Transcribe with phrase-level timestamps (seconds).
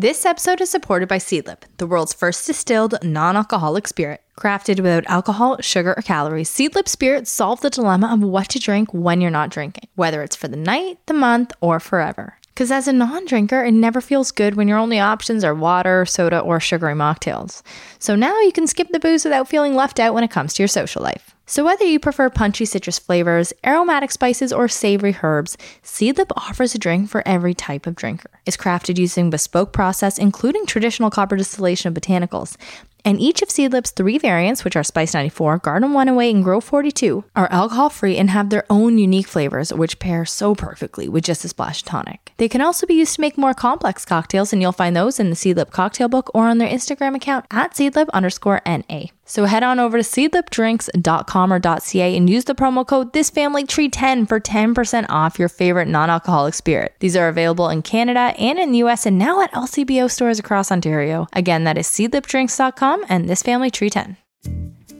[0.00, 4.22] This episode is supported by Seedlip, the world's first distilled non alcoholic spirit.
[4.38, 8.94] Crafted without alcohol, sugar, or calories, Seedlip spirits solve the dilemma of what to drink
[8.94, 12.34] when you're not drinking, whether it's for the night, the month, or forever.
[12.46, 16.06] Because as a non drinker, it never feels good when your only options are water,
[16.06, 17.62] soda, or sugary mocktails.
[17.98, 20.62] So now you can skip the booze without feeling left out when it comes to
[20.62, 21.34] your social life.
[21.50, 26.78] So, whether you prefer punchy citrus flavors, aromatic spices, or savory herbs, Seedlip offers a
[26.78, 28.28] drink for every type of drinker.
[28.44, 32.58] It's crafted using bespoke process, including traditional copper distillation of botanicals.
[33.02, 37.24] And each of Seedlip's three variants, which are Spice 94, Garden 108, and Grow 42,
[37.34, 41.46] are alcohol free and have their own unique flavors, which pair so perfectly with just
[41.46, 42.27] a splash of tonic.
[42.38, 45.28] They can also be used to make more complex cocktails, and you'll find those in
[45.28, 49.06] the Seedlip cocktail book or on their Instagram account at seedlip underscore NA.
[49.24, 54.40] So head on over to seedlipdrinks.com or .ca and use the promo code ThisFamilyTree10 for
[54.40, 56.94] 10% off your favorite non-alcoholic spirit.
[57.00, 60.72] These are available in Canada and in the US and now at LCBO stores across
[60.72, 61.26] Ontario.
[61.32, 64.16] Again, that is seedlipdrinks.com and This Family Tree 10.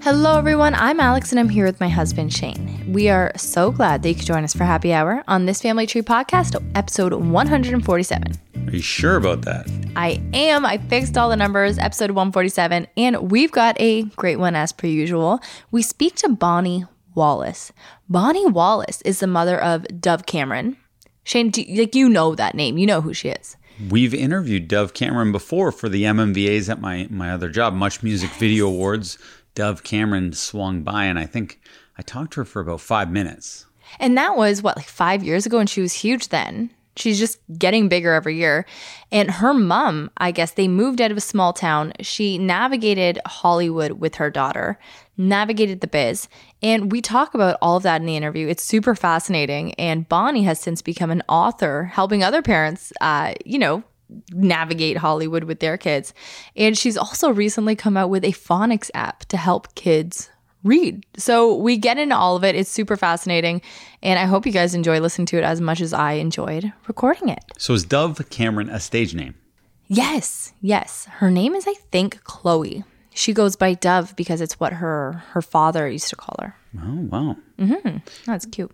[0.01, 0.75] Hello, everyone.
[0.75, 2.85] I'm Alex, and I'm here with my husband, Shane.
[2.93, 5.87] We are so glad that you could join us for happy hour on this Family
[5.87, 8.33] Tree podcast, episode 147.
[8.67, 9.69] Are you sure about that?
[9.97, 10.65] I am.
[10.65, 14.87] I fixed all the numbers, episode 147, and we've got a great one as per
[14.87, 15.41] usual.
[15.73, 17.73] We speak to Bonnie Wallace.
[18.09, 20.77] Bonnie Wallace is the mother of Dove Cameron.
[21.25, 23.57] Shane, do, like you know that name, you know who she is.
[23.91, 28.31] We've interviewed Dove Cameron before for the MMVAs at my my other job, Much Music
[28.31, 29.19] Video Awards.
[29.59, 31.61] Dove Cameron swung by, and I think
[31.99, 33.67] I talked to her for about five minutes.
[33.99, 36.71] And that was what, like five years ago, and she was huge then.
[36.95, 38.67] She's just getting bigger every year.
[39.11, 41.93] And her mom, I guess they moved out of a small town.
[41.99, 44.79] She navigated Hollywood with her daughter,
[45.17, 46.29] navigated the biz.
[46.63, 48.47] And we talk about all of that in the interview.
[48.47, 49.75] It's super fascinating.
[49.75, 53.83] And Bonnie has since become an author, helping other parents, uh, you know,
[54.33, 56.15] navigate Hollywood with their kids.
[56.57, 60.31] And she's also recently come out with a phonics app to help kids
[60.65, 61.05] read.
[61.17, 62.55] So we get into all of it.
[62.55, 63.63] It's super fascinating.
[64.03, 67.29] And I hope you guys enjoy listening to it as much as I enjoyed recording
[67.29, 67.45] it.
[67.59, 69.35] So is Dove Cameron a stage name?
[69.87, 71.07] Yes, yes.
[71.07, 72.85] Her name is, I think, Chloe.
[73.15, 76.55] She goes by Dove because it's what her her father used to call her.
[76.79, 77.37] Oh, wow.
[77.59, 77.99] Mm-hmm.
[78.27, 78.71] That's cute.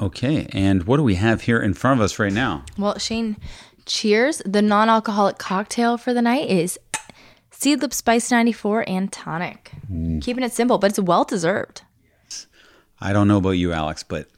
[0.00, 0.46] Okay.
[0.52, 2.64] And what do we have here in front of us right now?
[2.76, 3.36] Well, Shane,
[3.88, 4.40] cheers.
[4.44, 6.78] The non alcoholic cocktail for the night is
[7.50, 9.72] Seedlip Spice 94 and tonic.
[9.90, 10.22] Mm.
[10.22, 11.82] Keeping it simple, but it's well deserved.
[13.00, 14.28] I don't know about you, Alex, but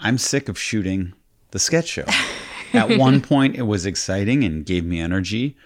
[0.00, 1.14] I'm sick of shooting
[1.52, 2.04] the sketch show.
[2.74, 5.56] At one point, it was exciting and gave me energy,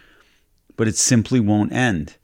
[0.76, 2.16] but it simply won't end.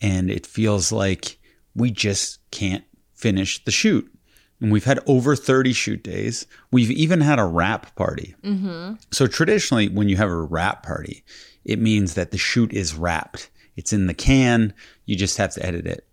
[0.00, 1.38] And it feels like
[1.74, 2.84] we just can't
[3.14, 4.10] finish the shoot.
[4.60, 6.46] And we've had over 30 shoot days.
[6.70, 8.34] We've even had a wrap party.
[8.42, 8.94] Mm-hmm.
[9.10, 11.24] So traditionally, when you have a wrap party,
[11.64, 13.50] it means that the shoot is wrapped.
[13.76, 14.74] It's in the can.
[15.06, 16.06] You just have to edit it.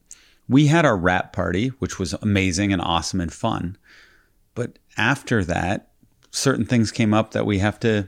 [0.47, 3.77] We had our wrap party, which was amazing and awesome and fun.
[4.55, 5.89] But after that,
[6.31, 8.07] certain things came up that we have to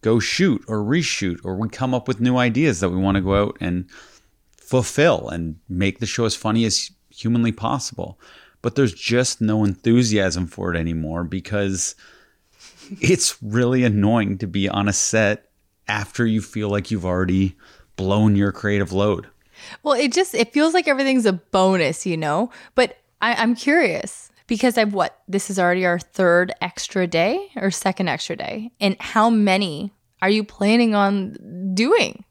[0.00, 3.20] go shoot or reshoot, or we come up with new ideas that we want to
[3.20, 3.88] go out and
[4.56, 8.18] fulfill and make the show as funny as humanly possible.
[8.62, 11.94] But there's just no enthusiasm for it anymore because
[13.00, 15.50] it's really annoying to be on a set
[15.88, 17.56] after you feel like you've already
[17.96, 19.26] blown your creative load.
[19.82, 22.50] Well, it just it feels like everything's a bonus, you know.
[22.74, 27.70] But I, I'm curious because I've what this is already our third extra day or
[27.70, 32.24] second extra day, and how many are you planning on doing?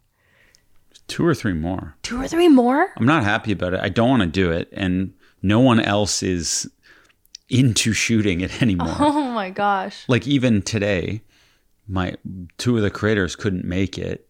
[1.07, 1.95] Two or three more.
[2.03, 2.89] Two or three more?
[2.95, 3.81] I'm not happy about it.
[3.81, 4.69] I don't want to do it.
[4.71, 6.69] And no one else is
[7.49, 8.95] into shooting it anymore.
[8.99, 10.05] Oh my gosh!
[10.07, 11.21] like even today,
[11.87, 12.15] my
[12.57, 14.27] two of the creators couldn't make it.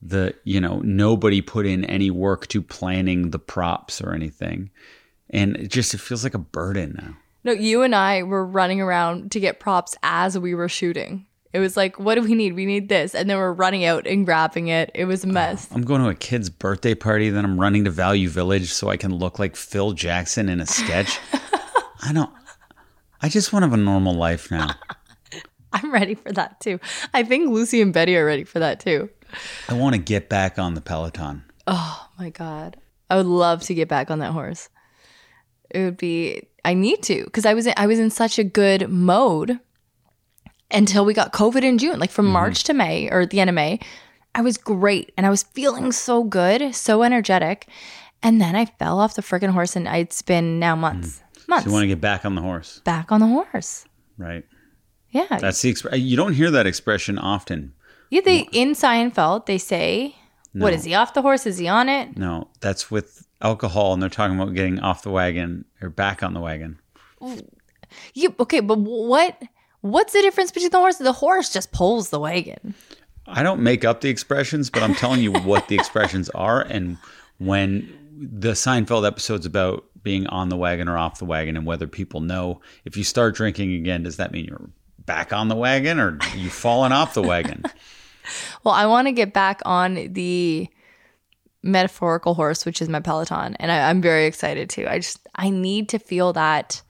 [0.00, 4.70] The you know nobody put in any work to planning the props or anything,
[5.30, 7.16] and it just it feels like a burden now.
[7.44, 11.26] No, you and I were running around to get props as we were shooting.
[11.52, 12.54] It was like, what do we need?
[12.54, 14.90] We need this, and then we're running out and grabbing it.
[14.94, 15.68] It was a oh, mess.
[15.70, 18.96] I'm going to a kid's birthday party, then I'm running to Value Village so I
[18.96, 21.18] can look like Phil Jackson in a sketch.
[22.02, 22.30] I don't.
[23.20, 24.74] I just want to have a normal life now.
[25.72, 26.80] I'm ready for that too.
[27.14, 29.10] I think Lucy and Betty are ready for that too.
[29.68, 31.44] I want to get back on the Peloton.
[31.66, 32.76] Oh my god.
[33.08, 34.68] I would love to get back on that horse.
[35.70, 38.44] It would be I need to cuz I was in, I was in such a
[38.44, 39.60] good mode
[40.72, 41.98] until we got COVID in June.
[41.98, 42.34] Like from mm-hmm.
[42.34, 43.80] March to May or the end of May,
[44.34, 47.68] I was great and I was feeling so good, so energetic.
[48.22, 51.22] And then I fell off the freaking horse and it's been now months.
[51.48, 51.64] Months.
[51.64, 53.84] So you want to get back on the horse, back on the horse.
[54.16, 54.44] right?
[55.10, 55.38] Yeah.
[55.38, 57.74] That's the exp- you don't hear that expression often.
[58.10, 60.14] yeah, they in Seinfeld, they say
[60.54, 61.46] No, What is he off the horse?
[61.46, 62.16] Is he on it?
[62.16, 66.32] No, that's with alcohol, and they're talking about getting off the wagon or back on
[66.32, 66.78] the wagon.
[68.14, 68.60] You okay?
[68.60, 69.42] But what?
[69.82, 70.96] What's the difference between the horse?
[70.96, 72.74] The horse just pulls the wagon.
[73.26, 76.62] I don't make up the expressions, but I'm telling you what the expressions are.
[76.62, 76.98] And
[77.38, 81.86] when the Seinfeld episode's about being on the wagon or off the wagon, and whether
[81.86, 84.70] people know if you start drinking again, does that mean you're
[85.04, 87.62] back on the wagon or you've fallen off the wagon?
[88.62, 90.68] Well, I want to get back on the
[91.62, 94.86] metaphorical horse, which is my Peloton, and I, I'm very excited too.
[94.88, 96.82] I just I need to feel that.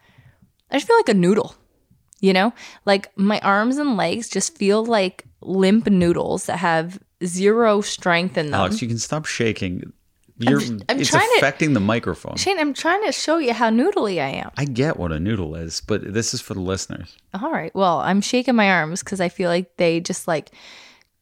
[0.71, 1.55] I just feel like a noodle,
[2.23, 2.55] you know,
[2.87, 8.47] like my arms and legs just feel like limp noodles that have zero strength in
[8.47, 8.55] them.
[8.55, 9.93] Alex, you can stop shaking.
[10.39, 12.37] You're, I'm it's trying to- affecting the microphone.
[12.37, 14.51] Shane, I'm trying to show you how noodly I am.
[14.57, 17.15] I get what a noodle is, but this is for the listeners.
[17.35, 17.73] All right.
[17.75, 20.51] Well, I'm shaking my arms because I feel like they just like,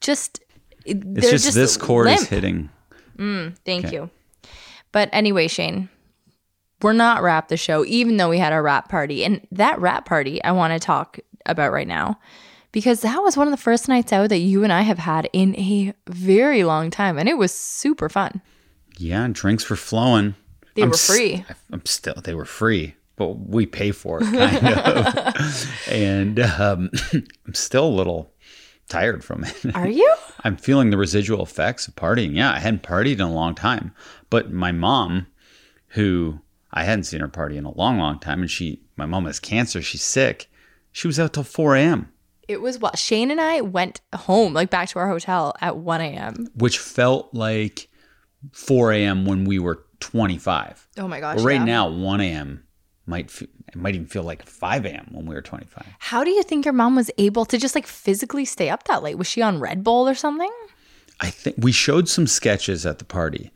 [0.00, 0.40] just.
[0.86, 2.20] It's they're just, this chord limp.
[2.20, 2.70] is hitting.
[3.18, 3.94] Mm, thank Okay.
[3.96, 4.10] you.
[4.92, 5.90] But anyway, Shane,
[6.82, 9.24] we're not wrap the show, even though we had our wrap party.
[9.24, 12.18] And that wrap party I want to talk about right now
[12.72, 15.28] because that was one of the first nights out that you and I have had
[15.32, 17.18] in a very long time.
[17.18, 18.40] And it was super fun.
[18.98, 20.34] Yeah, drinks were flowing.
[20.74, 21.44] They I'm were free.
[21.72, 25.86] I'm still they were free, but we pay for it kind of.
[25.88, 28.32] and um, I'm still a little
[28.88, 29.74] tired from it.
[29.74, 30.14] Are you?
[30.44, 32.34] I'm feeling the residual effects of partying.
[32.34, 33.92] Yeah, I hadn't partied in a long time,
[34.28, 35.26] but my mom,
[35.88, 36.40] who
[36.72, 39.40] I hadn't seen her party in a long, long time, and she, my mom has
[39.40, 39.82] cancer.
[39.82, 40.48] She's sick.
[40.92, 42.12] She was out till 4 a.m.,
[42.48, 46.00] It was what Shane and I went home, like back to our hotel at 1
[46.00, 46.48] a.m.
[46.54, 47.88] which felt like
[48.52, 49.24] 4 a.m.
[49.24, 50.88] when we were 25.
[50.98, 51.40] Oh my gosh.
[51.40, 51.64] Right yeah.
[51.64, 52.64] now, 1 a.m.
[53.06, 55.08] might f- it might even feel like 5 a.m.
[55.12, 55.86] when we were 25.
[56.00, 59.02] How do you think your mom was able to just like physically stay up that
[59.02, 59.16] late?
[59.18, 60.50] Was she on Red Bull or something?
[61.20, 63.52] I think we showed some sketches at the party,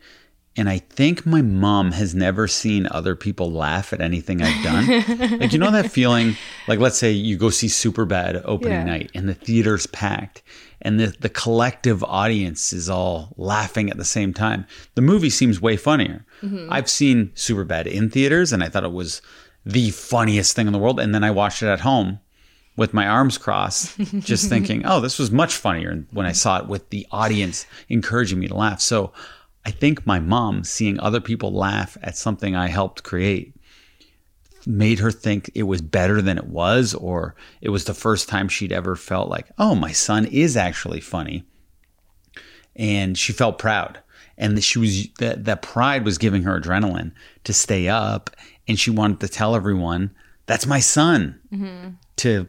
[0.57, 5.39] and I think my mom has never seen other people laugh at anything I've done.
[5.39, 6.35] like you know that feeling,
[6.67, 8.83] like let's say you go see Superbad opening Yeah.
[8.85, 10.41] night, and the theater's packed,
[10.81, 14.65] and the the collective audience is all laughing at the same time.
[14.95, 16.25] The movie seems way funnier.
[16.41, 16.67] Mm-hmm.
[16.71, 19.21] I've seen Superbad in theaters, and I thought it was
[19.65, 22.19] the funniest thing in the world, and then I watched it at home
[22.77, 26.67] with my arms crossed, just thinking, oh, this was much funnier when I saw it
[26.67, 28.81] with the audience encouraging me to laugh.
[28.81, 29.11] So
[29.65, 33.55] I think my mom seeing other people laugh at something I helped create
[34.67, 38.47] made her think it was better than it was, or it was the first time
[38.47, 41.43] she'd ever felt like, oh, my son is actually funny.
[42.75, 43.99] And she felt proud.
[44.37, 47.13] And that she was that that pride was giving her adrenaline
[47.45, 48.29] to stay up,
[48.67, 50.13] and she wanted to tell everyone,
[50.45, 51.91] "That's my son." Mm-hmm.
[52.17, 52.45] to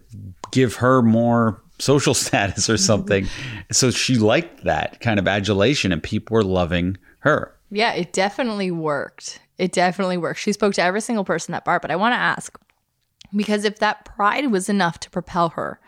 [0.51, 2.83] give her more social status or mm-hmm.
[2.83, 3.29] something.
[3.71, 7.55] so she liked that kind of adulation and people were loving her.
[7.71, 9.41] Yeah, it definitely worked.
[9.59, 10.41] It definitely worked.
[10.41, 12.59] She spoke to every single person at bar, but I want to ask
[13.35, 15.81] because if that pride was enough to propel her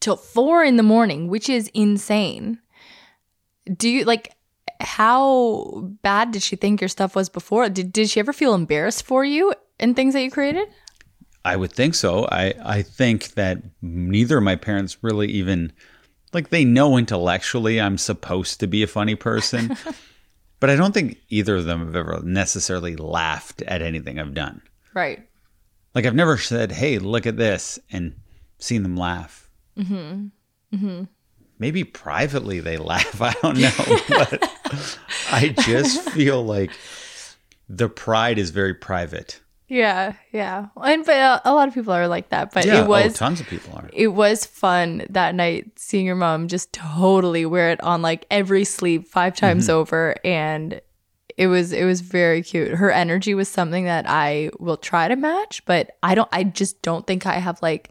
[0.00, 2.58] till four in the morning, which is insane,
[3.76, 4.34] do you like
[4.80, 7.68] how bad did she think your stuff was before?
[7.68, 10.68] Did, did she ever feel embarrassed for you and things that you created?
[11.44, 12.26] I would think so.
[12.30, 15.72] I, I think that neither of my parents really even
[16.32, 19.76] like they know intellectually I'm supposed to be a funny person.
[20.62, 24.62] but I don't think either of them have ever necessarily laughed at anything I've done.
[24.94, 25.26] Right.
[25.92, 28.14] Like I've never said, "Hey, look at this," and
[28.60, 29.50] seen them laugh.
[29.76, 30.26] Mm-hmm.
[30.76, 31.04] Mm-hmm.
[31.58, 33.20] Maybe privately they laugh.
[33.20, 34.48] I don't know, but
[35.32, 36.70] I just feel like
[37.68, 39.40] the pride is very private.
[39.68, 40.66] Yeah, yeah.
[40.82, 43.16] And but uh, a lot of people are like that, but Yeah, it was oh,
[43.16, 43.88] tons of people are.
[43.92, 48.64] it was fun that night seeing your mom just totally wear it on like every
[48.64, 50.80] sleep five times over and
[51.38, 55.16] it was it was very cute her energy was something that i will try to
[55.16, 57.88] match but i don't i just don't think i have like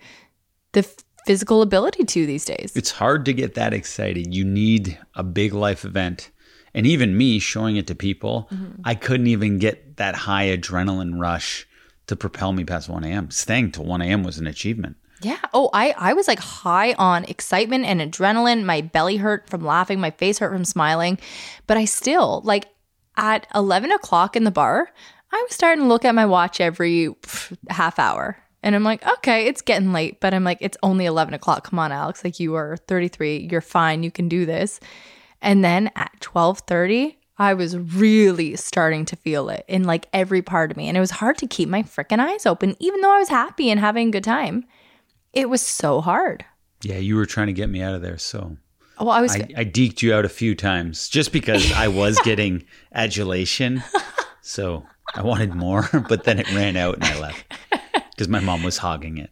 [0.74, 4.32] the f- physical ability to these days It's hard to get that excited.
[4.34, 6.30] You need a big life event.
[6.74, 8.82] And even me showing it to people, mm-hmm.
[8.86, 11.68] I couldn't even get that high adrenaline rush
[12.08, 13.32] to propel me past 1 a.m.
[13.32, 14.24] Staying till 1 a.m.
[14.24, 14.98] was an achievement.
[15.22, 15.38] Yeah.
[15.54, 18.64] Oh, I I was like high on excitement and adrenaline.
[18.64, 20.00] My belly hurt from laughing.
[20.00, 21.20] My face hurt from smiling,
[21.68, 22.66] but I still like
[23.18, 24.90] at eleven o'clock in the bar.
[25.32, 27.14] I was starting to look at my watch every
[27.70, 31.36] half hour, and I'm like, okay, it's getting late, but I'm like, it's only eleven
[31.36, 31.70] o'clock.
[31.70, 32.24] Come on, Alex.
[32.24, 33.48] Like you are 33.
[33.52, 34.02] You're fine.
[34.02, 34.80] You can do this.
[35.42, 37.18] And then at twelve thirty.
[37.38, 40.88] I was really starting to feel it in like every part of me.
[40.88, 43.72] And it was hard to keep my freaking eyes open, even though I was happy
[43.72, 44.64] and having a good time.
[45.34, 46.46] It was so hard.
[46.84, 48.20] Yeah, you were trying to get me out of there.
[48.20, 48.58] So
[49.00, 52.20] Well, I was I, I deked you out a few times just because I was
[52.24, 53.82] getting adulation.
[54.42, 57.44] So I wanted more, but then it ran out and I left
[58.12, 59.32] because my mom was hogging it.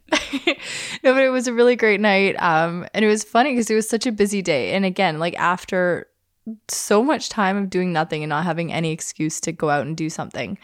[1.04, 2.34] no, but it was a really great night.
[2.40, 4.72] Um, and it was funny because it was such a busy day.
[4.74, 6.06] And again, like after
[6.68, 9.96] so much time of doing nothing and not having any excuse to go out and
[9.96, 10.58] do something,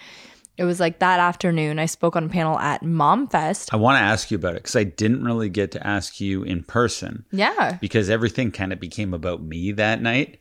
[0.57, 1.79] it was like that afternoon.
[1.79, 3.73] I spoke on a panel at Mom Fest.
[3.75, 6.43] I want to ask you about it because I didn't really get to ask you
[6.45, 7.77] in person Yeah.
[7.81, 10.41] because everything kind of became about me that night.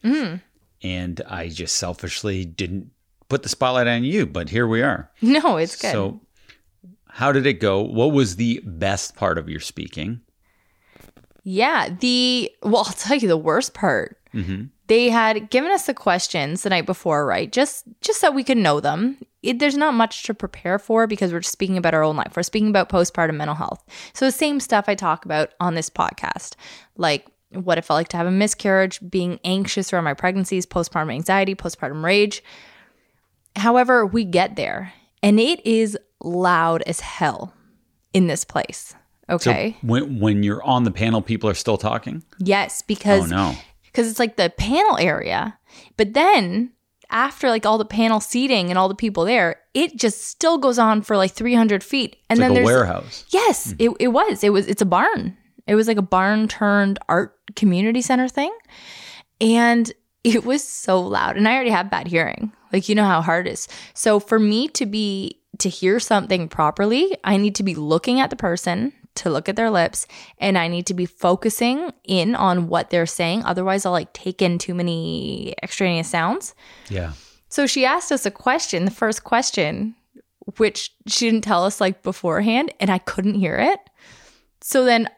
[0.84, 2.92] And I just selfishly didn't
[3.28, 5.10] put the spotlight on you, but here we are.
[5.22, 5.92] No, it's good.
[5.92, 6.22] So,
[7.16, 7.82] how did it go?
[7.82, 10.20] What was the best part of your speaking?
[11.46, 14.20] Yeah, the well, I'll tell you the worst part.
[14.34, 14.66] Mm-hmm.
[14.88, 17.50] They had given us the questions the night before, right?
[17.50, 19.18] Just just so we could know them.
[19.42, 22.34] It, there's not much to prepare for because we're just speaking about our own life.
[22.36, 23.82] We're speaking about postpartum mental health.
[24.12, 26.56] So the same stuff I talk about on this podcast,
[26.98, 31.14] like what it felt like to have a miscarriage, being anxious around my pregnancies, postpartum
[31.14, 32.44] anxiety, postpartum rage.
[33.56, 34.92] However, we get there
[35.24, 37.54] and it is loud as hell
[38.14, 38.96] in this place.
[39.30, 39.76] Okay.
[39.82, 42.24] So when when you're on the panel, people are still talking.
[42.40, 43.56] yes, because Oh no!
[43.86, 45.58] because it's like the panel area.
[45.98, 46.72] But then
[47.10, 50.78] after like all the panel seating and all the people there, it just still goes
[50.80, 52.18] on for like 300 feet.
[52.30, 53.26] And It's then like a there's warehouse.
[53.30, 53.76] yes, hmm.
[53.80, 54.44] it, it was.
[54.44, 54.68] It was.
[54.68, 55.36] It's a barn.
[55.68, 58.52] It was like a barn turned art community center thing,
[59.42, 59.92] and
[60.24, 61.38] it was so loud.
[61.38, 62.52] And I already have bad hearing.
[62.72, 63.68] Like you know how hard it is.
[63.94, 68.30] So for me to be to hear something properly, I need to be looking at
[68.30, 70.08] the person to look at their lips
[70.40, 73.44] and I need to be focusing in on what they're saying.
[73.46, 76.54] Otherwise, I'll like take in too many extraneous sounds.
[76.90, 77.14] Yeah.
[77.50, 79.96] So she asked us a question, the first question,
[80.58, 83.80] which she didn't tell us like beforehand, and I couldn't hear it.
[84.62, 85.10] So then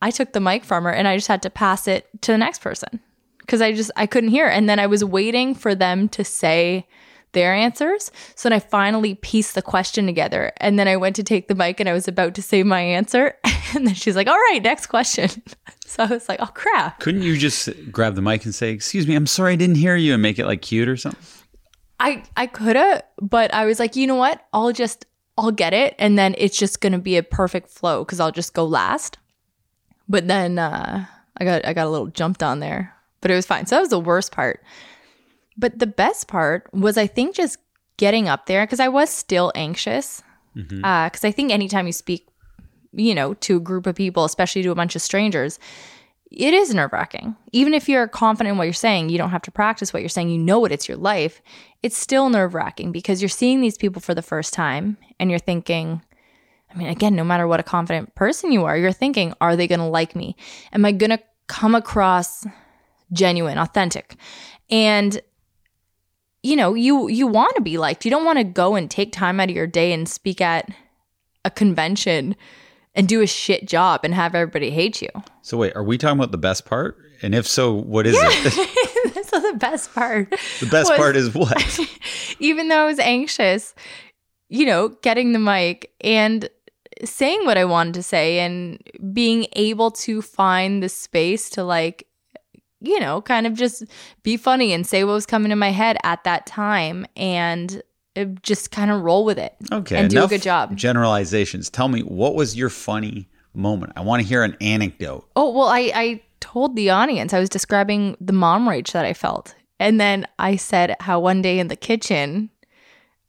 [0.00, 2.38] I took the mic from her and I just had to pass it to the
[2.38, 3.00] next person
[3.38, 4.46] because I just I couldn't hear.
[4.46, 6.86] And then I was waiting for them to say
[7.32, 8.10] their answers.
[8.34, 10.52] So then I finally pieced the question together.
[10.58, 12.80] And then I went to take the mic and I was about to say my
[12.80, 13.36] answer.
[13.74, 15.30] And then she's like, all right, next question.
[15.86, 17.00] So I was like, oh crap.
[17.00, 19.94] Couldn't you just grab the mic and say, "Excuse me, I'm sorry, I didn't hear
[19.94, 21.20] you," and make it like cute or something?
[22.00, 24.40] I I could have, but I was like, you know what?
[24.54, 25.04] I'll just
[25.36, 28.54] I'll get it, and then it's just gonna be a perfect flow because I'll just
[28.54, 29.18] go last.
[30.08, 31.04] But then uh,
[31.36, 33.66] I got I got a little jumped on there, but it was fine.
[33.66, 34.62] So that was the worst part.
[35.56, 37.58] But the best part was I think just
[37.96, 40.22] getting up there because I was still anxious.
[40.56, 40.84] Mm-hmm.
[40.84, 42.28] Uh, because I think anytime you speak,
[42.92, 45.58] you know, to a group of people, especially to a bunch of strangers,
[46.30, 47.36] it is nerve wracking.
[47.52, 50.08] Even if you're confident in what you're saying, you don't have to practice what you're
[50.08, 51.42] saying, you know it, it's your life.
[51.82, 55.38] It's still nerve wracking because you're seeing these people for the first time and you're
[55.38, 56.02] thinking,
[56.72, 59.68] I mean, again, no matter what a confident person you are, you're thinking, are they
[59.68, 60.36] going to like me?
[60.72, 62.46] Am I going to come across
[63.12, 64.16] genuine, authentic?
[64.70, 65.20] And
[66.42, 68.04] you know, you you want to be liked.
[68.04, 70.68] You don't want to go and take time out of your day and speak at
[71.44, 72.36] a convention
[72.94, 75.08] and do a shit job and have everybody hate you.
[75.42, 76.98] So wait, are we talking about the best part?
[77.22, 79.14] And if so, what is it?
[79.14, 80.30] That's not the best part.
[80.60, 81.78] the best was- part is what?
[82.40, 83.74] Even though I was anxious,
[84.48, 86.48] you know, getting the mic and
[87.04, 88.82] saying what I wanted to say and
[89.12, 92.06] being able to find the space to like
[92.82, 93.84] you know, kind of just
[94.22, 97.82] be funny and say what was coming to my head at that time and
[98.16, 99.54] uh, just kind of roll with it.
[99.70, 100.76] Okay, And do a good job.
[100.76, 101.70] Generalizations.
[101.70, 103.92] Tell me what was your funny moment?
[103.96, 105.28] I want to hear an anecdote.
[105.36, 109.14] Oh, well, I, I told the audience, I was describing the mom rage that I
[109.14, 109.54] felt.
[109.78, 112.50] And then I said how one day in the kitchen,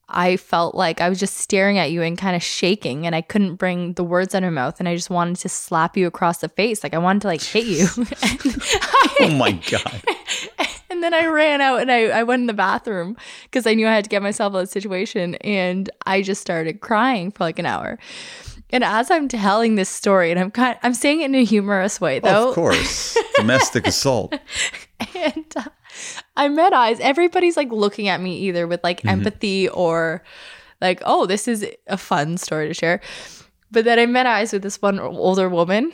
[0.09, 3.21] I felt like I was just staring at you and kind of shaking, and I
[3.21, 4.79] couldn't bring the words out of my mouth.
[4.79, 6.83] And I just wanted to slap you across the face.
[6.83, 7.87] Like I wanted to like hit you.
[9.19, 10.03] Oh my god!
[10.89, 13.87] And then I ran out and I, I went in the bathroom because I knew
[13.87, 15.33] I had to get myself out of the situation.
[15.35, 17.97] And I just started crying for like an hour.
[18.69, 21.99] And as I'm telling this story, and I'm kind I'm saying it in a humorous
[21.99, 22.49] way though.
[22.49, 24.35] of course, domestic assault.
[25.15, 25.63] and uh,
[26.35, 26.99] I met eyes.
[26.99, 29.09] Everybody's like looking at me either with like mm-hmm.
[29.09, 30.23] empathy or
[30.81, 33.01] like, oh, this is a fun story to share.
[33.71, 35.93] But then I met eyes with this one older woman,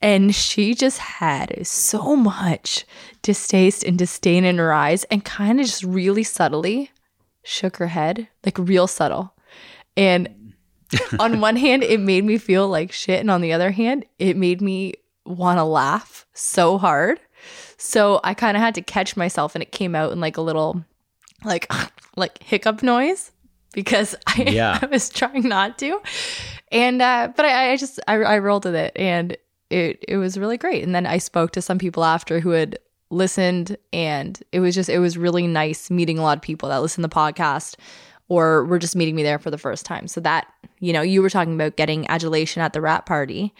[0.00, 2.84] and she just had so much
[3.22, 6.90] distaste and disdain in her eyes, and kind of just really subtly
[7.44, 9.34] shook her head, like real subtle.
[9.96, 10.54] And
[11.20, 14.36] on one hand, it made me feel like shit, and on the other hand, it
[14.36, 14.94] made me
[15.24, 17.20] want to laugh so hard.
[17.82, 20.40] So I kind of had to catch myself, and it came out in like a
[20.40, 20.84] little,
[21.44, 21.70] like,
[22.16, 23.32] like hiccup noise
[23.72, 24.78] because I, Yeah.
[24.80, 26.00] I was trying not to,
[26.70, 29.36] and uh, but I, I just I, I rolled with it, and
[29.68, 30.84] it it was really great.
[30.84, 32.78] And then I spoke to some people after who had
[33.10, 36.80] listened and it was just it was really nice meeting a lot of people that
[36.80, 37.76] listen to the podcast
[38.28, 40.08] or were just meeting me there for the first time.
[40.08, 40.46] So that,
[40.80, 43.52] you know, you were talking about getting adulation at the wrap party.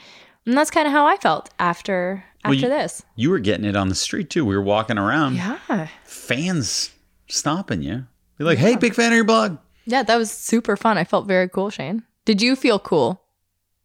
[0.46, 3.02] And that's kind of how I felt after after you- this.
[3.16, 4.44] You were getting it on the street too.
[4.44, 5.88] We were walking around, Yeah.
[6.04, 6.90] fans
[7.28, 8.06] stopping you.
[8.38, 10.96] Be like, "Hey, big fan of your blog." Yeah, that was super fun.
[10.98, 12.02] I felt very cool, Shane.
[12.24, 13.22] Did you feel cool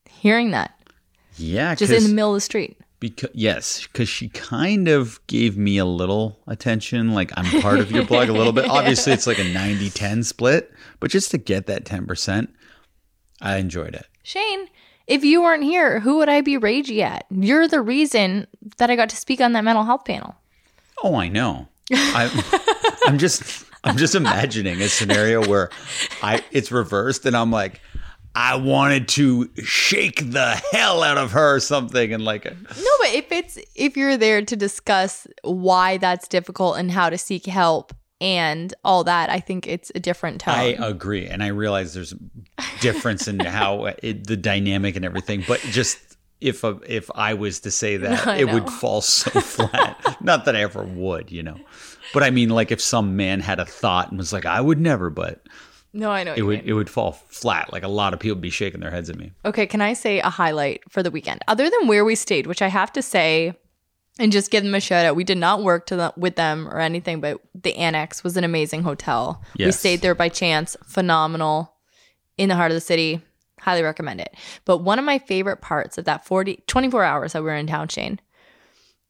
[0.10, 0.74] hearing that?
[1.38, 2.78] Yeah, Just in the middle of the street.
[3.00, 7.92] Because yes, because she kind of gave me a little attention, like I'm part of
[7.92, 8.66] your blog a little bit.
[8.70, 12.50] Obviously, it's like a 90-10 split, but just to get that ten percent,
[13.40, 14.08] I enjoyed it.
[14.24, 14.68] Shane,
[15.08, 17.26] if you weren't here, who would I be ragey at?
[17.32, 18.48] You're the reason
[18.78, 20.36] that I got to speak on that mental health panel.
[21.04, 21.68] Oh, I know.
[21.92, 25.70] I, I'm just, I'm just imagining a scenario where
[26.22, 27.80] I it's reversed, and I'm like,
[28.36, 33.14] I wanted to shake the hell out of her or something, and like, No, but
[33.14, 37.94] if it's if you're there to discuss why that's difficult and how to seek help
[38.20, 40.56] and all that, I think it's a different tone.
[40.56, 42.14] I agree, and I realize there's
[42.82, 46.00] difference in how uh, it, the dynamic and everything, but just.
[46.40, 50.18] If a, if I was to say that, I it would fall so flat.
[50.22, 51.58] Not that I ever would, you know,
[52.14, 54.80] but I mean, like if some man had a thought and was like, "I would
[54.80, 55.42] never," but
[55.94, 56.36] no, I know.
[56.38, 56.70] it would mean.
[56.70, 57.74] it would fall flat.
[57.74, 59.32] Like a lot of people would be shaking their heads at me.
[59.46, 61.42] Okay, can I say a highlight for the weekend?
[61.48, 63.56] Other than where we stayed, which I have to say
[64.20, 65.16] and just give them a shout out.
[65.16, 68.44] We did not work to the, with them or anything, but the Annex was an
[68.44, 69.42] amazing hotel.
[69.68, 70.76] We stayed there by chance.
[70.86, 71.74] Phenomenal.
[72.38, 73.22] In the heart of the city.
[73.60, 74.36] Highly recommend it.
[74.66, 77.68] But one of my favorite parts of that 40 24 hours that we were in
[77.68, 78.20] town, Shane,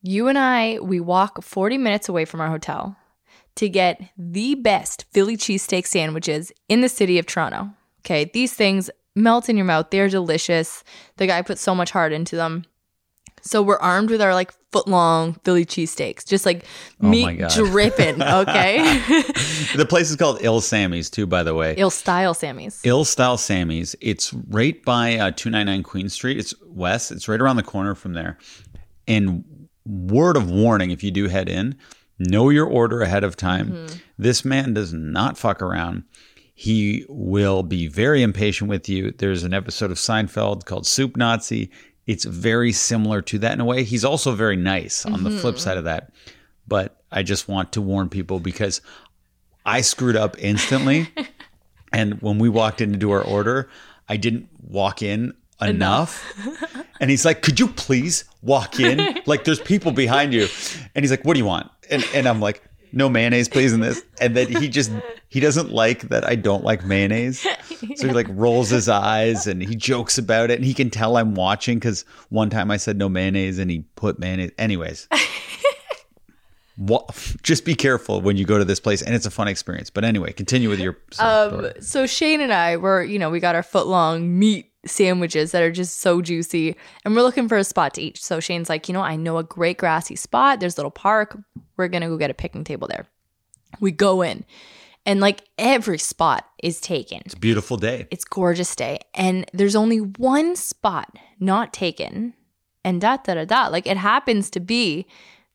[0.01, 2.95] you and I, we walk 40 minutes away from our hotel
[3.55, 7.71] to get the best Philly cheesesteak sandwiches in the city of Toronto.
[8.01, 9.89] Okay, these things melt in your mouth.
[9.89, 10.83] They're delicious.
[11.17, 12.65] The guy put so much heart into them.
[13.41, 16.65] So we're armed with our like foot long Philly cheesesteaks, just like
[17.01, 18.21] Oh meat dripping.
[18.21, 18.77] Okay,
[19.75, 21.75] The place is called Ill Sammy's too, by the way.
[21.77, 22.81] ill style Sammy's.
[22.83, 23.95] Ill Style Sammy's.
[24.01, 26.37] It's right by uh, 299 Queen Street.
[26.37, 27.11] It's west.
[27.11, 28.37] It's right around the corner from there.
[29.07, 29.43] And
[29.85, 31.77] word of warning if you do head in,
[32.19, 33.87] know your order ahead of time.
[34.17, 36.03] This man does not fuck around.
[36.53, 39.11] He will be very impatient with you.
[39.11, 41.69] There's an episode of Seinfeld called Soup Nazi.
[42.07, 43.83] It's very similar to that in a way.
[43.83, 45.61] He's also very nice on the flip mm-hmm.
[45.61, 46.11] side of that.
[46.67, 48.81] But I just want to warn people because
[49.65, 51.09] I screwed up instantly.
[51.91, 53.69] And when we walked in to do our order,
[54.09, 56.23] I didn't walk in enough.
[56.99, 59.19] and he's like, Could you please walk in?
[59.25, 60.47] like, there's people behind you.
[60.95, 61.71] And he's like, What do you want?
[61.89, 62.63] And, and I'm like,
[62.97, 64.01] No mayonnaise, please, in this.
[64.19, 64.91] And then he just,
[65.29, 67.45] he doesn't like that I don't like mayonnaise.
[67.95, 70.55] So he like rolls his eyes and he jokes about it.
[70.55, 73.85] And he can tell I'm watching because one time I said no mayonnaise and he
[73.95, 74.51] put mayonnaise.
[74.57, 75.07] Anyways.
[77.41, 80.03] Just be careful when you go to this place and it's a fun experience but
[80.03, 83.63] anyway continue with your Um, so Shane and I were, you know, we got our
[83.63, 87.93] foot long meat sandwiches that are just so juicy, and we're looking for a spot
[87.95, 88.17] to eat.
[88.17, 90.59] So Shane's like, you know, I know a great grassy spot.
[90.59, 91.37] There's a little park.
[91.75, 93.05] We're gonna go get a picnic table there.
[93.79, 94.45] We go in,
[95.05, 97.21] and like every spot is taken.
[97.25, 98.07] It's a beautiful day.
[98.11, 102.33] It's gorgeous day, and there's only one spot not taken,
[102.85, 103.67] and da da da da.
[103.67, 105.05] Like it happens to be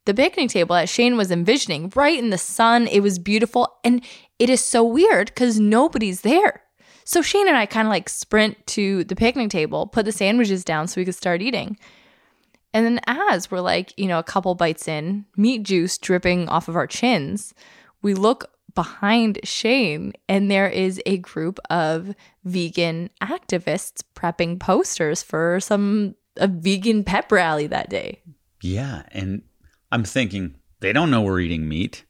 [0.05, 2.87] the picnic table that Shane was envisioning, right in the sun.
[2.89, 4.05] It was beautiful, and
[4.39, 6.63] it is so weird because nobody's there.
[7.05, 10.65] So Shane and I kind of like sprint to the picnic table, put the sandwiches
[10.65, 11.77] down so we could start eating.
[12.75, 16.69] And then as we're like, you know, a couple bites in, meat juice dripping off
[16.69, 17.55] of our chins,
[18.01, 25.61] we look behind Shane and there is a group of vegan activists prepping posters for
[25.61, 28.23] some a vegan pep rally that day.
[28.63, 29.43] Yeah, and
[29.93, 32.05] I'm thinking they don't know we're eating meat,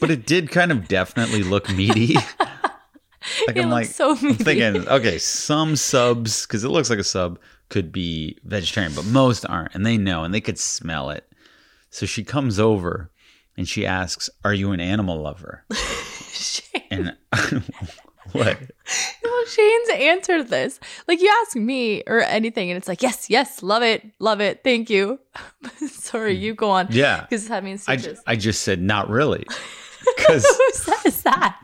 [0.00, 2.14] but it did kind of definitely look meaty.
[3.46, 7.04] like It I'm like so I'm thinking, okay, some subs because it looks like a
[7.04, 7.38] sub
[7.68, 11.30] could be vegetarian, but most aren't, and they know and they could smell it.
[11.90, 13.10] So she comes over
[13.56, 15.64] and she asks, "Are you an animal lover?"
[16.90, 17.16] And
[18.32, 18.58] what?
[19.46, 20.80] Shane's answered this.
[21.08, 24.62] Like you ask me or anything, and it's like, yes, yes, love it, love it,
[24.64, 25.18] thank you.
[25.88, 26.88] Sorry, you go on.
[26.90, 27.22] Yeah.
[27.22, 27.98] because having I.
[28.26, 29.46] I just said not really
[30.16, 31.58] because Who says that?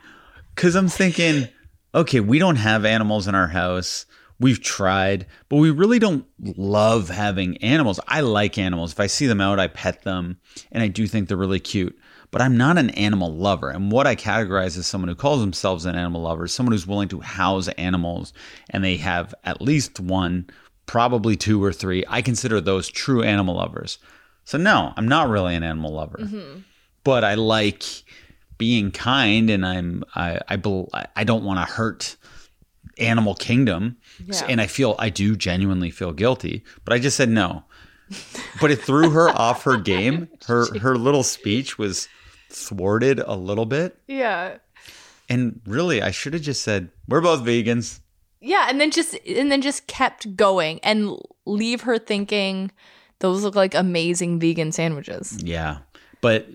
[0.55, 1.47] Because I'm thinking,
[1.93, 4.05] okay, we don't have animals in our house.
[4.39, 7.99] We've tried, but we really don't love having animals.
[8.07, 8.91] I like animals.
[8.91, 10.39] If I see them out, I pet them,
[10.71, 11.95] and I do think they're really cute.
[12.31, 13.69] But I'm not an animal lover.
[13.69, 16.87] And what I categorize as someone who calls themselves an animal lover is someone who's
[16.87, 18.31] willing to house animals
[18.69, 20.49] and they have at least one,
[20.85, 22.05] probably two or three.
[22.07, 23.97] I consider those true animal lovers.
[24.45, 26.19] So no, I'm not really an animal lover.
[26.21, 26.59] Mm-hmm.
[27.03, 27.83] But I like
[28.57, 32.15] being kind and I'm I I bel- I- I don't want to hurt
[32.97, 33.97] animal kingdom.
[34.25, 34.45] Yeah.
[34.47, 37.63] And I feel I do genuinely feel guilty, but I just said no.
[38.61, 40.29] but it threw her off her game.
[40.47, 42.07] Her her little speech was
[42.51, 43.97] thwarted a little bit.
[44.07, 44.57] Yeah.
[45.29, 47.99] And really, I should have just said, "We're both vegans."
[48.41, 52.71] Yeah, and then just and then just kept going and leave her thinking
[53.19, 55.41] those look like amazing vegan sandwiches.
[55.43, 55.79] Yeah,
[56.21, 56.47] but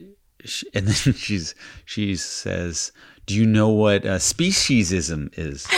[0.45, 1.55] sh and then she's
[1.85, 2.93] she says,
[3.25, 5.67] "Do you know what uh, speciesism is?"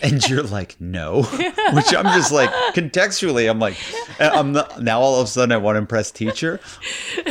[0.00, 1.22] And you're like, no,
[1.72, 3.76] which I'm just like contextually, I'm like,
[4.20, 6.58] uh, I'm not, now all of a sudden I want to impress teacher,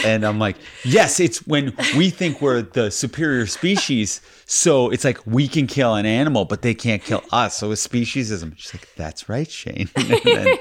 [0.06, 5.20] and I'm like, yes, it's when we think we're the superior species, so it's like
[5.28, 8.54] we can kill an animal, but they can't kill us, so it's speciesism.
[8.58, 10.58] She's like, that's right, Shane, and, then,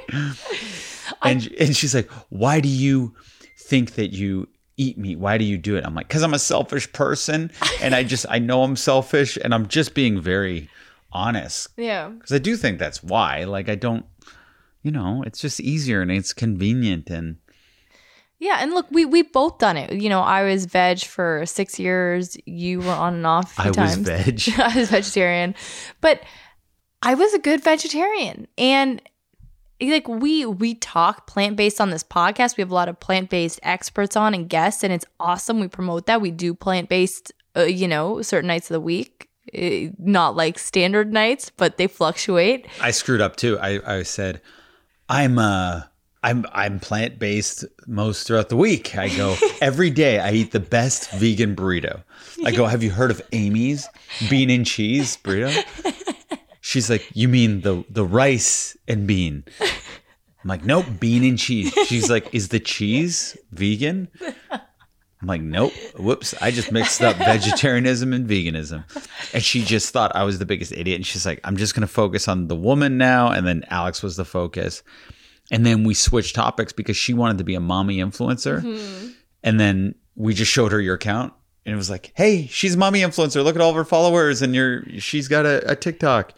[1.23, 3.15] and and she's like, why do you
[3.57, 5.21] think that you eat meat?
[5.21, 5.87] Why do you do it?
[5.87, 9.55] I'm like, because I'm a selfish person, and I just I know I'm selfish, and
[9.55, 10.69] I'm just being very
[11.13, 12.09] honest Yeah.
[12.09, 13.45] because I do think that's why.
[13.45, 14.05] Like, I don't,
[14.83, 17.37] you know, it's just easier and it's convenient and
[18.39, 19.93] Yeah, and look, we we both done it.
[20.03, 22.37] You know, I was veg for six years.
[22.47, 24.43] You were on and off I was veg.
[24.59, 25.55] I was vegetarian,
[26.01, 26.21] but
[27.03, 29.01] I was a good vegetarian, and
[29.81, 32.57] like we we talk plant based on this podcast.
[32.57, 35.61] We have a lot of plant based experts on and guests, and it's awesome.
[35.61, 36.21] We promote that.
[36.21, 39.29] We do plant based, uh, you know, certain nights of the week.
[39.53, 42.67] Eh, Not like standard nights, but they fluctuate.
[42.81, 43.59] I screwed up too.
[43.59, 44.41] I, I said,
[45.09, 45.83] I'm uh
[46.23, 48.97] I'm I'm plant based most throughout the week.
[48.97, 50.21] I go every day.
[50.21, 52.03] I eat the best vegan burrito.
[52.45, 52.67] I go.
[52.67, 53.89] Have you heard of Amy's
[54.31, 55.53] bean and cheese burrito?
[56.61, 59.45] She's like, you mean the the rice and bean?
[59.61, 61.73] I'm like, nope, bean and cheese.
[61.87, 64.09] She's like, is the cheese vegan?
[65.23, 65.73] I'm like, nope.
[65.97, 66.35] Whoops.
[66.43, 68.85] I just mixed up vegetarianism and veganism.
[69.33, 70.97] And she just thought I was the biggest idiot.
[70.97, 73.31] And she's like, I'm just going to focus on the woman now.
[73.31, 74.83] And then Alex was the focus.
[75.53, 78.63] And then we switched topics because she wanted to be a mommy influencer.
[78.63, 79.09] Mm-hmm.
[79.45, 81.33] And then we just showed her your account.
[81.65, 83.45] And it was like, hey, she's a mommy influencer.
[83.45, 84.43] Look at all of her followers.
[84.43, 86.33] And you're, she's got a, a TikTok.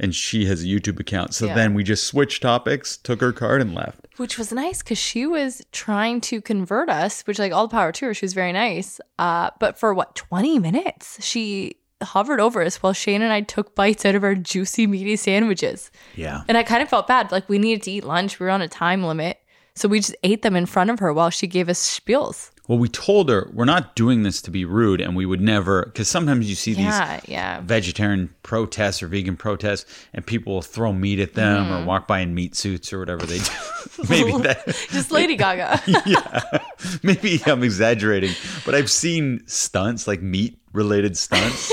[0.00, 1.34] And she has a YouTube account.
[1.34, 1.54] So Yeah.
[1.54, 4.06] then we just switched topics, took her card, and left.
[4.16, 7.92] which was nice because she was trying to convert us, which like all the power
[7.92, 8.14] to her.
[8.14, 9.00] She was very nice.
[9.18, 13.74] Uh, but for what twenty minutes, she hovered over us while Shane and I took
[13.74, 15.90] bites out of our juicy meaty sandwiches.
[16.14, 16.42] Yeah.
[16.48, 18.38] And I kind of felt bad, like we needed to eat lunch.
[18.38, 19.38] We were on a time limit,
[19.74, 22.50] so we just ate them in front of her while she gave us spiels.
[22.68, 25.86] Well, we told her we're not doing this to be rude, and we would never,
[25.86, 27.60] because sometimes you see Yeah, these yeah.
[27.62, 31.82] vegetarian protests or vegan protests, and people will throw meat at them Mm-hmm.
[31.82, 33.50] or walk by in meat suits or whatever they do.
[34.10, 35.80] maybe that, Just Lady Gaga.
[36.06, 36.58] yeah,
[37.02, 38.32] maybe I'm exaggerating,
[38.66, 41.72] but I've seen stunts like meat related stunts.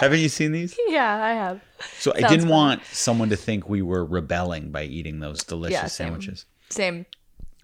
[0.00, 0.76] Haven't you seen these?
[0.88, 1.60] yeah, I have.
[2.00, 2.48] So I didn't fun.
[2.48, 6.46] want someone to think we were rebelling by eating those delicious Yeah, sandwiches.
[6.70, 7.06] Same.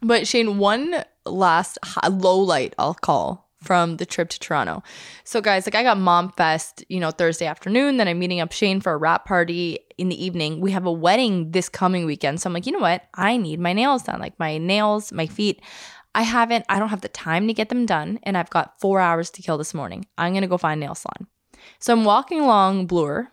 [0.01, 4.83] But Shane, one last low light I'll call from the trip to Toronto.
[5.25, 7.97] So guys, like I got Mom Fest, you know, Thursday afternoon.
[7.97, 10.61] Then I'm meeting up Shane for a wrap party in the evening.
[10.61, 12.41] We have a wedding this coming weekend.
[12.41, 13.03] So I'm like, you know what?
[13.15, 14.21] I need my nails done.
[14.21, 15.61] Like my nails, my feet.
[16.15, 18.21] I haven't, I don't have the time to get them done.
[18.23, 20.07] And I've got four hours to kill this morning.
[20.17, 21.27] I'm gonna go find a nail salon.
[21.81, 23.33] So I'm walking along Bloor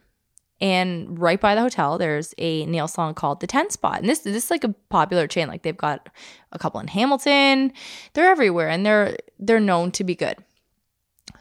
[0.62, 4.20] and right by the hotel, there's a nail salon called the Ten Spot, and this
[4.20, 5.48] this is like a popular chain.
[5.48, 6.08] Like they've got
[6.52, 7.74] a couple in Hamilton.
[8.14, 10.38] They're everywhere, and they're they're known to be good.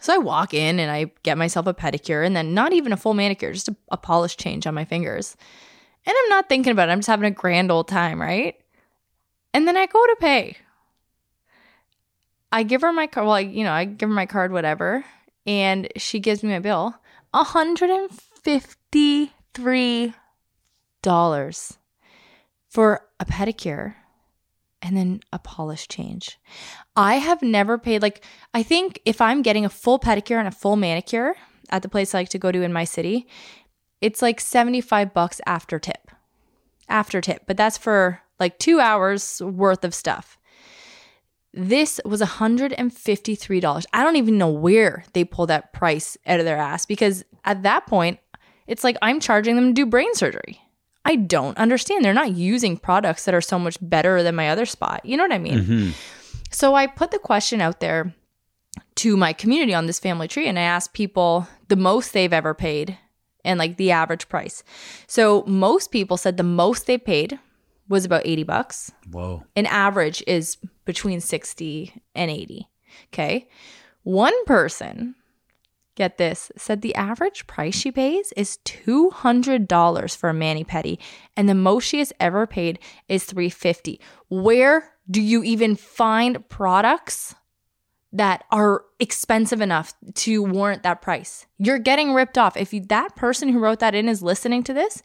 [0.00, 2.96] So I walk in and I get myself a pedicure, and then not even a
[2.96, 5.36] full manicure, just a, a polish change on my fingers.
[6.06, 6.92] And I'm not thinking about it.
[6.92, 8.56] I'm just having a grand old time, right?
[9.54, 10.56] And then I go to pay.
[12.50, 13.26] I give her my card.
[13.26, 15.04] Well, I, you know, I give her my card, whatever,
[15.46, 16.94] and she gives me my bill.
[17.32, 18.10] hundred
[18.94, 20.14] and fifty-three
[21.02, 21.78] dollars
[22.68, 23.94] for a pedicure
[24.82, 26.38] and then a polish change.
[26.96, 30.52] I have never paid like I think if I'm getting a full pedicure and a
[30.52, 31.34] full manicure
[31.70, 33.26] at the place I like to go to in my city,
[34.00, 36.10] it's like 75 bucks after tip.
[36.88, 40.38] After tip, but that's for like 2 hours worth of stuff.
[41.54, 43.84] This was $153.
[43.92, 47.62] I don't even know where they pulled that price out of their ass because at
[47.62, 48.18] that point,
[48.66, 50.60] it's like I'm charging them to do brain surgery.
[51.04, 52.04] I don't understand.
[52.04, 55.04] They're not using products that are so much better than my other spot.
[55.04, 55.58] You know what I mean?
[55.58, 55.90] Mm-hmm.
[56.50, 58.14] So I put the question out there
[58.96, 62.54] to my community on this family tree and I asked people the most they've ever
[62.54, 62.96] paid
[63.44, 64.62] and like the average price.
[65.06, 67.38] So most people said the most they paid
[67.88, 68.92] was about 80 bucks.
[69.10, 69.44] Whoa.
[69.56, 72.68] An average is between 60 and 80.
[73.12, 73.48] Okay.
[74.04, 75.14] One person,
[75.94, 80.98] get this, said the average price she pays is $200 for a mani pedi
[81.36, 82.78] and the most she has ever paid
[83.08, 84.00] is 350.
[84.28, 87.34] Where do you even find products
[88.12, 91.46] that are expensive enough to warrant that price?
[91.58, 92.56] You're getting ripped off.
[92.56, 95.02] If you, that person who wrote that in is listening to this,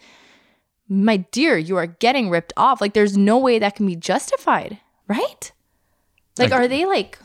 [0.87, 2.81] my dear, you are getting ripped off.
[2.81, 5.51] Like there's no way that can be justified, right?
[6.37, 7.19] Like, Like- are they like,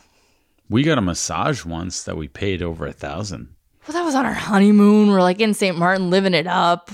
[0.68, 3.53] We got a massage once that we paid over a thousand.
[3.86, 5.10] Well, that was on our honeymoon.
[5.10, 5.76] We're like in St.
[5.76, 6.90] Martin living it up.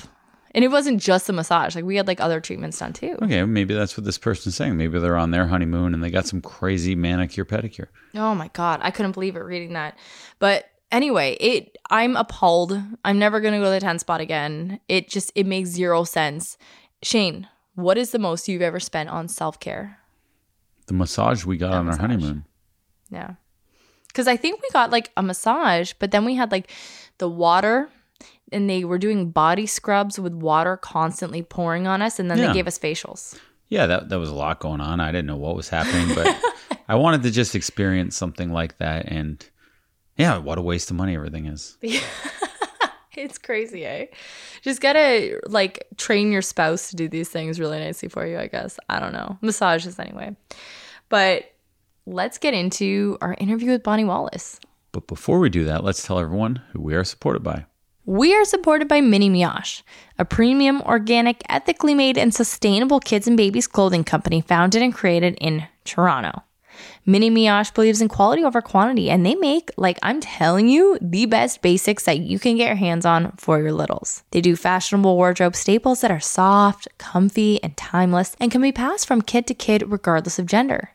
[0.53, 1.77] And it wasn't just the massage.
[1.77, 3.17] Like we had like other treatments done too.
[3.23, 4.77] Okay, maybe that's what this person's saying.
[4.77, 7.87] Maybe they're on their honeymoon and they got some crazy manicure pedicure.
[8.17, 9.97] Oh my god, I couldn't believe it reading that.
[10.41, 12.77] But anyway, it I'm appalled.
[13.05, 14.81] I'm never going to go to the 10 spot again.
[14.89, 16.59] It just it makes zero sense.
[17.03, 19.99] Shane, what is the most you've ever spent on self-care?
[20.87, 22.01] The massage we got on massage.
[22.01, 22.45] our honeymoon.
[23.09, 23.35] Yeah.
[24.15, 26.71] Cuz I think we got like a massage, but then we had like
[27.19, 27.91] the water
[28.53, 32.49] and they were doing body scrubs with water constantly pouring on us and then Yeah.
[32.49, 33.39] they gave us facials.
[33.69, 34.99] Yeah, that that was a lot going on.
[35.01, 36.27] I didn't know what was happening, but
[36.89, 39.45] I wanted to just experience something like that and
[40.17, 41.79] yeah, what a waste of money everything is.
[43.17, 44.07] It's crazy, eh?
[44.63, 48.47] Just gotta like train your spouse to do these things really nicely for you, I
[48.47, 48.79] guess.
[48.89, 49.37] I don't know.
[49.43, 50.37] Massages anyway.
[51.09, 51.45] But
[52.07, 54.61] let's get into our interview with Bonnie Wallace.
[54.93, 57.67] But before we do that, let's tell everyone who we are supported by.
[58.07, 59.83] We are supported by Mini Mioche,
[60.19, 65.37] a premium, organic, ethically made, and sustainable kids and babies clothing company founded and created
[65.41, 66.43] in Toronto.
[67.05, 71.27] Mini Mioche believes in quality over quantity, and they make, like I'm telling you, the
[71.27, 74.25] best basics that you can get your hands on for your littles.
[74.31, 79.07] They do fashionable wardrobe staples that are soft, comfy, and timeless, and can be passed
[79.07, 80.91] from kid to kid regardless of gender.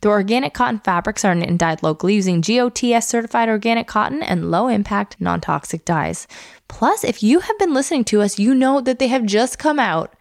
[0.00, 4.50] The organic cotton fabrics are knit and dyed locally using GOTS certified organic cotton and
[4.50, 6.26] low impact, non toxic dyes.
[6.68, 9.78] Plus, if you have been listening to us, you know that they have just come
[9.78, 10.14] out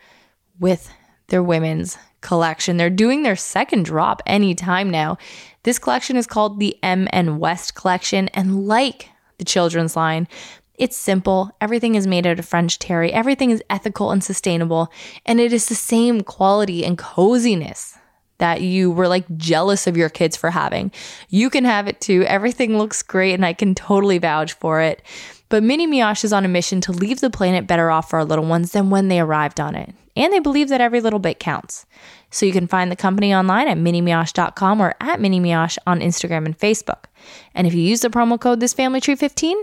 [0.59, 0.89] with
[1.27, 2.77] their women's collection.
[2.77, 5.17] They're doing their second drop anytime now.
[5.63, 10.27] This collection is called the M and West collection, and like the children's line,
[10.75, 11.51] it's simple.
[11.61, 13.13] Everything is made out of French terry.
[13.13, 14.91] Everything is ethical and sustainable,
[15.25, 17.97] and it is the same quality and coziness
[18.43, 20.91] that you were like jealous of your kids for having.
[21.29, 22.25] You can have it too.
[22.27, 25.01] Everything looks great, and I can totally vouch for it.
[25.47, 28.25] But Mini Mioche is on a mission to leave the planet better off for our
[28.25, 29.95] little ones than when they arrived on it.
[30.17, 31.85] And they believe that every little bit counts.
[32.31, 36.59] So you can find the company online at minimioche.com or at minimioche on Instagram and
[36.59, 37.05] Facebook.
[37.55, 39.53] And if you use the promo code ThisFamilyTree15,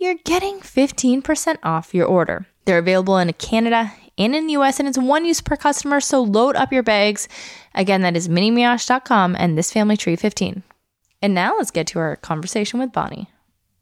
[0.00, 2.46] you're getting 15% off your order.
[2.64, 6.22] They're available in Canada and in the US, and it's one use per customer, so
[6.22, 7.28] load up your bags.
[7.74, 10.62] Again, that is minimioche.com and this family tree 15.
[11.22, 13.28] And now let's get to our conversation with Bonnie.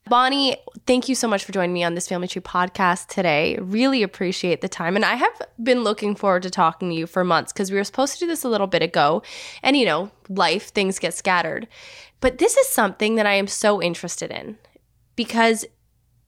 [0.08, 3.56] Bonnie, thank you so much for joining me on this Family Tree podcast today.
[3.60, 4.96] Really appreciate the time.
[4.96, 7.84] And I have been looking forward to talking to you for months because we were
[7.84, 9.22] supposed to do this a little bit ago.
[9.62, 11.68] And, you know, life, things get scattered.
[12.20, 14.58] But this is something that I am so interested in
[15.14, 15.64] because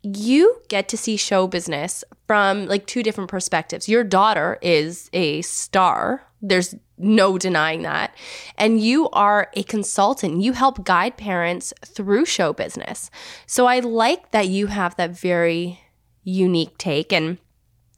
[0.05, 3.89] you get to see show business from like two different perspectives.
[3.89, 6.27] Your daughter is a star.
[6.43, 8.15] There's no denying that.
[8.59, 10.43] And you are a consultant.
[10.43, 13.11] You help guide parents through show business.
[13.47, 15.81] So I like that you have that very
[16.23, 17.39] unique take and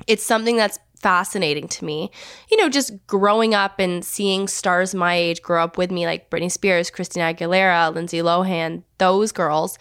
[0.07, 2.11] it's something that's fascinating to me.
[2.51, 6.31] You know, just growing up and seeing stars my age grow up with me like
[6.31, 9.79] Britney Spears, Christina Aguilera, Lindsay Lohan, those girls.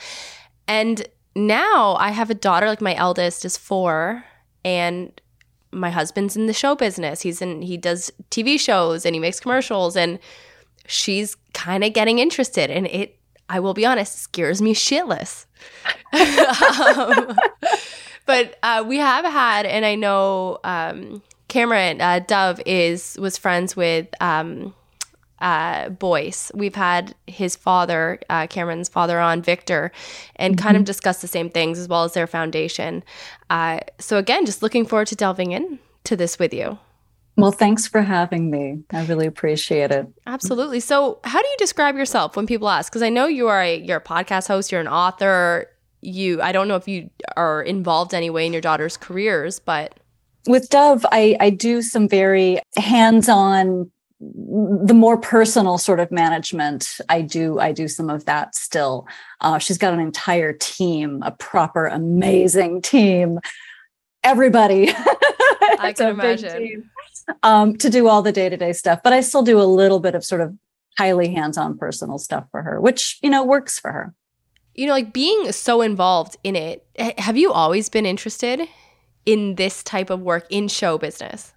[0.67, 4.23] And now I have a daughter, like my eldest is four,
[4.63, 5.19] and
[5.71, 7.21] my husband's in the show business.
[7.21, 10.19] He's in, he does TV shows and he makes commercials, and
[10.87, 12.71] she's kind of getting interested.
[12.71, 13.19] And it,
[13.49, 15.45] I will be honest, scares me shitless.
[16.97, 17.37] um,
[18.25, 23.75] but uh, we have had, and I know um, Cameron uh, Dove is was friends
[23.75, 24.73] with um,
[25.39, 26.51] uh, Boyce.
[26.53, 29.91] We've had his father, uh, Cameron's father, on Victor,
[30.35, 33.03] and kind of discussed the same things as well as their foundation.
[33.49, 36.77] Uh, so again, just looking forward to delving in to this with you.
[37.37, 38.83] Well, thanks for having me.
[38.91, 40.07] I really appreciate it.
[40.25, 40.79] Absolutely.
[40.79, 42.89] So, how do you describe yourself when people ask?
[42.89, 45.69] Because I know you are a you're a podcast host, you're an author.
[46.01, 49.99] You, I don't know if you are involved anyway in your daughter's careers, but
[50.47, 56.99] With Dove, I, I do some very hands on, the more personal sort of management.
[57.09, 59.07] I do I do some of that still.
[59.41, 63.39] Uh, she's got an entire team, a proper amazing team.
[64.23, 64.89] Everybody,
[65.79, 66.89] I can imagine.
[67.43, 70.23] um, to do all the day-to-day stuff but i still do a little bit of
[70.23, 70.55] sort of
[70.97, 74.13] highly hands-on personal stuff for her which you know works for her
[74.75, 76.85] you know like being so involved in it
[77.17, 78.61] have you always been interested
[79.25, 81.53] in this type of work in show business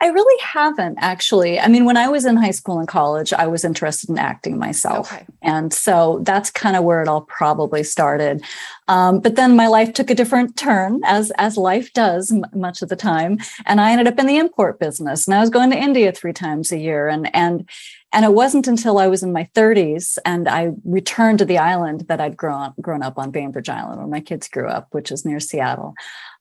[0.00, 1.58] I really haven't actually.
[1.58, 4.58] I mean, when I was in high school and college, I was interested in acting
[4.58, 5.12] myself.
[5.12, 5.26] Okay.
[5.42, 8.44] And so that's kind of where it all probably started.
[8.88, 12.82] Um, but then my life took a different turn, as, as life does m- much
[12.82, 13.38] of the time.
[13.66, 15.26] And I ended up in the import business.
[15.26, 17.08] And I was going to India three times a year.
[17.08, 17.68] And, and,
[18.12, 22.02] and it wasn't until I was in my 30s and I returned to the island
[22.08, 25.24] that I'd grown, grown up on Bainbridge Island, where my kids grew up, which is
[25.24, 25.94] near Seattle.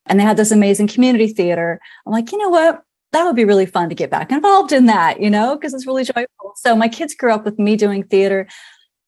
[0.05, 1.79] And they had this amazing community theater.
[2.05, 2.83] I'm like, you know what?
[3.13, 5.87] That would be really fun to get back involved in that, you know, because it's
[5.87, 6.53] really joyful.
[6.57, 8.47] So my kids grew up with me doing theater,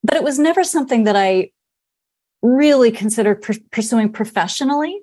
[0.04, 1.52] but it was never something that I
[2.41, 5.02] really considered pr- pursuing professionally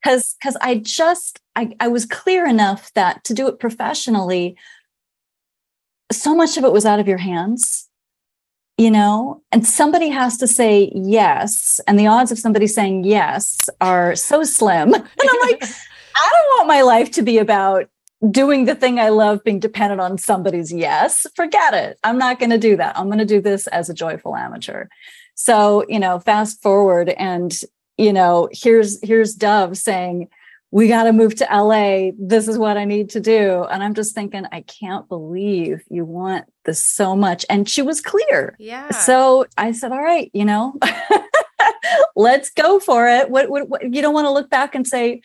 [0.00, 4.56] because because I just I, I was clear enough that to do it professionally,
[6.12, 7.88] so much of it was out of your hands,
[8.76, 13.68] you know, and somebody has to say yes, and the odds of somebody saying yes
[13.80, 14.94] are so slim.
[14.94, 15.62] And I'm like,
[16.16, 17.88] I don't want my life to be about
[18.30, 21.98] doing the thing I love being dependent on somebody's yes, forget it.
[22.02, 22.98] I'm not going to do that.
[22.98, 24.86] I'm going to do this as a joyful amateur.
[25.34, 27.52] So, you know, fast forward and,
[27.96, 30.28] you know, here's here's Dove saying,
[30.70, 32.10] we got to move to LA.
[32.18, 33.64] This is what I need to do.
[33.64, 37.46] And I'm just thinking, I can't believe you want this so much.
[37.48, 38.54] And she was clear.
[38.58, 38.90] Yeah.
[38.90, 40.78] So I said, all right, you know,
[42.16, 43.30] let's go for it.
[43.30, 45.22] What, what, what you don't want to look back and say,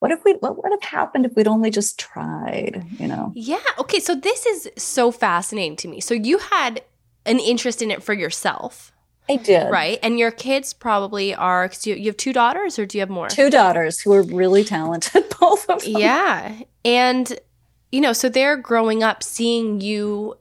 [0.00, 3.32] what if we what would have happened if we'd only just tried you know?
[3.34, 6.00] Yeah okay so this is so fascinating to me.
[6.00, 6.82] So you had
[7.24, 8.92] an interest in it for yourself
[9.28, 9.70] i did.
[9.70, 9.98] right?
[10.02, 13.10] And your kids probably are cause you, you have two daughters or do you have
[13.10, 13.28] more?
[13.28, 15.92] Two daughters who are really talented both of them.
[15.96, 17.38] Yeah and
[17.92, 20.36] you know so they're growing up seeing you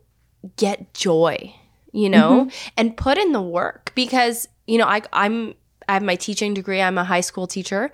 [0.56, 1.54] get joy
[1.92, 2.70] you know mm-hmm.
[2.78, 5.54] and put in the work because you know I, i'm
[5.88, 7.92] i have my teaching degree i'm a high school teacher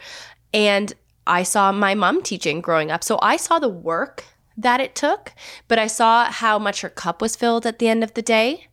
[0.53, 0.93] and
[1.27, 3.03] I saw my mom teaching growing up.
[3.03, 4.23] So I saw the work
[4.57, 5.33] that it took,
[5.67, 8.67] but I saw how much her cup was filled at the end of the day.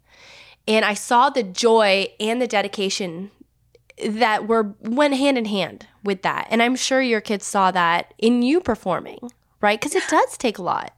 [0.68, 3.30] And I saw the joy and the dedication
[4.04, 6.46] that were went hand in hand with that.
[6.50, 9.80] And I'm sure your kids saw that in you performing, right?
[9.80, 10.92] Because it does take a lot.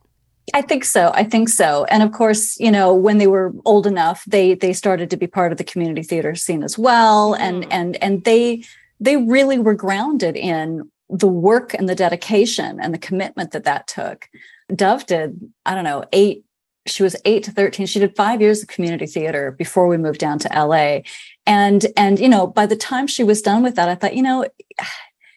[0.53, 1.11] I think so.
[1.15, 1.85] I think so.
[1.85, 5.27] And of course, you know, when they were old enough, they they started to be
[5.27, 7.33] part of the community theater scene as well.
[7.33, 7.41] Mm.
[7.41, 8.65] And and and they
[9.01, 13.87] they really were grounded in the work and the dedication and the commitment that that
[13.87, 14.29] took.
[14.75, 16.45] Dove did, I don't know, eight,
[16.87, 17.87] she was eight to 13.
[17.87, 21.01] She did five years of community theater before we moved down to LA.
[21.47, 24.23] And, and, you know, by the time she was done with that, I thought, you
[24.23, 24.47] know,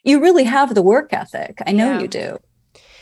[0.04, 1.60] you really have the work ethic.
[1.66, 2.00] I know yeah.
[2.00, 2.38] you do.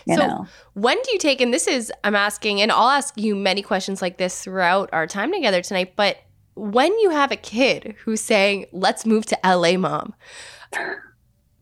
[0.07, 0.47] You so know.
[0.73, 4.01] when do you take, and this is, I'm asking, and I'll ask you many questions
[4.01, 6.17] like this throughout our time together tonight, but
[6.55, 10.13] when you have a kid who's saying, let's move to LA, mom,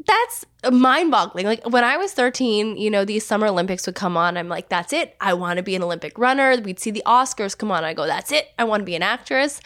[0.06, 1.46] that's mind boggling.
[1.46, 4.38] Like when I was 13, you know, these Summer Olympics would come on.
[4.38, 5.16] I'm like, that's it.
[5.22, 6.56] I want to be an Olympic runner.
[6.62, 7.84] We'd see the Oscars come on.
[7.84, 8.50] I go, that's it.
[8.58, 9.62] I want to be an actress.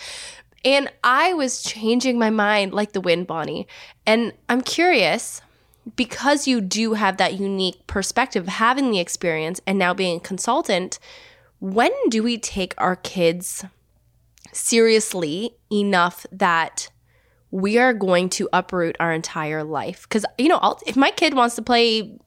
[0.65, 3.67] And I was changing my mind like the wind, Bonnie.
[4.06, 5.41] And I'm curious
[5.95, 11.00] because you do have that unique perspective having the experience and now being a consultant,
[11.60, 13.63] when do we take our kids
[14.52, 16.89] seriously enough that
[17.52, 20.04] we are going to uproot our entire life.
[20.04, 22.18] Because, you know, I'll, if my kid wants to play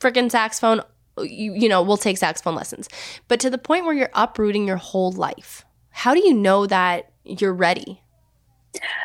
[0.00, 0.82] freaking saxophone,
[1.18, 2.88] you, you know, we'll take saxophone lessons.
[3.28, 7.10] But to the point where you're uprooting your whole life, how do you know that
[7.24, 8.02] you're ready?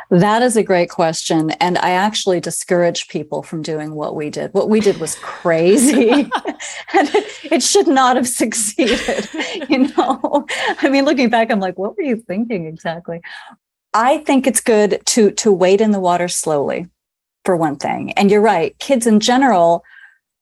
[0.09, 1.51] That is a great question.
[1.51, 4.53] And I actually discourage people from doing what we did.
[4.53, 6.09] What we did was crazy.
[6.11, 6.29] and
[6.93, 9.29] it, it, should not have succeeded.
[9.69, 10.45] You know,
[10.79, 13.21] I mean, looking back, I'm like, what were you thinking exactly?
[13.93, 16.87] I think it's good to to wade in the water slowly
[17.45, 18.11] for one thing.
[18.13, 19.83] And you're right, kids in general,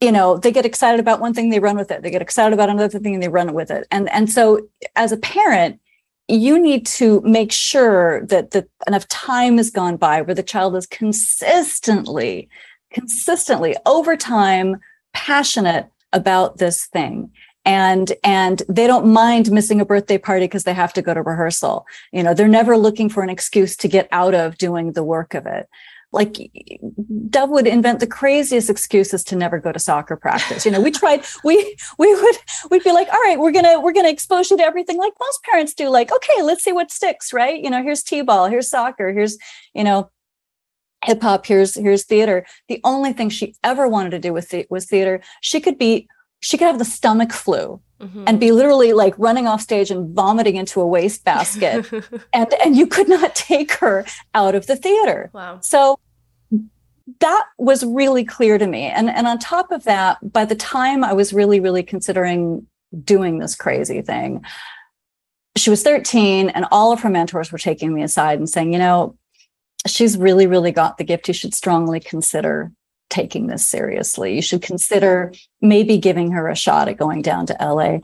[0.01, 2.03] you know, they get excited about one thing, they run with it.
[2.03, 3.87] They get excited about another thing and they run with it.
[3.91, 5.79] And and so as a parent,
[6.27, 10.75] you need to make sure that that enough time has gone by where the child
[10.75, 12.49] is consistently
[12.91, 14.77] consistently over time
[15.13, 17.31] passionate about this thing
[17.69, 21.21] and and they don't mind missing a birthday party because they have to go to
[21.21, 25.03] rehearsal you know they're never looking for an excuse to get out of doing the
[25.03, 25.69] work of it
[26.11, 26.37] like
[27.29, 30.65] Dove would invent the craziest excuses to never go to soccer practice.
[30.65, 32.37] You know, we tried, we we would
[32.71, 35.43] we'd be like, all right, we're gonna we're gonna expose you to everything like most
[35.43, 35.87] parents do.
[35.89, 37.61] Like, okay, let's see what sticks, right?
[37.61, 39.37] You know, here's t-ball, here's soccer, here's
[39.75, 40.09] you know,
[41.05, 42.43] hip hop, here's here's theater.
[42.69, 45.21] The only thing she ever wanted to do with the, was theater.
[45.41, 46.07] She could be
[46.39, 48.23] she could have the stomach flu mm-hmm.
[48.27, 51.91] and be literally like running off stage and vomiting into a wastebasket
[52.33, 55.29] and and you could not take her out of the theater.
[55.33, 55.59] Wow.
[55.61, 55.99] So
[57.19, 58.83] that was really clear to me.
[58.83, 62.65] And and on top of that by the time i was really really considering
[63.03, 64.43] doing this crazy thing
[65.55, 68.79] she was 13 and all of her mentors were taking me aside and saying you
[68.79, 69.15] know
[69.87, 71.27] she's really really got the gift.
[71.27, 72.71] You should strongly consider
[73.09, 74.35] taking this seriously.
[74.35, 77.99] You should consider maybe giving her a shot at going down to LA.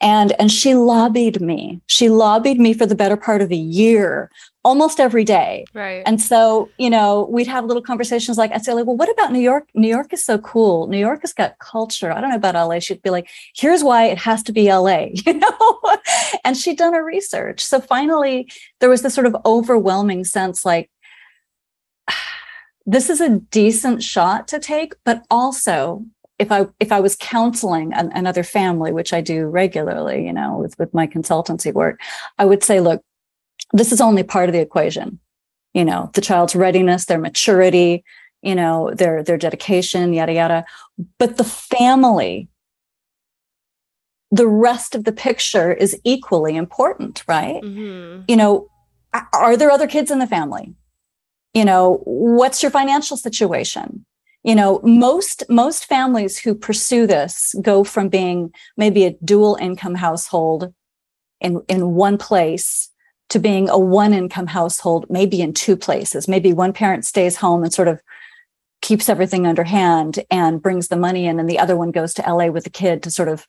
[0.00, 1.80] And, and she lobbied me.
[1.86, 4.30] She lobbied me for the better part of a year,
[4.62, 5.64] almost every day.
[5.72, 6.02] Right.
[6.04, 9.32] And so, you know, we'd have little conversations like, I'd say, like, well, what about
[9.32, 9.68] New York?
[9.74, 10.88] New York is so cool.
[10.88, 12.12] New York has got culture.
[12.12, 12.80] I don't know about LA.
[12.80, 15.80] She'd be like, here's why it has to be LA, you know?
[16.44, 17.64] and she'd done her research.
[17.64, 18.50] So finally,
[18.80, 20.90] there was this sort of overwhelming sense like,
[22.86, 26.04] this is a decent shot to take, but also
[26.38, 30.58] if I if I was counseling an, another family, which I do regularly, you know,
[30.58, 32.00] with with my consultancy work,
[32.38, 33.02] I would say, look,
[33.72, 35.20] this is only part of the equation.
[35.72, 38.04] You know, the child's readiness, their maturity,
[38.42, 40.64] you know, their their dedication, yada yada.
[41.18, 42.48] But the family,
[44.30, 47.62] the rest of the picture is equally important, right?
[47.62, 48.22] Mm-hmm.
[48.28, 48.68] You know,
[49.32, 50.74] are there other kids in the family?
[51.54, 54.04] You know what's your financial situation?
[54.42, 59.94] You know most most families who pursue this go from being maybe a dual income
[59.94, 60.74] household
[61.40, 62.90] in in one place
[63.30, 66.28] to being a one income household maybe in two places.
[66.28, 68.02] Maybe one parent stays home and sort of
[68.82, 72.22] keeps everything under hand and brings the money in and the other one goes to
[72.22, 73.46] LA with the kid to sort of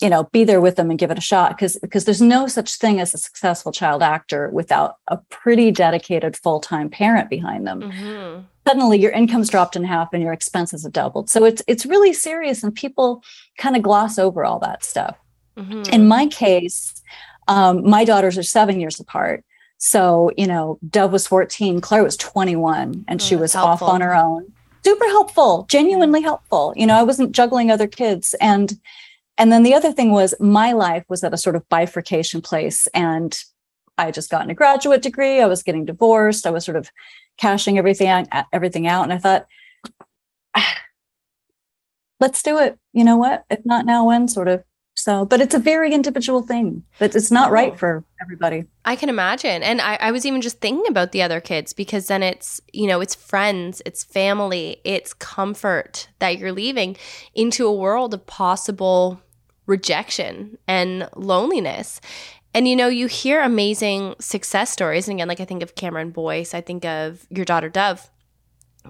[0.00, 2.46] you know be there with them and give it a shot because because there's no
[2.46, 7.82] such thing as a successful child actor without a pretty dedicated full-time parent behind them.
[7.82, 8.40] Mm-hmm.
[8.66, 11.28] suddenly your income's dropped in half and your expenses have doubled.
[11.28, 13.22] So it's it's really serious and people
[13.58, 15.16] kind of gloss over all that stuff.
[15.56, 15.92] Mm-hmm.
[15.92, 17.02] in my case
[17.48, 19.44] um, my daughters are seven years apart.
[19.78, 23.88] So you know dove was 14 claire was 21 and oh, she was helpful.
[23.88, 24.52] off on her own.
[24.82, 26.72] Super helpful genuinely helpful.
[26.76, 28.34] You know i wasn't juggling other kids.
[28.40, 28.80] And
[29.40, 32.86] and then the other thing was my life was at a sort of bifurcation place.
[32.88, 33.42] And
[33.96, 35.40] I just gotten a graduate degree.
[35.40, 36.46] I was getting divorced.
[36.46, 36.90] I was sort of
[37.38, 39.04] cashing everything out, everything out.
[39.04, 39.46] And I thought,
[40.54, 40.76] ah,
[42.20, 42.78] let's do it.
[42.92, 43.46] You know what?
[43.48, 44.62] If not now, when sort of.
[44.94, 48.64] So, but it's a very individual thing, but it's not right for everybody.
[48.84, 49.62] I can imagine.
[49.62, 52.86] And I, I was even just thinking about the other kids because then it's, you
[52.86, 56.98] know, it's friends, it's family, it's comfort that you're leaving
[57.34, 59.22] into a world of possible
[59.70, 62.00] rejection and loneliness.
[62.52, 65.08] And you know, you hear amazing success stories.
[65.08, 68.10] And again, like I think of Cameron Boyce, I think of your daughter Dove.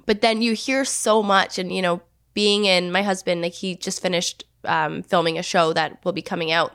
[0.06, 2.00] But then you hear so much, and you know,
[2.32, 6.22] being in my husband, like he just finished um, filming a show that will be
[6.22, 6.72] coming out.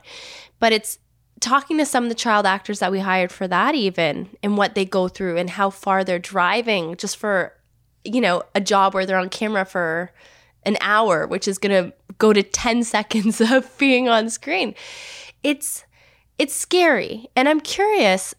[0.59, 0.99] But it's
[1.39, 4.75] talking to some of the child actors that we hired for that, even, and what
[4.75, 7.53] they go through and how far they're driving just for,
[8.03, 10.11] you know, a job where they're on camera for
[10.63, 14.76] an hour, which is going to go to 10 seconds of being on screen.
[15.43, 15.86] It's
[16.38, 17.30] it's scary.
[17.36, 18.36] And I'm curious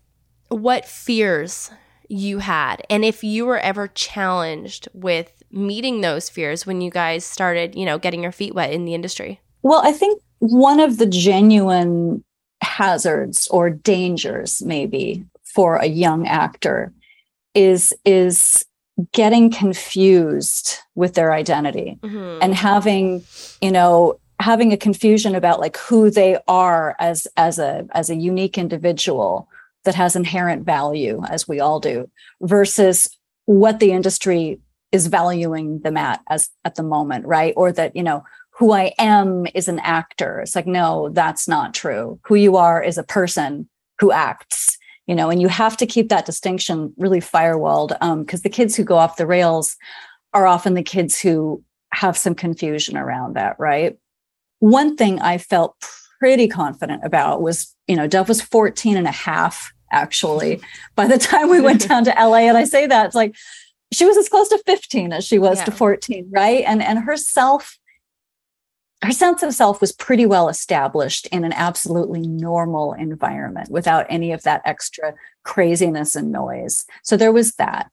[0.49, 1.71] what fears
[2.09, 7.25] you had and if you were ever challenged with meeting those fears when you guys
[7.25, 9.41] started, you know, getting your feet wet in the industry.
[9.63, 12.23] Well, I think one of the genuine
[12.63, 16.93] hazards or dangers maybe for a young actor
[17.55, 18.65] is is
[19.13, 22.39] getting confused with their identity mm-hmm.
[22.43, 23.23] and having
[23.61, 28.17] you know having a confusion about like who they are as as a as a
[28.17, 29.49] unique individual
[29.85, 33.11] that has inherent value as we all do versus
[33.45, 34.61] what the industry
[34.93, 37.55] is valuing them at as at the moment right?
[37.57, 40.41] Or that you know who i am is an actor.
[40.41, 42.19] It's like no that's not true.
[42.25, 43.69] Who you are is a person
[44.01, 47.89] who acts you know and you have to keep that distinction really firewalled
[48.21, 49.77] because um, the kids who go off the rails
[50.33, 53.97] are often the kids who have some confusion around that right
[54.59, 55.77] one thing i felt
[56.19, 60.61] pretty confident about was you know dove was 14 and a half actually
[60.95, 63.35] by the time we went down to la and i say that it's like
[63.93, 65.65] she was as close to 15 as she was yeah.
[65.67, 67.79] to 14 right and and her self
[69.03, 74.33] her sense of self was pretty well established in an absolutely normal environment without any
[74.33, 76.85] of that extra craziness and noise.
[77.03, 77.91] So there was that.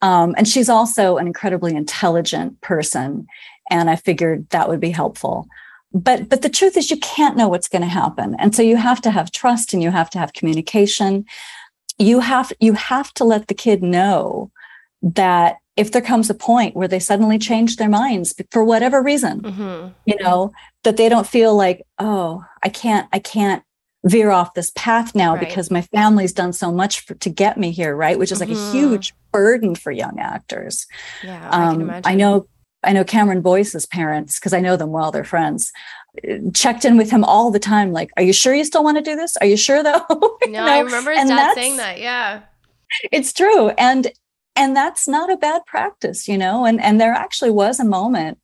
[0.00, 3.26] Um, and she's also an incredibly intelligent person.
[3.70, 5.48] And I figured that would be helpful.
[5.92, 8.36] But but the truth is you can't know what's going to happen.
[8.38, 11.24] And so you have to have trust and you have to have communication.
[11.98, 14.50] You have you have to let the kid know
[15.02, 19.40] that if there comes a point where they suddenly change their minds for whatever reason,
[19.40, 19.88] mm-hmm.
[20.06, 20.52] you know,
[20.84, 23.64] that they don't feel like, oh, I can't, I can't
[24.04, 25.40] veer off this path now right.
[25.40, 28.18] because my family's done so much for, to get me here, right?
[28.18, 28.68] Which is like mm-hmm.
[28.68, 30.86] a huge burden for young actors.
[31.22, 32.12] Yeah, um, I can imagine.
[32.12, 32.48] I know,
[32.84, 35.72] I know Cameron Boyce's parents because I know them well; they're friends.
[36.52, 39.02] Checked in with him all the time, like, "Are you sure you still want to
[39.02, 39.36] do this?
[39.38, 40.04] Are you sure though?"
[40.46, 40.64] no?
[40.64, 41.98] I remember his and dad saying that.
[41.98, 42.42] Yeah,
[43.10, 44.12] it's true, and
[44.56, 46.64] and that's not a bad practice, you know.
[46.64, 48.38] And and there actually was a moment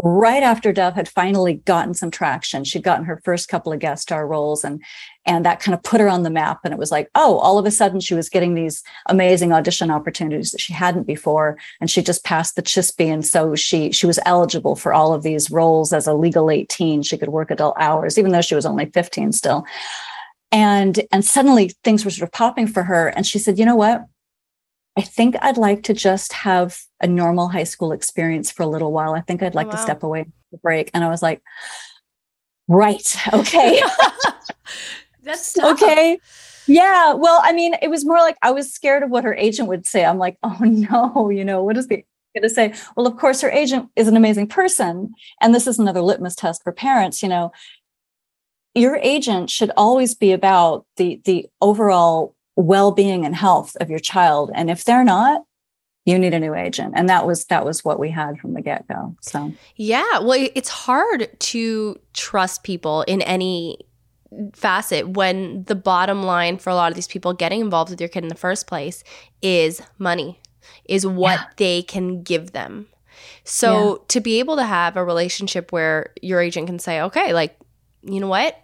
[0.00, 2.62] right after Dove had finally gotten some traction.
[2.62, 4.82] She'd gotten her first couple of guest star roles and
[5.26, 6.60] and that kind of put her on the map.
[6.64, 9.90] And it was like, oh, all of a sudden she was getting these amazing audition
[9.90, 11.58] opportunities that she hadn't before.
[11.80, 13.12] And she just passed the CHSPE.
[13.12, 17.02] And so she she was eligible for all of these roles as a legal 18.
[17.02, 19.66] She could work adult hours, even though she was only 15 still.
[20.52, 23.08] And and suddenly things were sort of popping for her.
[23.08, 24.04] And she said, you know what?
[24.98, 28.90] I think I'd like to just have a normal high school experience for a little
[28.90, 29.14] while.
[29.14, 29.76] I think I'd oh, like oh, wow.
[29.76, 30.90] to step away the break.
[30.92, 31.40] And I was like,
[32.66, 33.80] right, okay.
[35.22, 35.80] That's tough.
[35.80, 36.18] okay.
[36.66, 37.12] Yeah.
[37.14, 39.86] Well, I mean, it was more like I was scared of what her agent would
[39.86, 40.04] say.
[40.04, 42.74] I'm like, oh no, you know, what is the going to say?
[42.96, 45.12] Well, of course, her agent is an amazing person.
[45.40, 47.52] And this is another litmus test for parents, you know.
[48.74, 54.50] Your agent should always be about the the overall well-being and health of your child.
[54.54, 55.42] And if they're not
[56.08, 56.94] you need a new agent.
[56.96, 59.52] And that was that was what we had from the get-go so.
[59.76, 63.78] Yeah well it's hard to trust people in any
[64.54, 68.08] facet when the bottom line for a lot of these people getting involved with your
[68.08, 69.04] kid in the first place
[69.42, 70.40] is money
[70.86, 71.46] is what yeah.
[71.56, 72.86] they can give them.
[73.44, 74.04] So yeah.
[74.08, 77.58] to be able to have a relationship where your agent can say okay like
[78.02, 78.58] you know what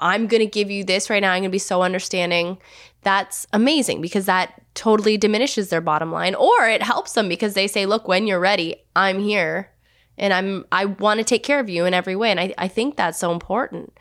[0.00, 1.32] I'm going to give you this right now.
[1.32, 2.58] I'm going to be so understanding.
[3.02, 7.66] That's amazing because that totally diminishes their bottom line or it helps them because they
[7.66, 9.70] say, look, when you're ready, I'm here
[10.18, 12.30] and I'm, I want to take care of you in every way.
[12.30, 13.96] And I, I think that's so important.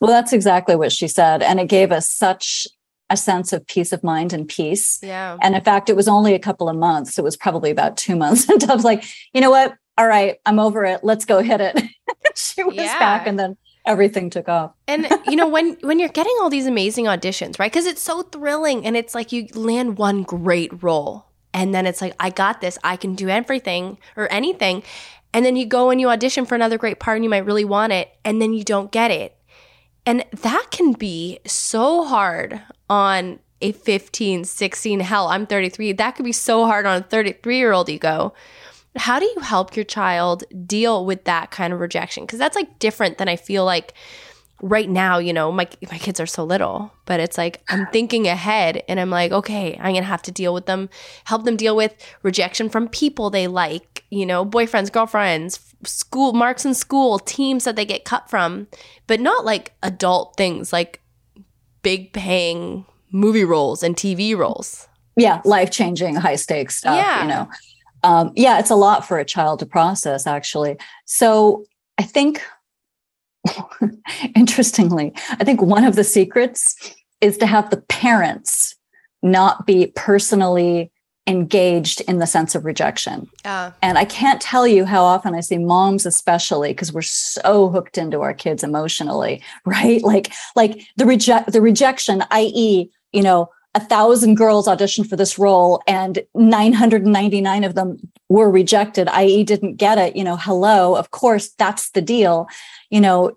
[0.00, 1.42] Well, that's exactly what she said.
[1.42, 2.66] And it gave us such
[3.10, 4.98] a sense of peace of mind and peace.
[5.02, 5.36] Yeah.
[5.42, 7.18] And in fact, it was only a couple of months.
[7.18, 8.48] It was probably about two months.
[8.48, 9.74] And I was like, you know what?
[9.96, 11.04] All right, I'm over it.
[11.04, 11.80] Let's go hit it.
[12.34, 12.98] she was yeah.
[12.98, 13.28] back.
[13.28, 13.56] And then
[13.86, 14.72] everything took off.
[14.88, 17.72] and you know when when you're getting all these amazing auditions, right?
[17.72, 22.02] Cuz it's so thrilling and it's like you land one great role and then it's
[22.02, 24.82] like I got this, I can do everything or anything.
[25.32, 27.64] And then you go and you audition for another great part and you might really
[27.64, 29.36] want it and then you don't get it.
[30.06, 32.60] And that can be so hard
[32.90, 35.92] on a 15, 16, hell, I'm 33.
[35.92, 38.34] That could be so hard on a 33 year old ego
[38.96, 42.24] how do you help your child deal with that kind of rejection?
[42.24, 43.94] Because that's like different than I feel like
[44.62, 48.26] right now, you know, my my kids are so little, but it's like I'm thinking
[48.26, 50.88] ahead and I'm like, okay, I'm going to have to deal with them,
[51.24, 56.64] help them deal with rejection from people they like, you know, boyfriends, girlfriends, school marks
[56.64, 58.68] in school, teams that they get cut from,
[59.06, 61.00] but not like adult things like
[61.82, 64.88] big paying movie roles and TV roles.
[65.16, 67.22] Yeah, life-changing high stakes stuff, yeah.
[67.22, 67.48] you know
[68.04, 70.76] um, yeah, it's a lot for a child to process, actually.
[71.06, 71.64] So
[71.98, 72.42] I think,
[74.36, 76.76] interestingly, I think one of the secrets
[77.22, 78.76] is to have the parents
[79.22, 80.92] not be personally
[81.26, 83.26] engaged in the sense of rejection.
[83.46, 87.70] Uh, and I can't tell you how often I see moms especially because we're so
[87.70, 90.02] hooked into our kids emotionally, right?
[90.02, 95.38] Like like the reject the rejection i.e., you know, a thousand girls auditioned for this
[95.38, 97.98] role and 999 of them
[98.28, 100.16] were rejected, i.e., didn't get it.
[100.16, 102.46] You know, hello, of course, that's the deal.
[102.90, 103.32] You know,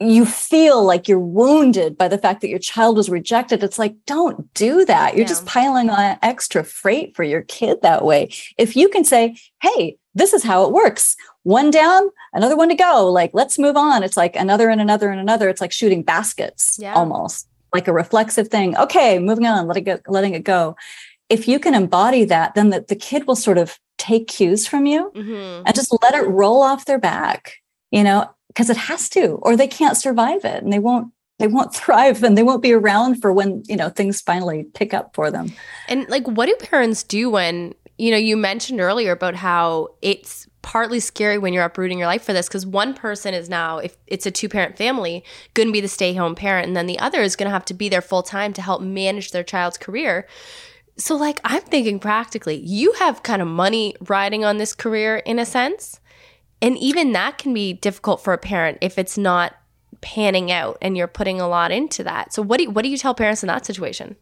[0.00, 3.62] you feel like you're wounded by the fact that your child was rejected.
[3.62, 5.14] It's like, don't do that.
[5.14, 5.28] You're yeah.
[5.28, 8.32] just piling on extra freight for your kid that way.
[8.56, 11.16] If you can say, hey, this is how it works.
[11.42, 13.10] One down, another one to go.
[13.10, 14.02] Like, let's move on.
[14.02, 15.48] It's like another and another and another.
[15.48, 16.94] It's like shooting baskets yeah.
[16.94, 18.76] almost like a reflexive thing.
[18.76, 20.76] Okay, moving on, letting it, letting it go.
[21.28, 24.86] If you can embody that, then the, the kid will sort of take cues from
[24.86, 25.62] you mm-hmm.
[25.64, 27.56] and just let it roll off their back,
[27.90, 31.46] you know, because it has to, or they can't survive it and they won't they
[31.46, 35.14] won't thrive and they won't be around for when you know things finally pick up
[35.14, 35.50] for them
[35.88, 40.46] and like what do parents do when you know you mentioned earlier about how it's
[40.62, 43.96] partly scary when you're uprooting your life for this because one person is now, if
[44.06, 46.98] it's a two parent family, going to be the stay home parent, and then the
[46.98, 49.78] other is going to have to be there full time to help manage their child's
[49.78, 50.26] career.
[50.96, 55.38] So, like, I'm thinking practically, you have kind of money riding on this career in
[55.38, 56.00] a sense.
[56.62, 59.56] And even that can be difficult for a parent if it's not
[60.02, 62.34] panning out and you're putting a lot into that.
[62.34, 64.16] So, what do you, what do you tell parents in that situation?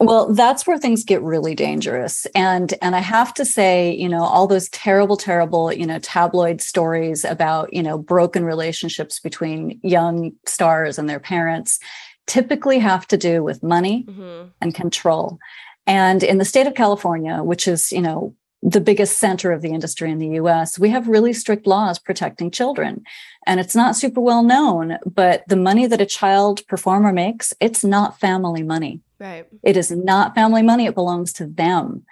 [0.00, 2.24] Well, that's where things get really dangerous.
[2.34, 6.60] And and I have to say, you know, all those terrible terrible, you know, tabloid
[6.60, 11.80] stories about, you know, broken relationships between young stars and their parents
[12.26, 14.48] typically have to do with money mm-hmm.
[14.60, 15.38] and control.
[15.86, 19.70] And in the state of California, which is, you know, the biggest center of the
[19.70, 23.02] industry in the US, we have really strict laws protecting children.
[23.46, 27.84] And it's not super well known, but the money that a child performer makes, it's
[27.84, 29.00] not family money.
[29.20, 29.46] Right.
[29.62, 32.04] It is not family money, it belongs to them.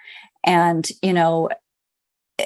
[0.43, 1.49] And, you know,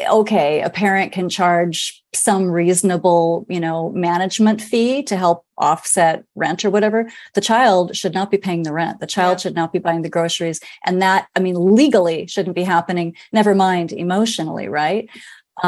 [0.09, 6.63] okay, a parent can charge some reasonable, you know, management fee to help offset rent
[6.63, 7.09] or whatever.
[7.33, 8.99] The child should not be paying the rent.
[8.99, 9.41] The child yeah.
[9.41, 10.61] should not be buying the groceries.
[10.85, 15.09] And that, I mean, legally shouldn't be happening, never mind emotionally, right?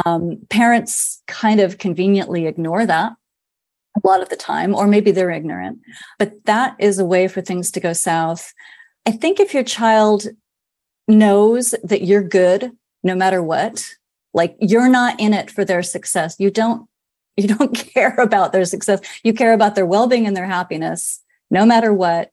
[0.04, 3.12] Um, parents kind of conveniently ignore that
[3.96, 5.78] a lot of the time, or maybe they're ignorant.
[6.18, 8.52] But that is a way for things to go south.
[9.06, 10.26] I think if your child
[11.06, 13.84] knows that you're good no matter what,
[14.32, 16.36] like you're not in it for their success.
[16.38, 16.88] You don't
[17.36, 19.00] you don't care about their success.
[19.24, 22.30] You care about their well-being and their happiness no matter what.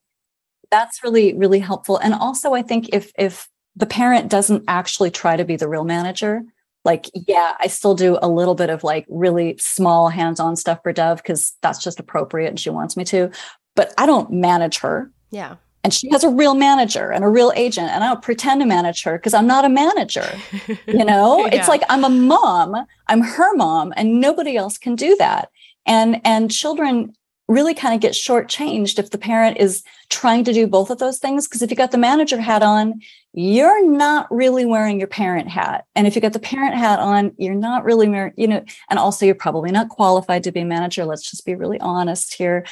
[0.69, 1.97] That's really really helpful.
[1.97, 5.83] And also I think if if the parent doesn't actually try to be the real
[5.83, 6.43] manager,
[6.85, 10.93] like yeah, I still do a little bit of like really small hands-on stuff for
[10.93, 13.31] Dove cuz that's just appropriate and she wants me to,
[13.75, 15.11] but I don't manage her.
[15.31, 18.61] Yeah and she has a real manager and a real agent and i don't pretend
[18.61, 20.27] to manage her because i'm not a manager
[20.87, 21.45] you know?
[21.45, 21.55] Yeah.
[21.55, 22.75] it's like i'm a mom
[23.07, 25.49] i'm her mom and nobody else can do that.
[25.85, 27.13] And and children
[27.47, 31.19] really kind of get shortchanged if the parent is trying to do both of those
[31.19, 33.01] things because if you got the manager hat on
[33.33, 35.85] you're not really wearing your parent hat.
[35.95, 38.07] And if you got the parent hat on you're not really
[38.37, 41.55] you know and also you're probably not qualified to be a manager let's just be
[41.55, 42.65] really honest here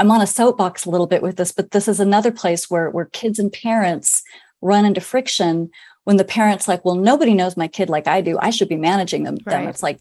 [0.00, 2.88] I'm on a soapbox a little bit with this, but this is another place where
[2.88, 4.22] where kids and parents
[4.62, 5.70] run into friction
[6.04, 8.38] when the parents like, well, nobody knows my kid like I do.
[8.40, 9.36] I should be managing them.
[9.44, 9.68] Right.
[9.68, 10.00] It's like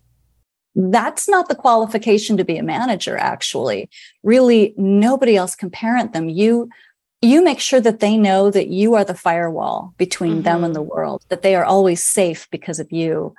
[0.74, 3.90] that's not the qualification to be a manager actually
[4.24, 6.70] really nobody else can parent them you
[7.22, 10.42] you make sure that they know that you are the firewall between mm-hmm.
[10.44, 10.96] them and the mm-hmm.
[10.96, 13.34] world that they are always safe because of you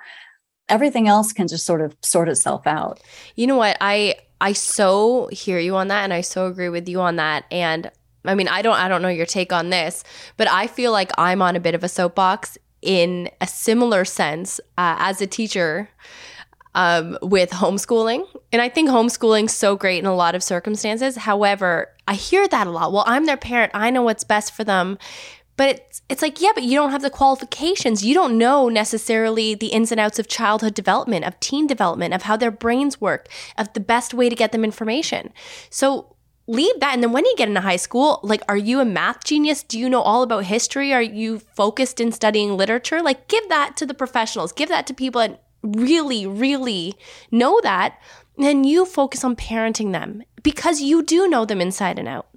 [0.70, 3.00] everything else can just sort of sort itself out
[3.36, 6.88] you know what i I so hear you on that and I so agree with
[6.88, 7.90] you on that and
[8.24, 10.02] I mean I don't I don't know your take on this
[10.38, 14.58] but I feel like I'm on a bit of a soapbox in a similar sense
[14.78, 15.90] uh, as a teacher
[16.74, 18.26] um, with homeschooling.
[18.52, 21.16] And I think homeschooling's so great in a lot of circumstances.
[21.16, 22.92] However, I hear that a lot.
[22.92, 23.72] Well, I'm their parent.
[23.74, 24.98] I know what's best for them.
[25.60, 28.02] But it's it's like, yeah, but you don't have the qualifications.
[28.02, 32.22] You don't know necessarily the ins and outs of childhood development, of teen development, of
[32.22, 35.34] how their brains work, of the best way to get them information.
[35.68, 36.94] So leave that.
[36.94, 39.62] And then when you get into high school like are you a math genius?
[39.62, 40.94] Do you know all about history?
[40.94, 43.02] Are you focused in studying literature?
[43.02, 44.52] Like give that to the professionals.
[44.52, 46.94] Give that to people that really really
[47.30, 48.00] know that.
[48.38, 52.29] And then you focus on parenting them because you do know them inside and out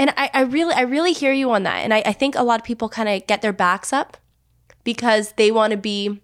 [0.00, 1.80] and I, I really, I really hear you on that.
[1.80, 4.16] And I, I think a lot of people kind of get their backs up
[4.82, 6.22] because they want to be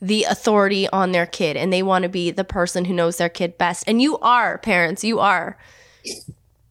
[0.00, 3.28] the authority on their kid and they want to be the person who knows their
[3.28, 3.84] kid best.
[3.86, 5.58] And you are parents, you are.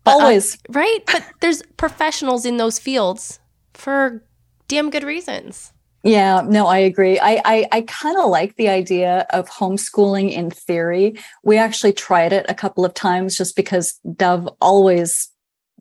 [0.04, 0.58] But, uh, Always.
[0.70, 0.99] Right?
[1.06, 3.39] But there's professionals in those fields
[3.76, 4.24] for
[4.68, 5.72] damn good reasons.
[6.04, 7.20] Yeah, no, I agree.
[7.20, 11.16] I I, I kind of like the idea of homeschooling in theory.
[11.43, 15.31] We actually tried it a couple of times just because Dove always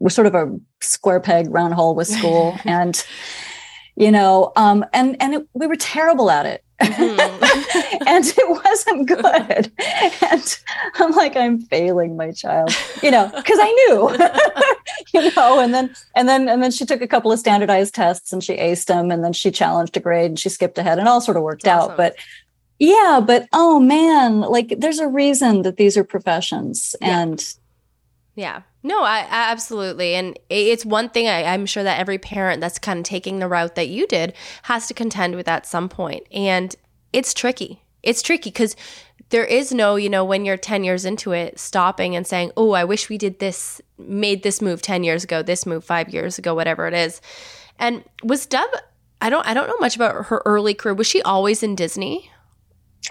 [0.00, 3.06] was sort of a square peg round hole with school and
[3.96, 8.04] you know um, and and it, we were terrible at it mm-hmm.
[8.08, 9.72] and it wasn't good
[10.22, 10.58] and
[10.94, 14.10] i'm like i'm failing my child you know because i knew
[15.20, 18.32] you know and then and then and then she took a couple of standardized tests
[18.32, 21.06] and she aced them and then she challenged a grade and she skipped ahead and
[21.06, 21.90] all sort of worked awesome.
[21.90, 22.16] out but
[22.78, 27.20] yeah but oh man like there's a reason that these are professions yeah.
[27.20, 27.54] and
[28.40, 30.14] yeah no, I, I, absolutely.
[30.14, 33.48] And it's one thing I, I'm sure that every parent that's kind of taking the
[33.48, 34.32] route that you did
[34.62, 36.26] has to contend with at some point.
[36.32, 36.74] And
[37.12, 37.82] it's tricky.
[38.02, 38.76] It's tricky because
[39.28, 42.72] there is no, you know, when you're 10 years into it, stopping and saying, oh,
[42.72, 46.38] I wish we did this, made this move 10 years ago, this move five years
[46.38, 47.20] ago, whatever it is.
[47.78, 48.70] And was Dove,
[49.20, 50.94] I don't, I don't know much about her early career.
[50.94, 52.30] Was she always in Disney?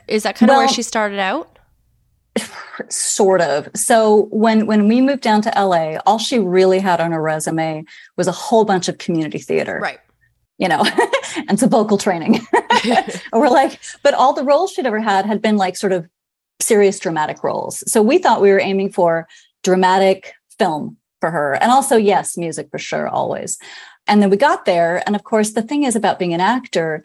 [0.07, 1.58] Is that kind of well, where she started out?
[2.89, 3.69] Sort of.
[3.75, 7.83] So when when we moved down to la all she really had on her resume
[8.17, 9.79] was a whole bunch of community theater.
[9.81, 9.99] Right.
[10.57, 10.83] You know
[11.47, 12.41] and some vocal training.
[13.33, 16.07] We're like but all the roles she'd ever had had been like sort of
[16.59, 17.83] serious dramatic roles.
[17.91, 19.27] So we thought we were aiming for
[19.63, 21.53] dramatic film for her.
[21.53, 23.57] And also yes music for sure always.
[24.09, 25.03] And then we got there.
[25.05, 27.03] And of course, the thing is about being an actor,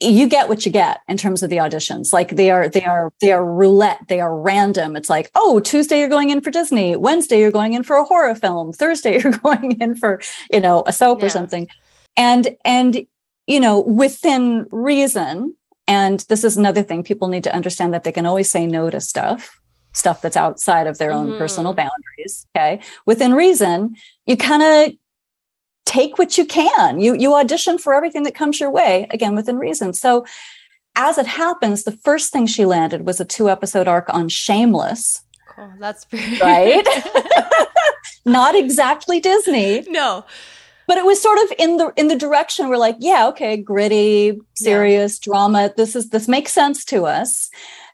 [0.00, 3.12] you get what you get in terms of the auditions like they are they are
[3.20, 6.96] they are roulette they are random it's like oh tuesday you're going in for disney
[6.96, 10.20] wednesday you're going in for a horror film thursday you're going in for
[10.50, 11.26] you know a soap yeah.
[11.26, 11.68] or something
[12.16, 13.06] and and
[13.46, 15.54] you know within reason
[15.86, 18.88] and this is another thing people need to understand that they can always say no
[18.88, 19.60] to stuff
[19.92, 21.38] stuff that's outside of their own mm-hmm.
[21.38, 23.94] personal boundaries okay within reason
[24.26, 24.94] you kind of
[25.90, 27.00] take what you can.
[27.00, 29.92] You you audition for everything that comes your way, again within reason.
[29.92, 30.24] So
[30.96, 35.22] as it happens, the first thing she landed was a two episode arc on Shameless.
[35.48, 35.72] Cool.
[35.78, 36.86] That's pretty right.
[38.24, 39.84] Not exactly Disney.
[39.88, 40.24] No.
[40.86, 44.40] But it was sort of in the in the direction we're like, yeah, okay, gritty,
[44.54, 45.32] serious yeah.
[45.32, 45.72] drama.
[45.76, 47.50] This is this makes sense to us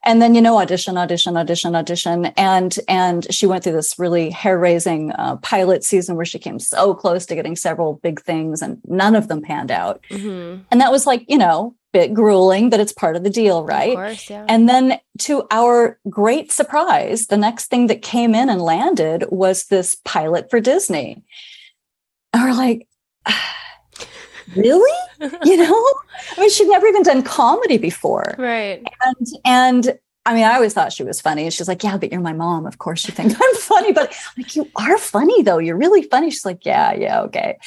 [0.07, 4.31] and then you know audition audition audition audition and and she went through this really
[4.31, 8.81] hair-raising uh, pilot season where she came so close to getting several big things and
[8.87, 10.63] none of them panned out mm-hmm.
[10.71, 13.95] and that was like you know bit grueling but it's part of the deal right
[13.95, 14.45] course, yeah.
[14.49, 19.67] and then to our great surprise the next thing that came in and landed was
[19.67, 21.23] this pilot for disney
[22.33, 22.87] and we're like
[24.55, 24.99] really?
[25.45, 25.85] you know,
[26.37, 28.35] I mean, she'd never even done comedy before.
[28.39, 28.83] Right.
[29.03, 31.45] And, and, I mean, I always thought she was funny.
[31.45, 32.67] And She's like, yeah, but you're my mom.
[32.67, 35.59] Of course you think I'm funny, but like, you are funny though.
[35.59, 36.31] You're really funny.
[36.31, 37.59] She's like, yeah, yeah, okay.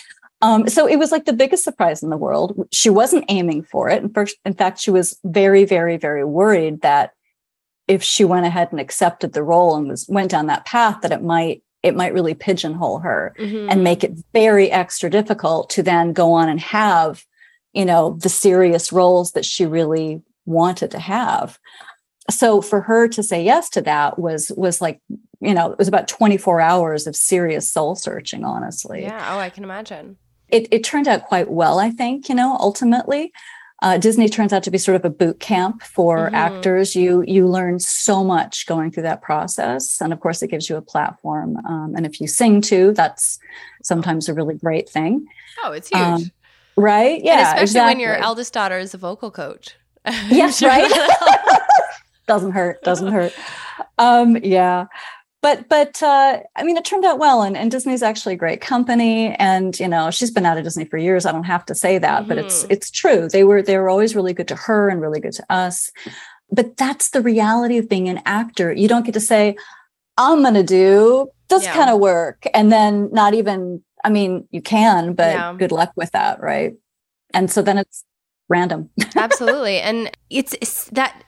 [0.41, 2.67] Um, so it was like the biggest surprise in the world.
[2.71, 4.01] She wasn't aiming for it.
[4.01, 7.11] And first, in fact, she was very, very, very worried that
[7.87, 11.11] if she went ahead and accepted the role and was went down that path, that
[11.11, 13.69] it might it might really pigeonhole her mm-hmm.
[13.69, 17.25] and make it very extra difficult to then go on and have
[17.73, 21.59] you know the serious roles that she really wanted to have.
[22.29, 25.01] So for her to say yes to that was was like
[25.39, 29.03] you know it was about 24 hours of serious soul searching honestly.
[29.03, 29.35] Yeah.
[29.35, 30.17] Oh i can imagine.
[30.49, 33.31] It, it turned out quite well i think you know ultimately
[33.81, 36.35] uh, Disney turns out to be sort of a boot camp for mm-hmm.
[36.35, 36.95] actors.
[36.95, 40.75] You you learn so much going through that process, and of course, it gives you
[40.75, 41.57] a platform.
[41.65, 43.39] Um, and if you sing too, that's
[43.83, 45.25] sometimes a really great thing.
[45.63, 46.31] Oh, it's huge, um,
[46.75, 47.23] right?
[47.23, 47.95] Yeah, and especially exactly.
[47.95, 49.75] when your eldest daughter is a vocal coach.
[50.05, 50.91] yes, right.
[52.27, 52.83] doesn't hurt.
[52.83, 53.33] Doesn't hurt.
[53.97, 54.85] Um, yeah
[55.41, 58.59] but but uh, I mean, it turned out well, and, and Disney's actually a great
[58.59, 61.25] company, and you know she's been out of Disney for years.
[61.25, 62.29] I don't have to say that, mm-hmm.
[62.29, 62.73] but it's mm-hmm.
[62.73, 63.29] it's true.
[63.29, 65.91] They were they were always really good to her and really good to us.
[66.51, 68.73] But that's the reality of being an actor.
[68.73, 69.55] You don't get to say,
[70.17, 71.73] "I'm going to do this yeah.
[71.73, 73.83] kind of work," and then not even.
[74.03, 75.53] I mean, you can, but yeah.
[75.57, 76.73] good luck with that, right?
[77.33, 78.05] And so then it's
[78.47, 78.89] random.
[79.15, 81.21] Absolutely, and it's, it's that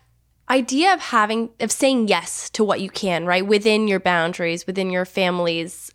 [0.52, 3.46] idea of having of saying yes to what you can right?
[3.46, 5.92] Within your boundaries within your family's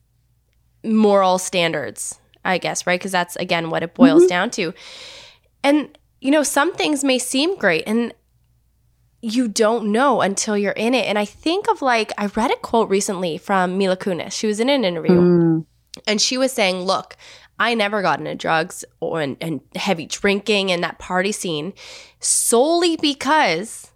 [0.83, 2.99] moral standards i guess right?
[2.99, 4.29] Because that's again what it boils mm-hmm.
[4.29, 4.73] down to.
[5.63, 8.15] And you know some things may seem great and
[9.21, 11.07] you don't know until you're in it.
[11.07, 14.33] And i think of like i read a quote recently from mila kunis.
[14.33, 15.67] She was in an interview mm.
[16.07, 17.17] and she was saying look
[17.59, 21.73] I never got into drugs or and, and heavy drinking and that party scene
[22.21, 23.91] solely because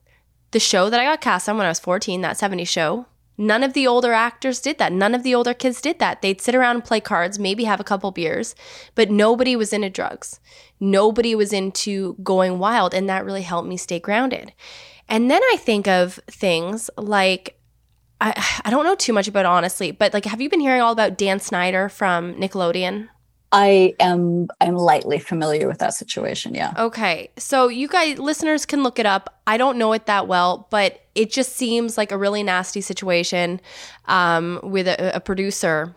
[0.50, 3.06] the show that I got cast on when I was 14, that 70 show,
[3.38, 4.92] none of the older actors did that.
[4.92, 6.22] None of the older kids did that.
[6.22, 8.54] They'd sit around and play cards, maybe have a couple beers,
[8.94, 10.40] but nobody was into drugs.
[10.78, 12.94] Nobody was into going wild.
[12.94, 14.52] And that really helped me stay grounded.
[15.08, 17.58] And then I think of things like,
[18.20, 20.92] I, I don't know too much about honestly, but like, have you been hearing all
[20.92, 23.08] about Dan Schneider from Nickelodeon?
[23.52, 26.54] I am I'm lightly familiar with that situation.
[26.54, 26.72] Yeah.
[26.78, 27.30] Okay.
[27.36, 29.40] So you guys listeners can look it up.
[29.46, 33.60] I don't know it that well, but it just seems like a really nasty situation
[34.06, 35.96] um, with a, a producer.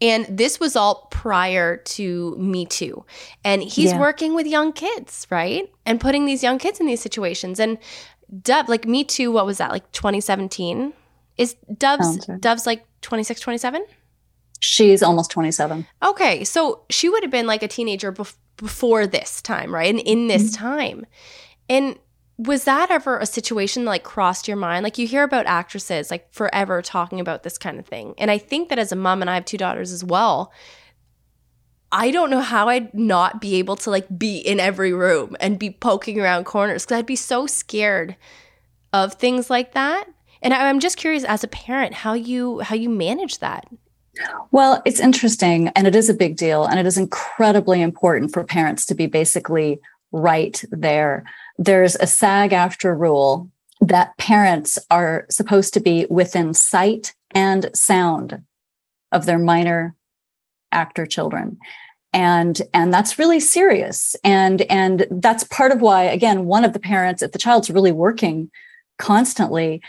[0.00, 3.04] And this was all prior to Me Too.
[3.44, 4.00] And he's yeah.
[4.00, 5.70] working with young kids, right?
[5.86, 7.58] And putting these young kids in these situations.
[7.58, 7.78] And
[8.42, 10.92] Dove, like Me Too, what was that, like 2017?
[11.38, 13.84] Is Dove's, Dove's like 26, 27?
[14.62, 15.88] She's almost 27.
[16.04, 16.44] Okay.
[16.44, 19.90] So she would have been like a teenager bef- before this time, right?
[19.90, 20.64] And in this mm-hmm.
[20.64, 21.06] time.
[21.68, 21.98] And
[22.38, 24.84] was that ever a situation that like crossed your mind?
[24.84, 28.14] Like you hear about actresses like forever talking about this kind of thing.
[28.18, 30.52] And I think that as a mom and I have two daughters as well,
[31.90, 35.58] I don't know how I'd not be able to like be in every room and
[35.58, 38.14] be poking around corners because I'd be so scared
[38.92, 40.04] of things like that.
[40.40, 43.66] And I'm just curious as a parent how you how you manage that.
[44.50, 46.64] Well, it's interesting and it is a big deal.
[46.64, 49.80] And it is incredibly important for parents to be basically
[50.12, 51.24] right there.
[51.58, 53.50] There's a SAG-AFTRA rule
[53.80, 58.42] that parents are supposed to be within sight and sound
[59.10, 59.94] of their minor
[60.70, 61.58] actor children.
[62.12, 66.78] and and that's really serious and and that's part of why again one of the
[66.78, 68.50] parents if the child's really working
[68.98, 69.80] constantly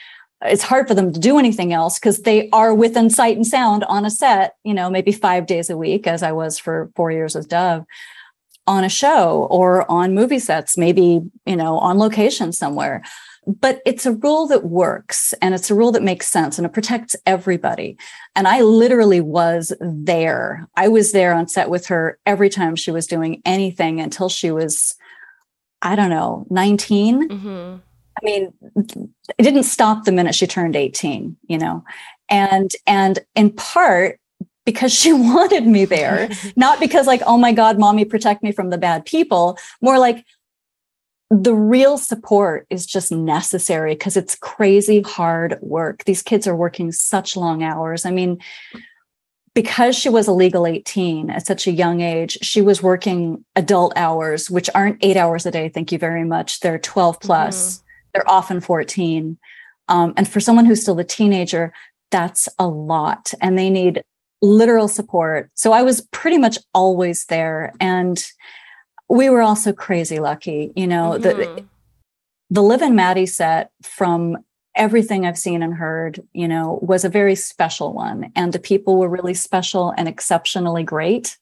[0.46, 3.84] it's hard for them to do anything else because they are within sight and sound
[3.86, 7.12] on a set you know maybe five days a week as i was for four
[7.12, 7.86] years with dove
[8.66, 13.04] on a show or on movie sets maybe you know on location somewhere
[13.46, 16.74] but it's a rule that works and it's a rule that makes sense and it
[16.74, 17.98] protects everybody.
[18.36, 20.68] And I literally was there.
[20.76, 24.52] I was there on set with her every time she was doing anything until she
[24.52, 24.96] was,
[25.82, 27.30] I don't know, 19.
[27.30, 27.76] Mm-hmm.
[28.22, 31.84] I mean, it didn't stop the minute she turned 18, you know.
[32.30, 34.20] And and in part
[34.66, 38.70] because she wanted me there, not because like, oh my God, mommy, protect me from
[38.70, 39.58] the bad people.
[39.82, 40.26] More like
[41.30, 46.04] the real support is just necessary because it's crazy hard work.
[46.04, 48.06] These kids are working such long hours.
[48.06, 48.40] I mean,
[49.56, 53.94] because she was a legal 18 at such a young age, she was working adult
[53.96, 55.70] hours, which aren't eight hours a day.
[55.70, 56.60] Thank you very much.
[56.60, 57.78] They're 12 plus.
[57.78, 57.84] Mm-hmm.
[58.14, 59.38] They're often 14.
[59.90, 61.74] Um, and for someone who's still a teenager,
[62.12, 63.34] that's a lot.
[63.42, 64.04] And they need
[64.42, 65.50] literal support.
[65.56, 67.74] So I was pretty much always there.
[67.80, 68.24] And
[69.10, 71.24] we were also crazy lucky, you know, mm-hmm.
[71.24, 71.66] the
[72.50, 74.38] the Liv and Maddie set from
[74.76, 78.32] everything I've seen and heard, you know, was a very special one.
[78.36, 81.38] And the people were really special and exceptionally great.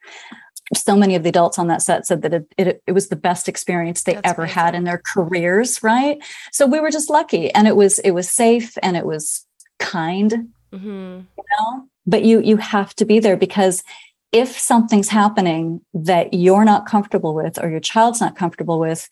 [0.75, 3.15] So many of the adults on that set said that it, it, it was the
[3.15, 4.59] best experience they That's ever amazing.
[4.59, 6.17] had in their careers, right?
[6.51, 7.51] So we were just lucky.
[7.53, 9.45] And it was it was safe and it was
[9.79, 10.49] kind.
[10.73, 10.87] Mm-hmm.
[10.87, 11.87] You know?
[12.07, 13.83] But you you have to be there because
[14.31, 19.09] if something's happening that you're not comfortable with or your child's not comfortable with,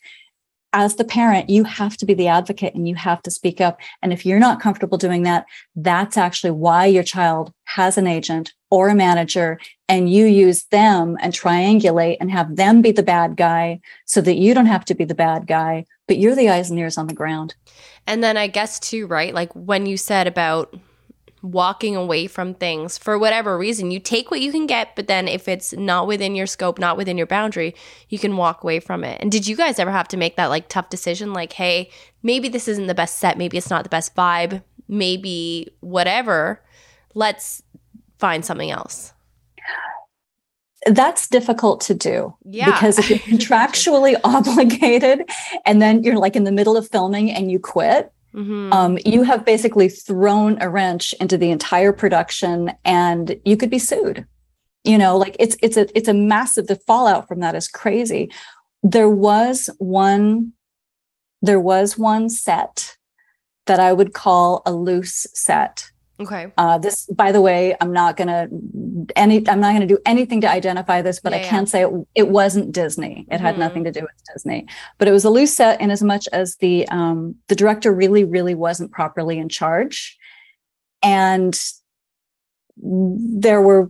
[0.71, 3.79] as the parent, you have to be the advocate and you have to speak up.
[4.01, 5.45] And if you're not comfortable doing that,
[5.75, 11.17] that's actually why your child has an agent or a manager and you use them
[11.21, 14.95] and triangulate and have them be the bad guy so that you don't have to
[14.95, 17.55] be the bad guy, but you're the eyes and ears on the ground.
[18.05, 19.33] And then I guess too, right?
[19.33, 20.75] Like when you said about
[21.41, 23.91] walking away from things for whatever reason.
[23.91, 26.97] You take what you can get, but then if it's not within your scope, not
[26.97, 27.75] within your boundary,
[28.09, 29.21] you can walk away from it.
[29.21, 31.89] And did you guys ever have to make that like tough decision like, hey,
[32.23, 36.61] maybe this isn't the best set, maybe it's not the best vibe, maybe whatever.
[37.15, 37.63] Let's
[38.19, 39.13] find something else.
[40.85, 42.35] That's difficult to do.
[42.45, 42.71] Yeah.
[42.71, 45.29] Because if you're contractually obligated
[45.65, 48.71] and then you're like in the middle of filming and you quit, Mm-hmm.
[48.71, 53.79] Um, you have basically thrown a wrench into the entire production and you could be
[53.79, 54.27] sued
[54.83, 58.31] you know like it's it's a it's a massive the fallout from that is crazy
[58.83, 60.53] there was one
[61.41, 62.95] there was one set
[63.65, 66.51] that i would call a loose set Okay.
[66.57, 68.49] Uh, this, by the way, I'm not gonna
[69.15, 69.47] any.
[69.47, 71.65] I'm not gonna do anything to identify this, but yeah, I can yeah.
[71.65, 73.25] say it, it, wasn't Disney.
[73.29, 73.45] It mm-hmm.
[73.45, 74.67] had nothing to do with Disney.
[74.97, 78.25] But it was a loose set, in as much as the um, the director really,
[78.25, 80.17] really wasn't properly in charge,
[81.01, 81.57] and
[82.75, 83.89] there were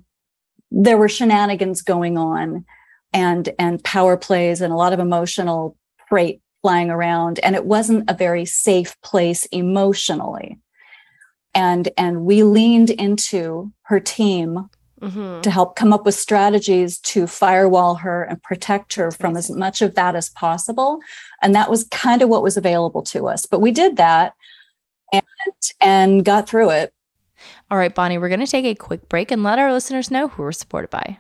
[0.70, 2.64] there were shenanigans going on,
[3.12, 5.76] and and power plays and a lot of emotional
[6.08, 10.60] freight flying around, and it wasn't a very safe place emotionally
[11.54, 14.70] and and we leaned into her team
[15.02, 15.42] mm-hmm.
[15.42, 19.82] to help come up with strategies to firewall her and protect her from as much
[19.82, 21.00] of that as possible.
[21.42, 23.46] And that was kind of what was available to us.
[23.46, 24.34] But we did that
[25.12, 25.24] and
[25.82, 26.94] and got through it.
[27.72, 30.28] All right bonnie we're going to take a quick break and let our listeners know
[30.28, 31.18] who we're supported by.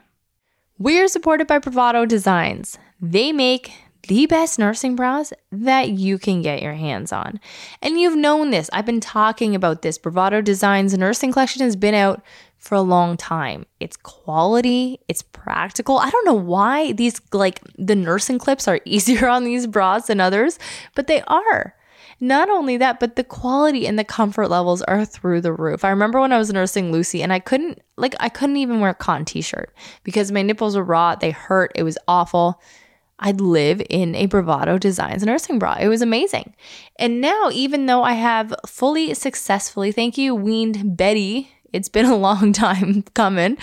[0.77, 2.77] We're supported by bravado designs.
[3.01, 3.71] They make
[4.07, 7.39] the best nursing bras that you can get your hands on.
[7.81, 8.69] And you've known this.
[8.73, 9.97] I've been talking about this.
[9.97, 12.23] Bravado Designs nursing collection has been out
[12.57, 13.65] for a long time.
[13.79, 15.97] It's quality, it's practical.
[15.97, 20.19] I don't know why these like the nursing clips are easier on these bras than
[20.19, 20.59] others,
[20.95, 21.75] but they are.
[22.21, 25.85] Not only that, but the quality and the comfort levels are through the roof.
[25.85, 28.91] I remember when I was nursing Lucy and I couldn't like I couldn't even wear
[28.91, 29.73] a cotton t-shirt
[30.03, 32.61] because my nipples were raw, they hurt, it was awful.
[33.20, 35.78] I'd live in a Bravado Designs nursing bra.
[35.80, 36.53] It was amazing.
[36.97, 42.15] And now, even though I have fully successfully, thank you, weaned Betty, it's been a
[42.30, 43.57] long time coming,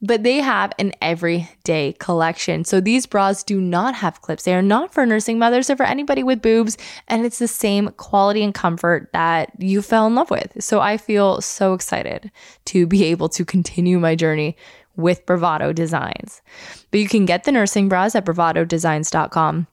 [0.00, 2.64] but they have an everyday collection.
[2.64, 4.44] So these bras do not have clips.
[4.44, 6.76] They are not for nursing mothers or for anybody with boobs.
[7.08, 10.62] And it's the same quality and comfort that you fell in love with.
[10.62, 12.30] So I feel so excited
[12.66, 14.56] to be able to continue my journey
[14.96, 16.42] with Bravado Designs.
[16.90, 19.66] But you can get the nursing bras at bravadodesigns.com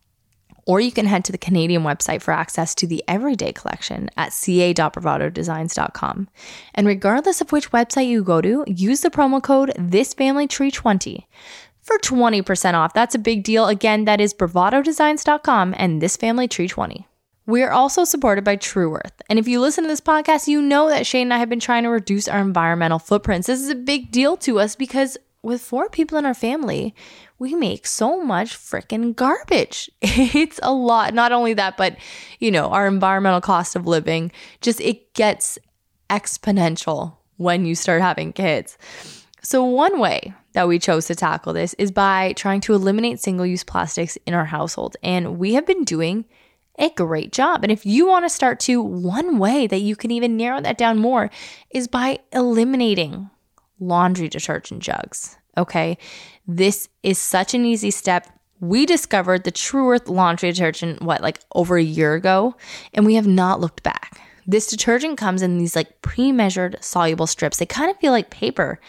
[0.65, 4.33] or you can head to the Canadian website for access to the everyday collection at
[4.33, 6.29] ca.bravadodesigns.com.
[6.75, 11.25] And regardless of which website you go to, use the promo code ThisFamilyTree20
[11.81, 12.93] for 20% off.
[12.93, 13.67] That's a big deal.
[13.67, 17.07] Again, that is bravadodesigns.com and this family tree 20.
[17.51, 19.21] We are also supported by Tru Earth.
[19.29, 21.59] And if you listen to this podcast, you know that Shane and I have been
[21.59, 23.47] trying to reduce our environmental footprints.
[23.47, 26.95] This is a big deal to us because with four people in our family,
[27.39, 29.91] we make so much freaking garbage.
[30.01, 31.13] It's a lot.
[31.13, 31.97] Not only that, but
[32.39, 34.31] you know, our environmental cost of living
[34.61, 35.59] just it gets
[36.09, 38.77] exponential when you start having kids.
[39.43, 43.65] So one way that we chose to tackle this is by trying to eliminate single-use
[43.65, 46.23] plastics in our household, and we have been doing
[46.77, 47.63] a great job.
[47.63, 50.77] And if you want to start to, one way that you can even narrow that
[50.77, 51.29] down more
[51.69, 53.29] is by eliminating
[53.79, 55.37] laundry detergent jugs.
[55.57, 55.97] Okay.
[56.47, 58.27] This is such an easy step.
[58.59, 62.55] We discovered the Tru Earth laundry detergent, what, like over a year ago,
[62.93, 64.21] and we have not looked back.
[64.45, 67.57] This detergent comes in these like pre measured soluble strips.
[67.57, 68.79] They kind of feel like paper.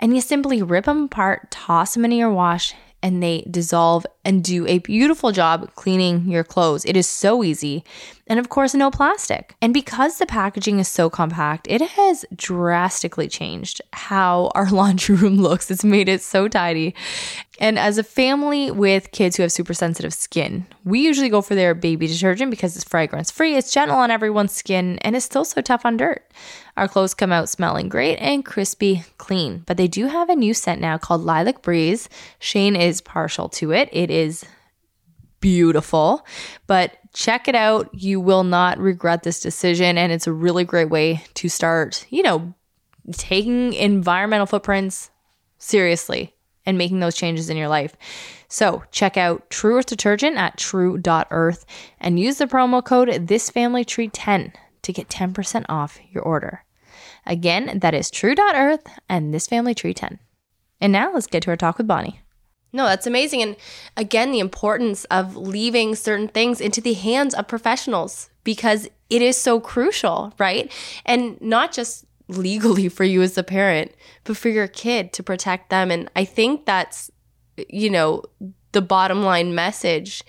[0.00, 2.74] And you simply rip them apart, toss them into your wash,
[3.04, 6.86] and they dissolve and do a beautiful job cleaning your clothes.
[6.86, 7.84] It is so easy.
[8.26, 9.54] And of course, no plastic.
[9.60, 15.36] And because the packaging is so compact, it has drastically changed how our laundry room
[15.36, 15.70] looks.
[15.70, 16.94] It's made it so tidy.
[17.60, 21.54] And as a family with kids who have super sensitive skin, we usually go for
[21.54, 25.44] their baby detergent because it's fragrance free, it's gentle on everyone's skin, and it's still
[25.44, 26.28] so tough on dirt.
[26.76, 30.52] Our clothes come out smelling great and crispy clean, but they do have a new
[30.52, 32.08] scent now called Lilac Breeze.
[32.40, 33.88] Shane is partial to it.
[33.92, 34.44] It is
[35.40, 36.26] beautiful,
[36.66, 37.88] but check it out.
[37.94, 42.24] You will not regret this decision, and it's a really great way to start, you
[42.24, 42.54] know,
[43.12, 45.10] taking environmental footprints
[45.58, 46.33] seriously
[46.66, 47.96] and making those changes in your life.
[48.48, 51.66] So check out Tru Earth Detergent at tru.earth
[51.98, 54.52] and use the promo code ThisFamilyTree10
[54.82, 56.64] to get 10% off your order.
[57.26, 60.18] Again, that is tru.earth and this family tree 10.
[60.80, 62.20] And now let's get to our talk with Bonnie.
[62.72, 63.40] No, that's amazing.
[63.40, 63.56] And
[63.96, 69.36] again, the importance of leaving certain things into the hands of professionals because it is
[69.36, 70.70] so crucial, right?
[71.06, 73.92] And not just legally for you as a parent,
[74.24, 75.90] but for your kid to protect them.
[75.90, 77.10] And I think that's,
[77.68, 78.22] you know,
[78.72, 80.22] the bottom line message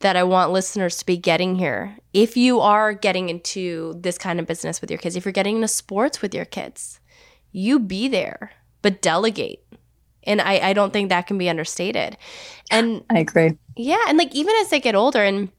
[0.00, 1.96] that I want listeners to be getting here.
[2.12, 5.56] If you are getting into this kind of business with your kids, if you're getting
[5.56, 7.00] into sports with your kids,
[7.52, 9.64] you be there, but delegate.
[10.24, 12.18] And I, I don't think that can be understated.
[12.70, 13.56] And I agree.
[13.76, 14.02] Yeah.
[14.08, 15.50] And like even as they get older, and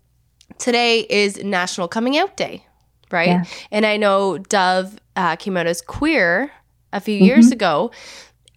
[0.60, 2.67] today is National Coming Out Day,
[3.12, 3.28] right?
[3.28, 3.44] Yeah.
[3.72, 6.52] And I know Dove uh, came out as queer
[6.94, 7.26] a few mm-hmm.
[7.26, 7.92] years ago.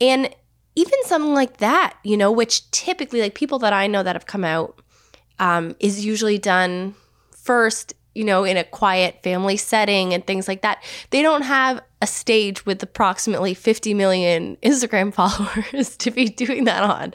[0.00, 0.34] And
[0.76, 4.26] even something like that, you know, which typically, like people that I know that have
[4.26, 4.80] come out,
[5.38, 6.94] um, is usually done
[7.32, 10.82] first, you know, in a quiet family setting and things like that.
[11.10, 16.82] They don't have a stage with approximately 50 million Instagram followers to be doing that
[16.82, 17.12] on.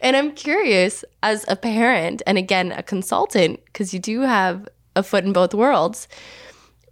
[0.00, 5.02] And I'm curious as a parent and again, a consultant, because you do have a
[5.02, 6.08] foot in both worlds.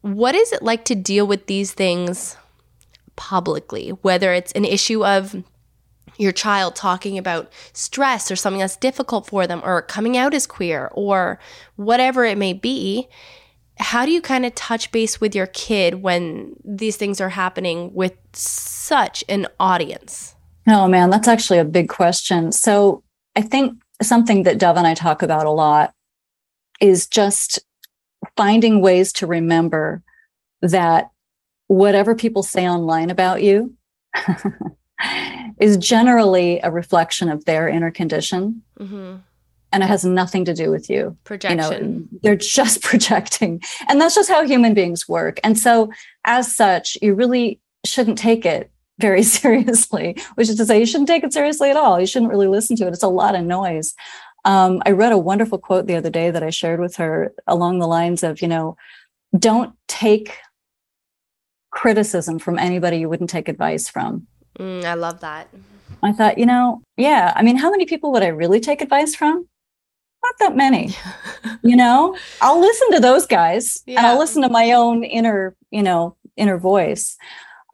[0.04, 2.36] What is it like to deal with these things
[3.16, 5.42] publicly, whether it's an issue of
[6.18, 10.46] your child talking about stress or something that's difficult for them or coming out as
[10.46, 11.40] queer or
[11.76, 13.08] whatever it may be
[13.78, 17.92] how do you kind of touch base with your kid when these things are happening
[17.92, 20.36] with such an audience?
[20.68, 22.52] Oh man that's actually a big question.
[22.52, 23.02] So
[23.34, 25.92] i think something that dove and i talk about a lot
[26.78, 27.58] is just
[28.36, 30.02] finding ways to remember
[30.62, 31.10] that
[31.66, 33.74] whatever people say online about you
[35.58, 38.62] is generally a reflection of their inner condition.
[38.78, 39.16] Mm-hmm.
[39.72, 41.16] And it has nothing to do with you.
[41.24, 41.58] Projection.
[41.82, 43.60] You know, they're just projecting.
[43.88, 45.40] And that's just how human beings work.
[45.42, 45.90] And so,
[46.24, 48.70] as such, you really shouldn't take it
[49.00, 51.98] very seriously, which is to say, you shouldn't take it seriously at all.
[51.98, 52.92] You shouldn't really listen to it.
[52.92, 53.94] It's a lot of noise.
[54.44, 57.78] Um, I read a wonderful quote the other day that I shared with her along
[57.78, 58.76] the lines of, you know,
[59.38, 60.36] don't take
[61.70, 64.26] criticism from anybody you wouldn't take advice from.
[64.58, 65.48] Mm, I love that.
[66.02, 67.32] I thought, you know, yeah.
[67.34, 69.48] I mean, how many people would I really take advice from?
[70.22, 70.94] Not that many.
[71.62, 73.98] you know, I'll listen to those guys yeah.
[73.98, 77.16] and I'll listen to my own inner, you know, inner voice.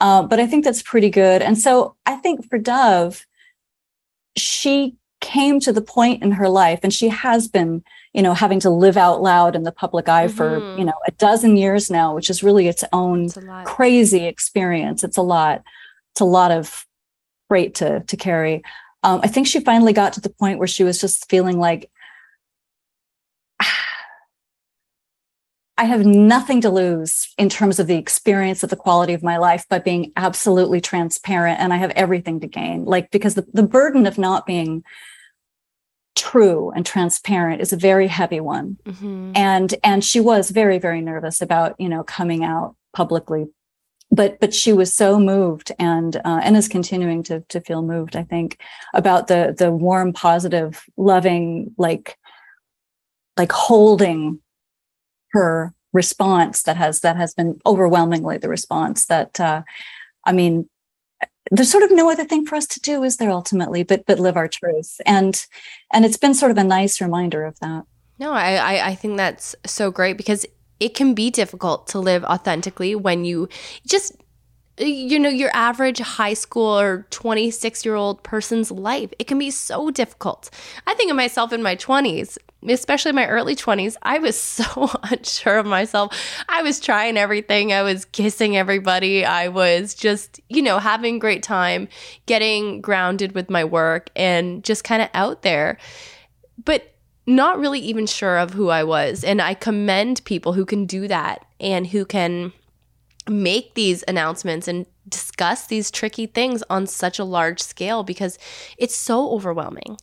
[0.01, 1.43] Uh, but I think that's pretty good.
[1.43, 3.27] And so I think for Dove,
[4.37, 8.61] she came to the point in her life, and she has been, you know, having
[8.61, 10.37] to live out loud in the public eye mm-hmm.
[10.37, 13.29] for, you know, a dozen years now, which is really its own
[13.65, 15.05] crazy experience.
[15.05, 15.63] It's a lot
[16.13, 16.87] it's a lot of
[17.49, 18.63] freight to to carry.
[19.03, 21.91] Um, I think she finally got to the point where she was just feeling like
[25.81, 29.39] I have nothing to lose in terms of the experience of the quality of my
[29.39, 31.59] life by being absolutely transparent.
[31.59, 32.85] And I have everything to gain.
[32.85, 34.85] Like, because the, the burden of not being
[36.15, 38.77] true and transparent is a very heavy one.
[38.85, 39.33] Mm-hmm.
[39.35, 43.47] And, and she was very, very nervous about, you know, coming out publicly
[44.13, 48.17] but but she was so moved and uh, and is continuing to to feel moved
[48.17, 48.61] i think
[48.93, 52.19] about the the warm positive loving like
[53.37, 54.41] like holding
[55.33, 59.63] her response that has that has been overwhelmingly the response that uh,
[60.25, 60.69] I mean
[61.51, 64.21] there's sort of no other thing for us to do is there ultimately but but
[64.21, 65.01] live our truth.
[65.07, 65.45] And
[65.93, 67.85] and it's been sort of a nice reminder of that.
[68.19, 70.47] No I, I i think that's so great because
[70.79, 73.49] it can be difficult to live authentically when you
[73.87, 74.17] just
[74.79, 79.13] you know your average high school or 26 year old person's life.
[79.19, 80.51] It can be so difficult.
[80.87, 82.39] I think of myself in my 20s
[82.69, 86.17] especially my early 20s, I was so unsure of myself.
[86.49, 87.73] I was trying everything.
[87.73, 89.25] I was kissing everybody.
[89.25, 91.89] I was just, you know, having great time,
[92.27, 95.79] getting grounded with my work and just kind of out there.
[96.65, 96.95] But
[97.27, 99.25] not really even sure of who I was.
[99.25, 102.53] And I commend people who can do that and who can
[103.29, 108.39] make these announcements and discuss these tricky things on such a large scale because
[108.79, 109.99] it's so overwhelming.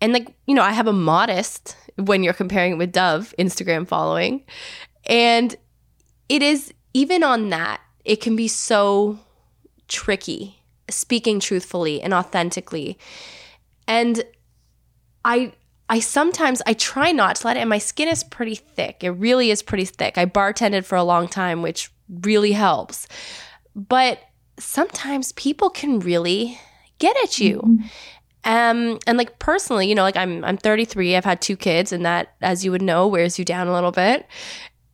[0.00, 3.86] And like, you know, I have a modest when you're comparing it with Dove Instagram
[3.86, 4.44] following.
[5.06, 5.54] And
[6.28, 9.18] it is even on that, it can be so
[9.88, 12.98] tricky speaking truthfully and authentically.
[13.86, 14.24] And
[15.24, 15.52] I
[15.88, 19.04] I sometimes I try not to let it and my skin is pretty thick.
[19.04, 20.18] It really is pretty thick.
[20.18, 21.90] I bartended for a long time, which
[22.22, 23.06] really helps.
[23.74, 24.20] But
[24.58, 26.58] sometimes people can really
[26.98, 27.58] get at you.
[27.58, 27.86] Mm-hmm.
[28.46, 31.16] Um, and like personally, you know, like I'm I'm 33.
[31.16, 33.90] I've had two kids, and that, as you would know, wears you down a little
[33.90, 34.26] bit.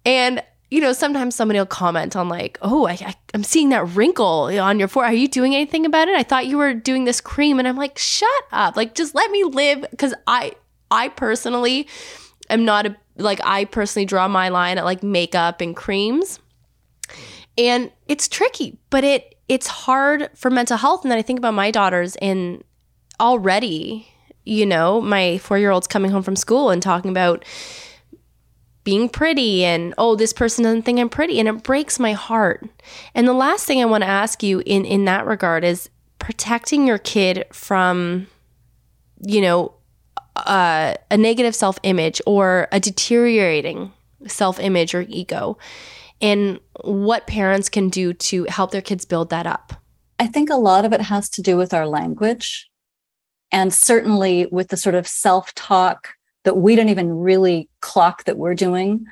[0.07, 4.45] And you know, sometimes somebody will comment on like, "Oh, I, am seeing that wrinkle
[4.59, 5.13] on your forehead.
[5.13, 6.17] Are you doing anything about it?
[6.17, 8.75] I thought you were doing this cream." And I'm like, "Shut up!
[8.75, 10.53] Like, just let me live." Because I,
[10.91, 11.87] I personally
[12.49, 16.41] am not a like I personally draw my line at like makeup and creams,
[17.59, 21.05] and it's tricky, but it it's hard for mental health.
[21.05, 22.65] And then I think about my daughters and
[23.23, 24.09] already,
[24.45, 27.45] you know, my four year old's coming home from school and talking about
[28.85, 32.69] being pretty and oh this person doesn't think i'm pretty and it breaks my heart.
[33.15, 36.87] And the last thing i want to ask you in in that regard is protecting
[36.87, 38.27] your kid from
[39.21, 39.75] you know
[40.35, 43.93] uh, a negative self-image or a deteriorating
[44.27, 45.59] self-image or ego
[46.21, 49.75] and what parents can do to help their kids build that up.
[50.19, 52.71] I think a lot of it has to do with our language
[53.53, 58.39] and certainly with the sort of self talk that we don't even really clock that
[58.39, 59.05] we're doing,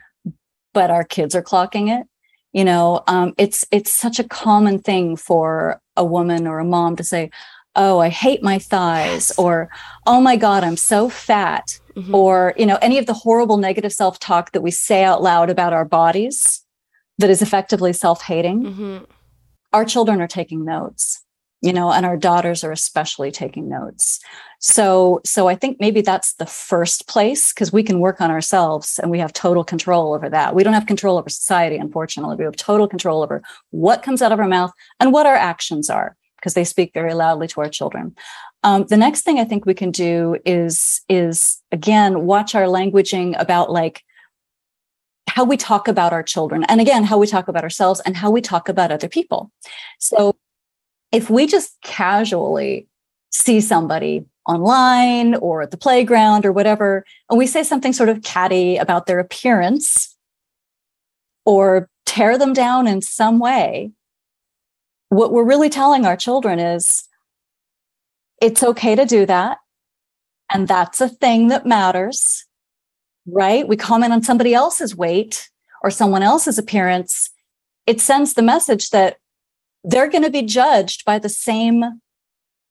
[0.73, 2.07] but our kids are clocking it.
[2.53, 6.97] You know, um, it's it's such a common thing for a woman or a mom
[6.97, 7.31] to say,
[7.77, 9.39] "Oh, I hate my thighs," yes.
[9.39, 9.69] or
[10.07, 12.13] "Oh my God, I'm so fat," mm-hmm.
[12.13, 15.49] or you know, any of the horrible negative self talk that we say out loud
[15.49, 16.65] about our bodies
[17.19, 18.65] that is effectively self hating.
[18.65, 19.05] Mm-hmm.
[19.73, 21.20] Our children are taking notes
[21.61, 24.21] you know and our daughters are especially taking notes.
[24.59, 28.99] So so i think maybe that's the first place because we can work on ourselves
[29.01, 30.55] and we have total control over that.
[30.55, 32.37] We don't have control over society unfortunately.
[32.37, 35.91] We have total control over what comes out of our mouth and what our actions
[35.91, 38.17] are because they speak very loudly to our children.
[38.63, 43.35] Um, the next thing i think we can do is is again watch our languaging
[43.41, 44.03] about like
[45.31, 48.31] how we talk about our children and again how we talk about ourselves and how
[48.31, 49.51] we talk about other people.
[49.99, 50.37] So
[51.13, 52.87] if we just casually
[53.31, 58.23] see somebody online or at the playground or whatever, and we say something sort of
[58.23, 60.17] catty about their appearance
[61.45, 63.93] or tear them down in some way,
[65.09, 67.09] what we're really telling our children is
[68.41, 69.59] it's okay to do that.
[70.53, 72.47] And that's a thing that matters,
[73.27, 73.67] right?
[73.69, 75.49] We comment on somebody else's weight
[75.83, 77.31] or someone else's appearance.
[77.87, 79.19] It sends the message that
[79.85, 82.01] they're going to be judged by the same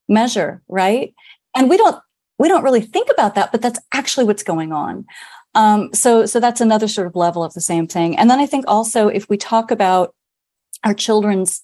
[0.07, 1.13] measure right?
[1.55, 2.01] And we don't
[2.37, 5.05] we don't really think about that but that's actually what's going on.
[5.55, 8.17] Um, so so that's another sort of level of the same thing.
[8.17, 10.13] And then i think also if we talk about
[10.83, 11.61] our children's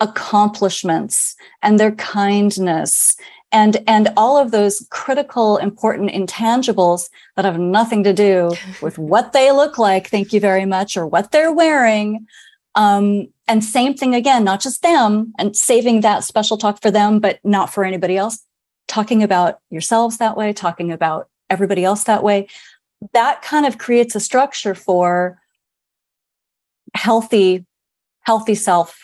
[0.00, 3.16] accomplishments and their kindness
[3.50, 8.52] and and all of those critical important intangibles that have nothing to do
[8.82, 12.26] with what they look like thank you very much or what they're wearing
[12.74, 17.18] um, and same thing again, not just them and saving that special talk for them,
[17.18, 18.44] but not for anybody else.
[18.86, 22.48] Talking about yourselves that way, talking about everybody else that way.
[23.12, 25.40] That kind of creates a structure for
[26.94, 27.64] healthy,
[28.20, 28.98] healthy self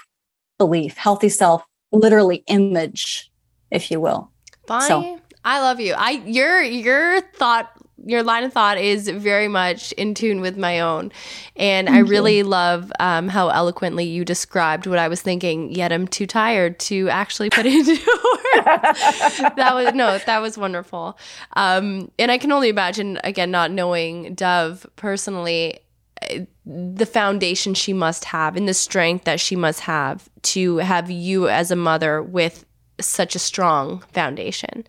[0.58, 1.62] belief, healthy self,
[1.92, 3.30] literally image,
[3.70, 4.30] if you will.
[4.66, 5.20] Bonnie, so.
[5.44, 5.94] I love you.
[5.94, 7.73] I your your thought
[8.06, 11.10] your line of thought is very much in tune with my own.
[11.56, 12.44] And Thank I really you.
[12.44, 17.08] love um, how eloquently you described what I was thinking, yet I'm too tired to
[17.08, 19.54] actually put it into words.
[19.56, 21.18] that was, no, that was wonderful.
[21.56, 25.80] Um, and I can only imagine, again, not knowing Dove personally,
[26.22, 31.10] eh, the foundation she must have and the strength that she must have to have
[31.10, 32.64] you as a mother with
[33.00, 34.84] such a strong foundation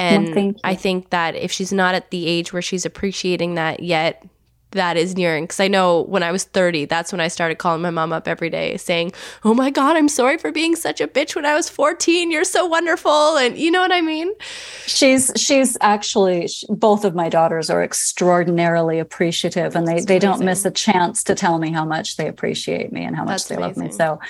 [0.00, 3.80] and well, I think that if she's not at the age where she's appreciating that
[3.80, 4.24] yet,
[4.72, 5.44] that is nearing.
[5.44, 8.28] Because I know when I was 30, that's when I started calling my mom up
[8.28, 9.12] every day saying,
[9.44, 12.30] Oh my God, I'm sorry for being such a bitch when I was 14.
[12.30, 13.36] You're so wonderful.
[13.36, 14.32] And you know what I mean?
[14.86, 20.64] She's, she's actually, both of my daughters are extraordinarily appreciative and they, they don't miss
[20.64, 23.56] a chance to tell me how much they appreciate me and how much that's they
[23.56, 23.82] amazing.
[23.82, 23.96] love me.
[23.96, 24.20] So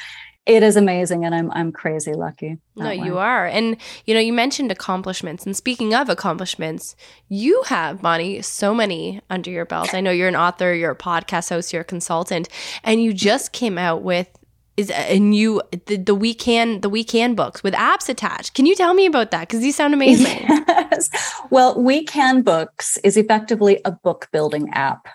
[0.50, 2.96] it is amazing and i'm i'm crazy lucky no way.
[2.96, 3.46] you are.
[3.46, 5.44] And you know you mentioned accomplishments.
[5.44, 6.96] And speaking of accomplishments
[7.28, 9.94] you have bonnie so many under your belt.
[9.94, 12.48] I know you're an author you're a podcast host you're a consultant
[12.82, 14.28] and you just came out with
[14.76, 18.54] is a new the, the we can the we can books with apps attached.
[18.54, 19.48] Can you tell me about that?
[19.48, 20.46] Because these sound amazing.
[20.90, 21.08] Yes.
[21.50, 25.06] well we can books is effectively a book building app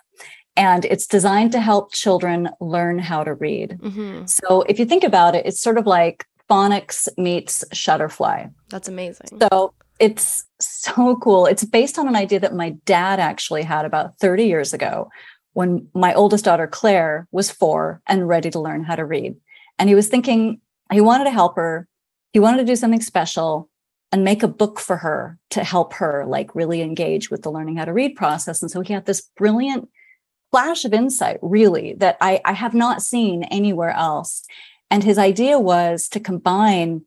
[0.58, 3.78] and it's designed to help children learn how to read.
[3.82, 4.26] Mm-hmm.
[4.26, 8.52] So if you think about it, it's sort of like phonics meets Shutterfly.
[8.70, 9.40] That's amazing.
[9.40, 11.46] So it's so cool.
[11.46, 15.10] It's based on an idea that my dad actually had about 30 years ago
[15.54, 19.36] when my oldest daughter, Claire, was four and ready to learn how to read.
[19.80, 20.60] And he was thinking,
[20.92, 21.88] he wanted to help her,
[22.34, 23.70] he wanted to do something special
[24.12, 27.78] and make a book for her to help her like really engage with the learning
[27.78, 28.62] how to read process.
[28.62, 29.90] And so he had this brilliant
[30.56, 34.46] flash of insight, really, that I, I have not seen anywhere else.
[34.90, 37.02] And his idea was to combine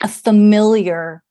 [0.00, 1.22] a familiar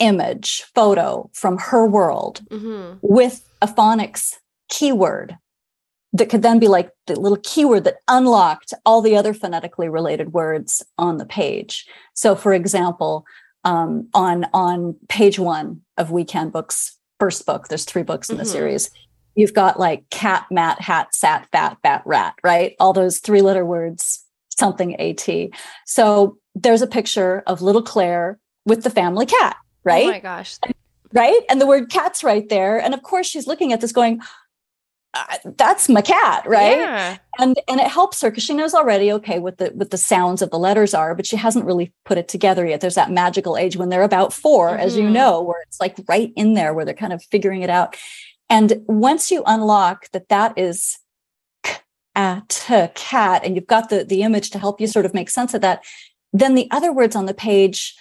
[0.00, 2.98] image, photo from her world mm-hmm.
[3.00, 4.34] with a phonics
[4.68, 5.38] keyword
[6.12, 10.34] that could then be like the little keyword that unlocked all the other phonetically related
[10.34, 11.86] words on the page.
[12.12, 13.24] So, for example,
[13.64, 18.36] um, on on page one of We Can Books first book, there's three books in
[18.36, 18.52] the mm-hmm.
[18.52, 18.90] series
[19.34, 22.74] you've got like cat, mat, hat, sat, fat, bat, rat, right?
[22.78, 25.28] All those three letter words, something AT.
[25.86, 30.06] So there's a picture of little Claire with the family cat, right?
[30.06, 30.58] Oh my gosh.
[31.12, 31.42] Right.
[31.48, 32.78] And the word cat's right there.
[32.78, 34.20] And of course, she's looking at this going,
[35.14, 37.16] uh, that's my cat right yeah.
[37.38, 40.42] and and it helps her because she knows already okay what the what the sounds
[40.42, 43.56] of the letters are but she hasn't really put it together yet there's that magical
[43.56, 44.80] age when they're about 4 mm-hmm.
[44.80, 45.12] as you mm-hmm.
[45.12, 47.96] know where it's like right in there where they're kind of figuring it out
[48.48, 50.98] and once you unlock that that is
[52.14, 52.64] at
[52.94, 55.60] cat, and you've got the, the image to help you sort of make sense of
[55.62, 55.84] that,
[56.32, 57.96] then the other words on the page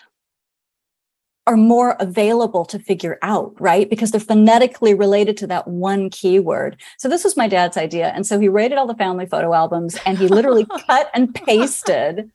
[1.45, 3.89] are more available to figure out, right?
[3.89, 6.79] Because they're phonetically related to that one keyword.
[6.97, 8.09] So this was my dad's idea.
[8.09, 12.31] And so he rated all the family photo albums and he literally cut and pasted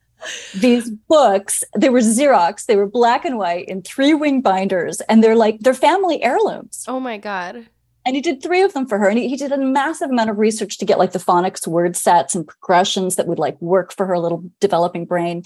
[0.53, 1.63] these books.
[1.75, 5.61] They were Xerox, they were black and white in three wing binders, and they're like,
[5.61, 6.83] they're family heirlooms.
[6.87, 7.67] Oh my God
[8.09, 10.31] and he did three of them for her and he, he, did a massive amount
[10.31, 13.93] of research to get like the phonics word sets and progressions that would like work
[13.93, 15.43] for her little developing brain.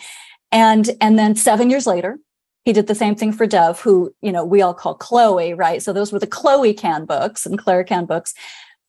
[0.49, 2.19] And and then seven years later
[2.64, 5.84] he did the same thing for dove who you know we all call chloe right?
[5.84, 8.34] So those were the chloe can books and claire can books.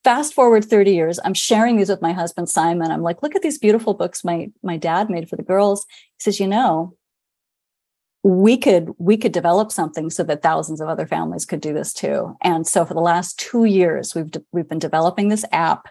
[0.05, 2.93] Fast forward 30 years i'm sharing these with my husband simon.
[2.93, 5.85] I'm like look at these beautiful books my my dad made for the girls.
[6.19, 6.95] He says you know
[8.25, 11.93] we could we could develop something so that thousands of other families could do this
[11.93, 12.35] too.
[12.41, 15.89] And so for the last two years we've de- we've been developing this app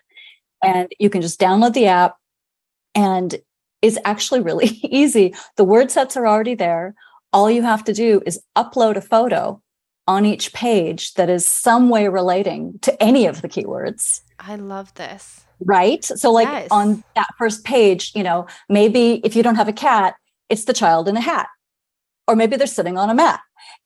[0.63, 2.17] and you can just download the app
[2.95, 3.35] and
[3.83, 5.35] it's actually really easy.
[5.57, 6.95] The word sets are already there.
[7.31, 9.61] All you have to do is upload a photo
[10.07, 14.21] on each page that is some way relating to any of the keywords.
[14.39, 15.41] I love this.
[15.59, 16.03] Right?
[16.03, 16.67] So like yes.
[16.71, 20.15] on that first page you know maybe if you don't have a cat
[20.49, 21.47] it's the child in a hat
[22.27, 23.41] or maybe they're sitting on a mat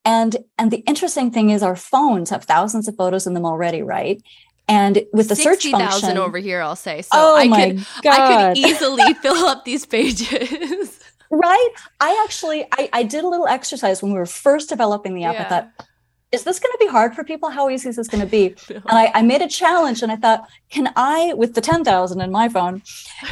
[0.05, 3.81] and and the interesting thing is our phones have thousands of photos in them already
[3.81, 4.21] right?
[4.69, 7.01] And with the 60, search function over here i'll say.
[7.01, 8.19] So oh i my could God.
[8.19, 10.99] i could easily fill up these pages.
[11.29, 11.69] Right?
[11.99, 15.33] I actually I, I did a little exercise when we were first developing the app.
[15.33, 15.41] Yeah.
[15.43, 15.87] i thought
[16.31, 17.49] is this going to be hard for people?
[17.49, 20.15] How easy is this going to be and I, I made a challenge and i
[20.15, 22.81] thought can i with the 10000 in my phone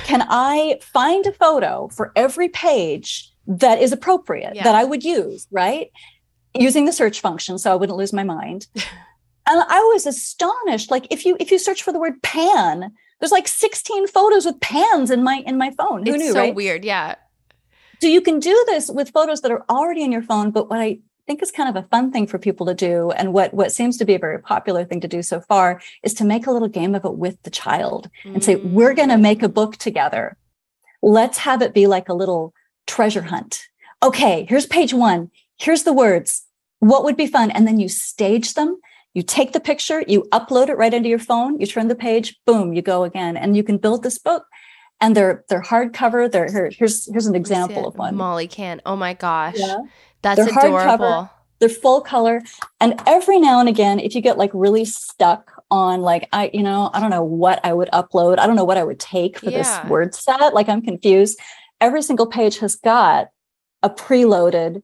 [0.03, 4.63] can i find a photo for every page that is appropriate yeah.
[4.63, 5.91] that I would use, right?
[6.53, 8.67] Using the search function so I wouldn't lose my mind.
[8.75, 10.91] and I was astonished.
[10.91, 14.59] Like if you if you search for the word pan, there's like 16 photos with
[14.59, 16.05] pans in my in my phone.
[16.05, 16.55] Who it's knew, so right?
[16.55, 16.83] weird.
[16.83, 17.15] Yeah.
[18.01, 20.79] So you can do this with photos that are already in your phone, but what
[20.79, 23.71] I think is kind of a fun thing for people to do and what what
[23.71, 26.51] seems to be a very popular thing to do so far is to make a
[26.51, 29.21] little game of it with the child and say we're going to mm.
[29.21, 30.37] make a book together.
[31.01, 32.53] Let's have it be like a little
[32.87, 33.61] treasure hunt.
[34.03, 35.31] Okay, here's page 1.
[35.57, 36.43] Here's the words.
[36.79, 37.51] What would be fun?
[37.51, 38.79] And then you stage them.
[39.13, 42.37] You take the picture, you upload it right into your phone, you turn the page,
[42.45, 44.43] boom, you go again and you can build this book
[44.99, 46.29] and they're they're hardcover.
[46.29, 48.15] They're here, here's here's an example of one.
[48.15, 48.81] Molly can.
[48.85, 49.55] Oh my gosh.
[49.57, 49.77] Yeah.
[50.21, 50.95] That's They're hardcover.
[50.95, 51.29] adorable.
[51.59, 52.41] They're full color.
[52.81, 56.61] And every now and again, if you get like really stuck on like, I, you
[56.61, 58.37] know, I don't know what I would upload.
[58.39, 59.59] I don't know what I would take for Yeah.
[59.59, 60.53] this word set.
[60.53, 61.39] Like I'm confused.
[61.81, 63.29] Every single page has got
[63.83, 64.81] a preloaded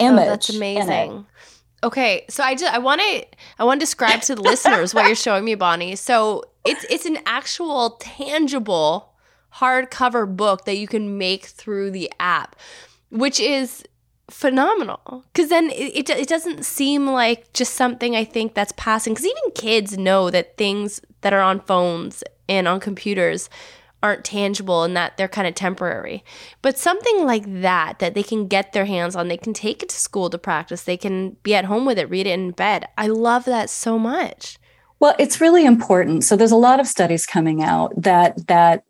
[0.00, 0.26] oh, image.
[0.26, 1.26] Oh, that's amazing.
[1.84, 3.26] Okay, so I just I want to
[3.58, 5.94] I want to describe to the listeners what you're showing me, Bonnie.
[5.94, 9.14] So it's it's an actual tangible
[9.54, 12.56] hardcover book that you can make through the app,
[13.10, 13.84] which is
[14.28, 15.24] phenomenal.
[15.32, 19.14] Because then it, it it doesn't seem like just something I think that's passing.
[19.14, 23.48] Because even kids know that things that are on phones and on computers
[24.02, 26.24] aren't tangible and that they're kind of temporary.
[26.62, 29.88] But something like that, that they can get their hands on, they can take it
[29.88, 32.86] to school to practice, they can be at home with it, read it in bed.
[32.96, 34.58] I love that so much.
[35.00, 36.24] Well, it's really important.
[36.24, 38.84] So there's a lot of studies coming out that that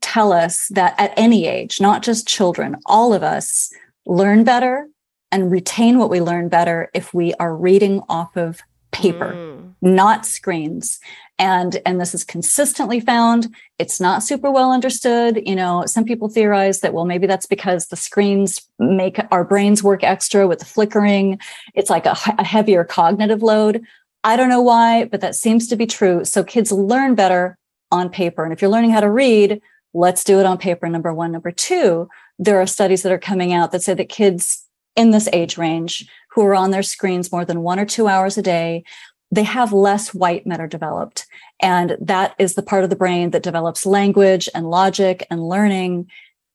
[0.00, 3.70] tell us that at any age, not just children, all of us
[4.06, 4.86] learn better
[5.32, 8.60] and retain what we learn better if we are reading off of
[8.92, 9.74] paper, Mm.
[9.82, 11.00] not screens.
[11.38, 13.54] And and this is consistently found.
[13.78, 15.42] It's not super well understood.
[15.44, 19.82] You know, some people theorize that well, maybe that's because the screens make our brains
[19.82, 21.38] work extra with the flickering.
[21.74, 23.82] It's like a, a heavier cognitive load.
[24.24, 26.24] I don't know why, but that seems to be true.
[26.24, 27.58] So kids learn better
[27.92, 28.42] on paper.
[28.42, 29.60] And if you're learning how to read,
[29.94, 30.88] let's do it on paper.
[30.88, 31.32] Number one.
[31.32, 32.08] Number two,
[32.38, 34.64] there are studies that are coming out that say that kids
[34.96, 38.36] in this age range who are on their screens more than one or two hours
[38.36, 38.84] a day,
[39.30, 41.26] they have less white matter developed.
[41.60, 46.08] And that is the part of the brain that develops language and logic and learning.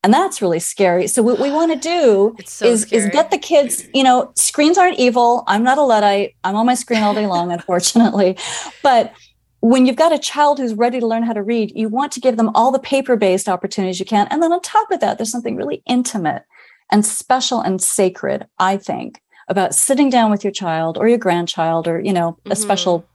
[0.03, 1.07] And that's really scary.
[1.07, 4.77] So what we want to do so is, is get the kids, you know, screens
[4.77, 5.43] aren't evil.
[5.47, 6.35] I'm not a Luddite.
[6.43, 8.37] I'm on my screen all day long, unfortunately.
[8.81, 9.13] But
[9.59, 12.19] when you've got a child who's ready to learn how to read, you want to
[12.19, 14.27] give them all the paper based opportunities you can.
[14.31, 16.43] And then on top of that, there's something really intimate
[16.91, 21.87] and special and sacred, I think, about sitting down with your child or your grandchild
[21.87, 22.57] or, you know, a Mhm.
[22.57, 23.05] special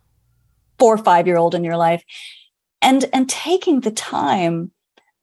[0.78, 2.02] four or five year old in your life
[2.82, 4.70] and and taking the time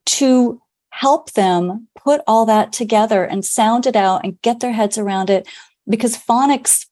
[0.06, 4.98] to help them put all that together and sound it out and get their heads
[4.98, 5.48] around it
[5.88, 6.86] because phonics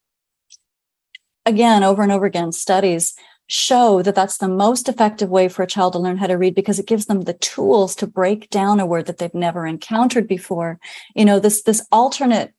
[1.46, 3.14] again over and over again studies
[3.48, 6.56] show that that's the most effective way for a child to learn how to read
[6.56, 10.28] because it gives them the tools to break down a word that they've never encountered
[10.28, 10.80] before
[11.16, 12.54] you know this this alternate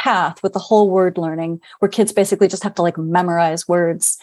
[0.00, 4.18] path with the whole word learning where kids basically just have to like memorize words.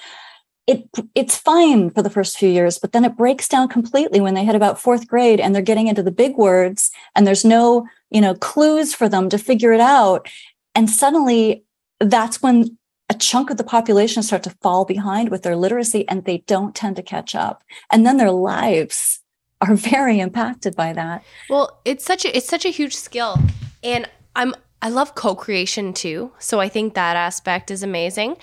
[0.65, 4.33] It it's fine for the first few years but then it breaks down completely when
[4.33, 7.87] they hit about fourth grade and they're getting into the big words and there's no
[8.09, 10.27] you know clues for them to figure it out.
[10.75, 11.63] And suddenly
[11.99, 12.77] that's when
[13.09, 16.75] a chunk of the population start to fall behind with their literacy and they don't
[16.75, 17.63] tend to catch up.
[17.91, 19.21] And then their lives
[19.61, 21.23] are very impacted by that.
[21.49, 23.37] Well, it's such a it's such a huge skill,
[23.83, 26.31] and I'm I love co-creation too.
[26.39, 28.37] So I think that aspect is amazing,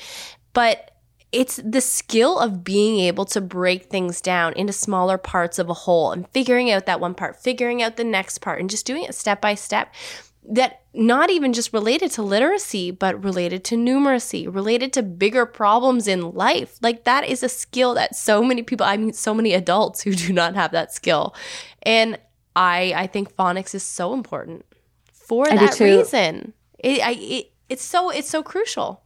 [0.52, 0.90] but
[1.30, 5.74] it's the skill of being able to break things down into smaller parts of a
[5.74, 9.02] whole and figuring out that one part, figuring out the next part, and just doing
[9.02, 9.92] it step by step.
[10.46, 16.06] That not even just related to literacy, but related to numeracy, related to bigger problems
[16.06, 16.78] in life.
[16.82, 20.14] Like that is a skill that so many people, I mean, so many adults who
[20.14, 21.34] do not have that skill.
[21.82, 22.18] And
[22.54, 24.66] I, I think phonics is so important
[25.28, 26.52] for I that reason.
[26.78, 29.00] It, I, it, it's so, it's so crucial.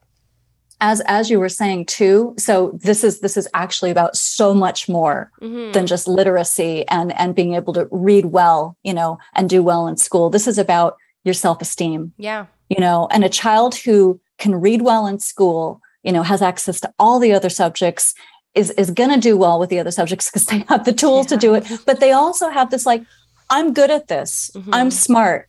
[0.80, 2.54] as as you were saying too so
[2.88, 5.72] this is this is actually about so much more Mhm.
[5.74, 9.88] than just literacy and and being able to read well you know and do well
[9.90, 10.92] in school this is about
[11.26, 12.46] your self-esteem yeah.
[12.74, 16.78] you know and a child who can read well in school you know has access
[16.80, 18.14] to all the other subjects
[18.54, 21.26] is is going to do well with the other subjects because they have the tools
[21.26, 23.02] to do it but they also have this like
[23.50, 24.68] i'm good at this Mhm.
[24.78, 25.48] i'm smart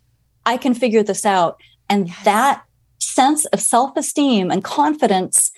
[0.49, 1.53] i can figure this out
[1.89, 2.63] and that
[2.99, 5.51] sense of self-esteem and confidence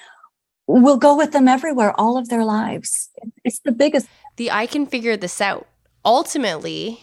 [0.67, 3.09] will go with them everywhere all of their lives
[3.43, 4.07] it's the biggest
[4.37, 5.67] the I can figure this out.
[6.03, 6.99] Ultimately,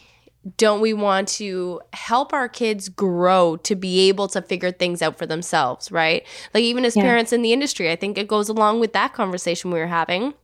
[0.56, 5.19] don't we want to help our kids grow to be able to figure things out
[5.19, 6.27] for themselves, right?
[6.55, 7.02] Like even as Yeah.
[7.02, 10.35] parents in the industry, I think it goes along with that conversation we were having.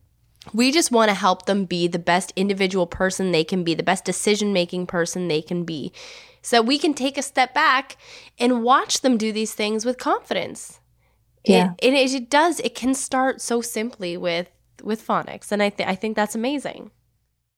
[0.53, 3.83] We just want to help them be the best individual person they can be, the
[3.83, 5.91] best decision making person they can be.
[6.45, 7.97] So we can take a step back
[8.37, 10.79] and watch them do these things with confidence.
[11.43, 11.73] Yeah.
[11.81, 14.49] It, and it, it does, it can start so simply with
[14.83, 15.51] with phonics.
[15.51, 16.91] And I th- I think that's amazing.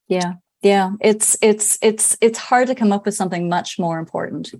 [0.07, 0.35] Yeah.
[0.61, 0.91] Yeah.
[1.01, 4.53] It's it's it's it's hard to come up with something much more important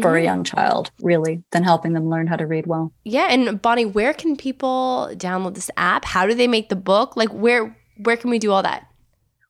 [0.00, 0.24] for a Mhm.
[0.24, 2.92] young child, really, than helping them learn how to read well.
[3.04, 6.04] Yeah, and Bonnie, where can people download this app?
[6.04, 7.16] How do they make the book?
[7.16, 8.86] Like where where can we do all that?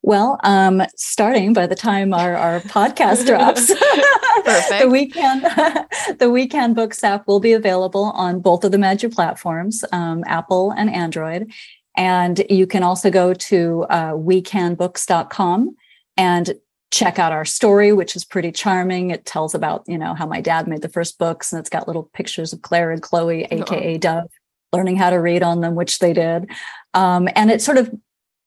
[0.04, 5.42] Well, um, starting by the time our, our podcast drops, the We Can
[6.18, 10.24] the We Can Books app will be available on both of the major platforms, um,
[10.26, 11.52] Apple and Android.
[11.96, 15.76] And you can also go to uh, wecanbooks.com
[16.16, 16.54] and
[16.90, 19.10] check out our story, which is pretty charming.
[19.10, 21.86] It tells about, you know, how my dad made the first books and it's got
[21.86, 24.30] little pictures of Claire and Chloe, aka Dove,
[24.72, 26.50] learning how to read on them, which they did.
[26.92, 27.92] Um, and it sort of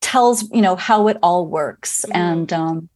[0.06, 2.06] tells, you know, how it all works.
[2.08, 2.16] Mhm.
[2.16, 2.90] And um,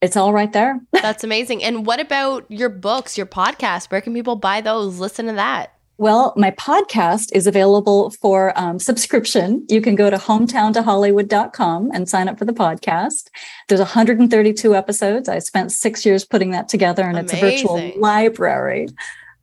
[0.00, 0.80] it's all right there.
[0.92, 1.62] That's amazing.
[1.62, 3.90] And what about your books, your podcast?
[3.90, 4.98] Where can people buy those?
[4.98, 5.74] Listen to that.
[5.96, 9.64] Well, my podcast is available for um, subscription.
[9.68, 13.28] You can go to hometowntohollywood.com and sign up for the podcast.
[13.68, 15.28] There's 132 episodes.
[15.28, 18.88] I spent six years putting that together, and it's a virtual library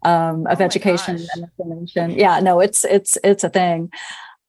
[0.04, 2.12] um, of Oh education and information.
[2.12, 3.92] Yeah, no, it's it's it's a thing.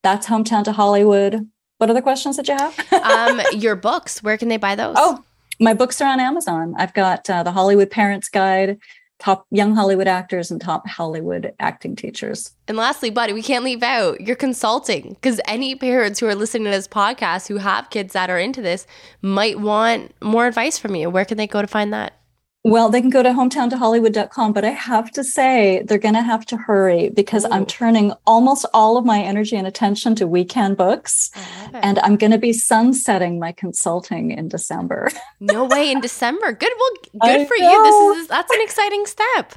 [0.03, 1.49] That's hometown to Hollywood.
[1.79, 2.93] What other questions did you have?
[2.93, 4.97] Um, your books, where can they buy those?
[4.99, 5.25] Oh,
[5.59, 6.75] my books are on Amazon.
[6.77, 8.79] I've got uh, the Hollywood Parents Guide,
[9.19, 12.53] top young Hollywood actors, and top Hollywood acting teachers.
[12.69, 16.65] And lastly, buddy, we can't leave out your consulting because any parents who are listening
[16.65, 18.87] to this podcast who have kids that are into this
[19.23, 21.11] might want more advice from you.
[21.11, 22.20] Where can they go to find that?
[22.63, 26.45] Well, they can go to hometowntohollywood.com, but I have to say they're going to have
[26.47, 30.75] to hurry because I'm turning almost all of my energy and attention to We Can
[30.75, 31.31] Books.
[31.73, 35.09] And I'm going to be sunsetting my consulting in December.
[35.41, 36.53] no way in December.
[36.53, 36.71] Good.
[36.79, 36.91] Well,
[37.23, 37.83] I good for you.
[38.13, 39.55] This is that's an exciting step.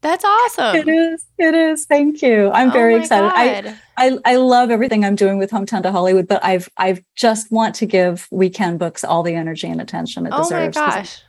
[0.00, 0.76] That's awesome.
[0.76, 1.26] it is.
[1.38, 1.86] It is.
[1.86, 2.50] Thank you.
[2.52, 3.74] I'm Oh very excited.
[3.96, 7.50] I, I I love everything I'm doing with Hometown to Hollywood, but I've I've just
[7.50, 10.50] want to give We Can Books all the energy and attention it deserves.
[10.52, 10.76] oh my deserves.
[10.78, 11.22] 'cause I'm gosh.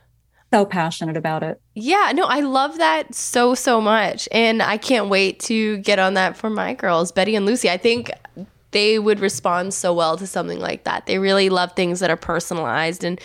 [0.52, 1.60] So passionate about it.
[1.74, 6.14] Yeah, no, I love that so so much, and I can't wait to get on
[6.14, 7.68] that for my girls, Betty and Lucy.
[7.70, 8.10] I think
[8.70, 11.06] they would respond so well to something like that.
[11.06, 13.20] They really love things that are personalized, and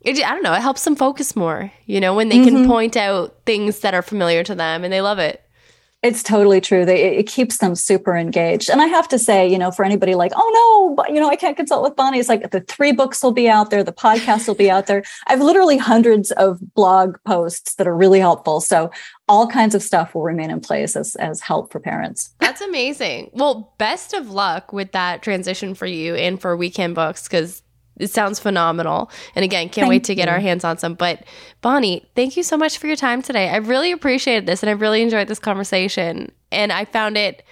[0.00, 1.70] it, I don't know, it helps them focus more.
[1.86, 2.66] You know, when they can Mhm.
[2.66, 5.42] point out things that are familiar to them, and they love it.
[6.02, 6.84] It's totally true.
[6.84, 8.68] They, it keeps them super engaged.
[8.68, 10.50] And I have to say, you know, for anybody like, oh
[10.90, 12.18] no, but you know, I can't consult with Bonnie.
[12.18, 15.04] It's like the three books will be out there, the podcast will be out there.
[15.28, 18.60] I've literally hundreds of blog posts that are really helpful.
[18.60, 18.90] So
[19.28, 22.34] all kinds of stuff will remain in place as as help for parents.
[22.40, 23.30] That's amazing.
[23.32, 27.62] Well, best of luck with that transition for you and for We Can Books because
[27.98, 29.10] it sounds phenomenal.
[29.34, 30.32] And again, can't wait to get you.
[30.32, 30.94] our hands on some.
[30.94, 31.24] But
[31.60, 33.48] Bonnie, thank you so much for your time today.
[33.50, 36.32] I really appreciated this and I really enjoyed this conversation.
[36.50, 37.44] And I found it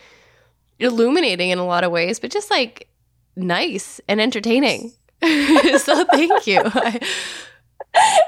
[0.79, 2.89] illuminating in a lot of ways, but just like
[3.37, 4.93] nice and entertaining.
[5.23, 6.63] so thank you.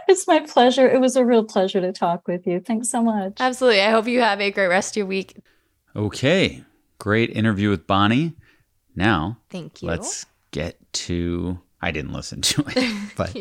[0.08, 0.88] It's my pleasure.
[0.88, 2.60] It was a real pleasure to talk with you.
[2.60, 3.34] Thanks so much.
[3.38, 3.80] Absolutely.
[3.80, 5.36] I hope you have a great rest of your week.
[5.94, 6.64] Okay,
[6.98, 8.34] great interview with Bonnie.
[8.96, 9.88] Now Thank you.
[9.88, 11.60] let's get to.
[11.82, 13.34] I didn't listen to it, but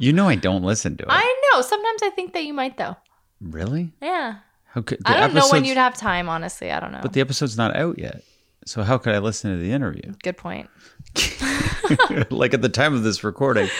[0.00, 1.08] you know I don't listen to it.
[1.10, 1.62] I know.
[1.62, 2.96] Sometimes I think that you might, though.
[3.40, 3.92] really?
[4.02, 4.38] Yeah.
[4.66, 6.70] How could I don't know when you'd have time, honestly.
[6.70, 7.00] I don't know.
[7.00, 8.22] But the episode's not out yet.
[8.66, 10.12] So how could I listen to the interview?
[10.22, 10.68] Good point.
[12.30, 13.70] like at the time of this recording.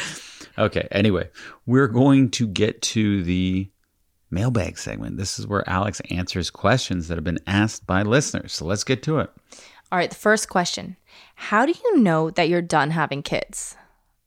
[0.56, 1.28] Okay, anyway,
[1.66, 3.68] we're going to get to the
[4.30, 5.16] mailbag segment.
[5.18, 8.52] This is where Alex answers questions that have been asked by listeners.
[8.52, 9.30] So let's get to it.
[9.92, 10.96] All right, the first question
[11.34, 13.76] How do you know that you're done having kids?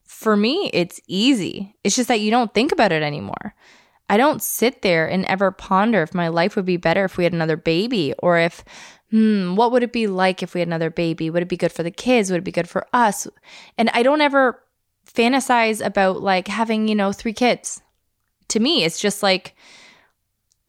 [0.03, 1.75] For me, it's easy.
[1.83, 3.55] It's just that you don't think about it anymore.
[4.09, 7.23] I don't sit there and ever ponder if my life would be better if we
[7.23, 8.63] had another baby or if,
[9.11, 11.29] hmm, what would it be like if we had another baby?
[11.29, 12.31] Would it be good for the kids?
[12.31, 13.27] Would it be good for us?
[13.77, 14.63] And I don't ever
[15.05, 17.81] fantasize about like having, you know, three kids.
[18.49, 19.55] To me, it's just like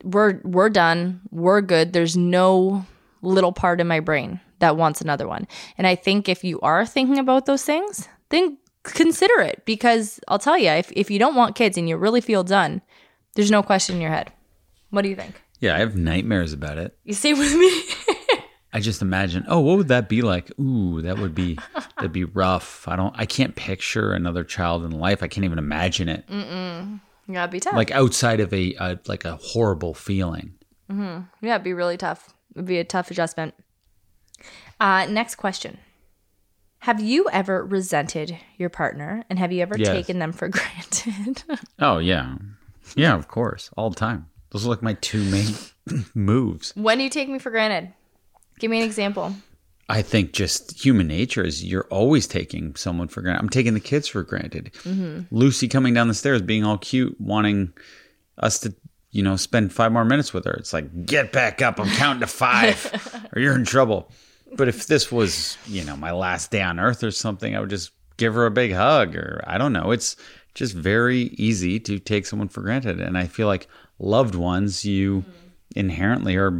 [0.05, 1.23] we're we're done.
[1.31, 1.93] We're good.
[1.93, 2.85] There's no
[3.23, 5.47] little part in my brain that wants another one.
[5.77, 10.39] And I think if you are thinking about those things, then consider it because I'll
[10.39, 12.81] tell you, if, if you don't want kids and you really feel done,
[13.35, 14.33] there's no question in your head.
[14.91, 15.41] What do you think?
[15.61, 16.97] Yeah, I have nightmares about it.
[17.05, 17.83] You stay with me?
[18.73, 20.51] I just imagine, oh, what would that be like?
[20.59, 21.59] Ooh, that would be
[21.97, 22.87] that'd be rough.
[22.87, 25.23] I don't I can't picture another child in life.
[25.23, 26.27] I can't even imagine it.
[26.29, 27.01] Mm-mm.
[27.27, 27.75] Yeah, it'd be tough.
[27.75, 30.55] Like outside of a, a like a horrible feeling.
[30.91, 31.47] Mm-hmm.
[31.47, 32.33] yeah, it'd be really tough.
[32.55, 33.55] It'd be a tough adjustment.
[34.81, 35.79] Uh, next question.
[36.81, 39.89] Have you ever resented your partner and have you ever Yes.
[39.89, 41.43] taken them for granted?
[41.79, 42.37] Oh yeah,
[42.97, 44.27] yeah, of course, all the time.
[44.51, 45.55] Those are like my two main
[46.15, 46.73] moves.
[46.75, 47.93] when do you take me for granted?
[48.59, 49.35] Give me an example.
[49.89, 53.41] I think just human nature is you're always taking someone for granted.
[53.43, 54.71] I'm taking the kids for granted.
[55.33, 57.73] Lucy coming down the stairs, being all cute, wanting
[58.39, 58.73] us to,
[59.11, 60.53] you know, spend five more minutes with her.
[60.53, 61.81] It's like, get back up.
[61.81, 64.13] I'm counting to five, or you're in trouble.
[64.57, 67.71] But if this was, you know, my last day on earth or something, I would
[67.71, 69.91] just give her a big hug, or I don't know.
[69.93, 70.17] It's
[70.55, 73.01] just very easy to take someone for granted.
[73.01, 73.69] And I feel like
[73.99, 75.79] loved ones, you mm-hmm.
[75.79, 76.53] inherently are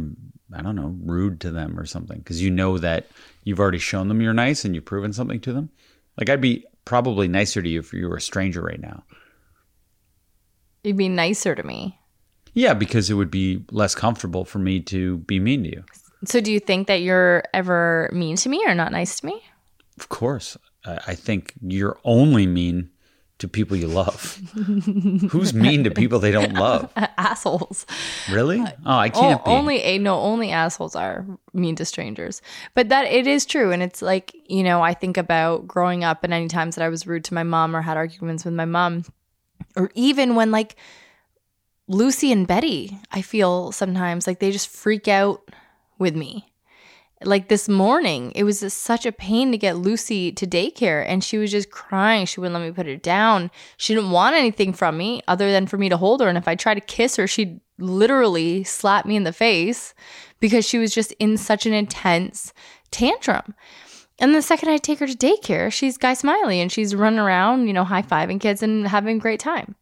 [0.53, 3.07] I don't know, rude to them or something because you know that
[3.43, 5.69] you've already shown them you're nice and you've proven something to them.
[6.17, 9.03] Like I'd be probably nicer to you if you were a stranger right now.
[10.83, 11.99] You'd be nicer to me.
[12.53, 15.83] Yeah, because it would be less comfortable for me to be mean to you.
[16.25, 19.41] So do you think that you're ever mean to me or not nice to me?
[19.99, 20.57] Of course.
[20.85, 22.89] I think you're only mean
[23.41, 24.39] to people you love.
[25.31, 26.91] Who's mean to people they don't love?
[27.17, 27.85] Assholes.
[28.31, 28.59] Really?
[28.59, 29.51] Uh, oh, I oh, can't O- be.
[29.51, 32.41] Only a no, only assholes are mean to strangers.
[32.75, 36.23] But that it is true, and it's like you know, I think about growing up
[36.23, 38.65] and any times that I was rude to my mom or had arguments with my
[38.65, 39.05] mom,
[39.75, 40.75] or even when like
[41.87, 45.49] Lucy and Betty, I feel sometimes like they just freak out
[46.01, 46.51] with me.
[47.23, 51.37] Like this morning, it was such a pain to get Lucy to daycare, and she
[51.37, 52.25] was just crying.
[52.25, 53.51] She wouldn't let me put her down.
[53.77, 56.27] She didn't want anything from me other than for me to hold her.
[56.27, 59.93] And if I tried to kiss her, she'd literally slap me in the face
[60.39, 62.53] because she was just in such an intense
[62.89, 63.53] tantrum.
[64.17, 67.67] And the second I take her to daycare, she's Guy Smiley and she's running around,
[67.67, 69.75] you know, high fiving kids and having a great time.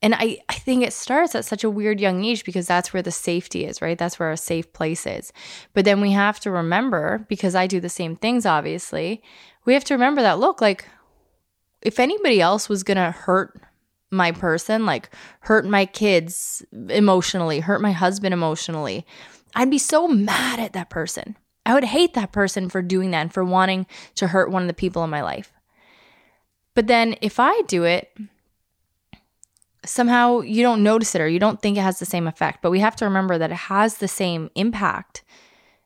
[0.00, 3.02] And I, I think it starts at such a weird young age because that's where
[3.02, 3.98] the safety is, right?
[3.98, 5.32] That's where a safe place is.
[5.74, 9.22] But then we have to remember, because I do the same things, obviously,
[9.64, 10.86] we have to remember that look, like,
[11.82, 13.60] if anybody else was going to hurt
[14.10, 15.10] my person, like
[15.40, 19.06] hurt my kids emotionally, hurt my husband emotionally,
[19.54, 21.36] I'd be so mad at that person.
[21.66, 24.68] I would hate that person for doing that and for wanting to hurt one of
[24.68, 25.52] the people in my life.
[26.74, 28.16] But then if I do it,
[29.84, 32.62] somehow you don't notice it or you don't think it has the same effect.
[32.62, 35.22] But we have to remember that it has the same impact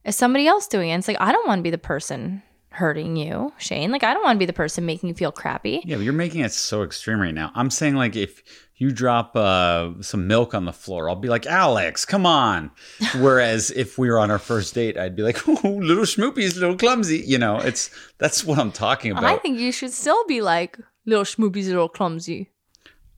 [0.04, 0.92] as somebody else doing it.
[0.92, 3.90] And it's like, I don't want to be the person hurting you, Shane.
[3.90, 5.82] Like, I don't want to be the person making you feel crappy.
[5.84, 7.52] Yeah, but you're making it so extreme right now.
[7.54, 8.42] I'm saying like if
[8.76, 12.70] you drop uh, some milk on the floor, I'll be like, Alex, come on.
[13.18, 16.60] Whereas if we were on our first date, I'd be like, oh, little Schmoopy's a
[16.60, 17.18] little clumsy.
[17.18, 19.24] You know, it's that's what I'm talking about.
[19.24, 22.51] I think you should still be like, little schmoopy's a little clumsy.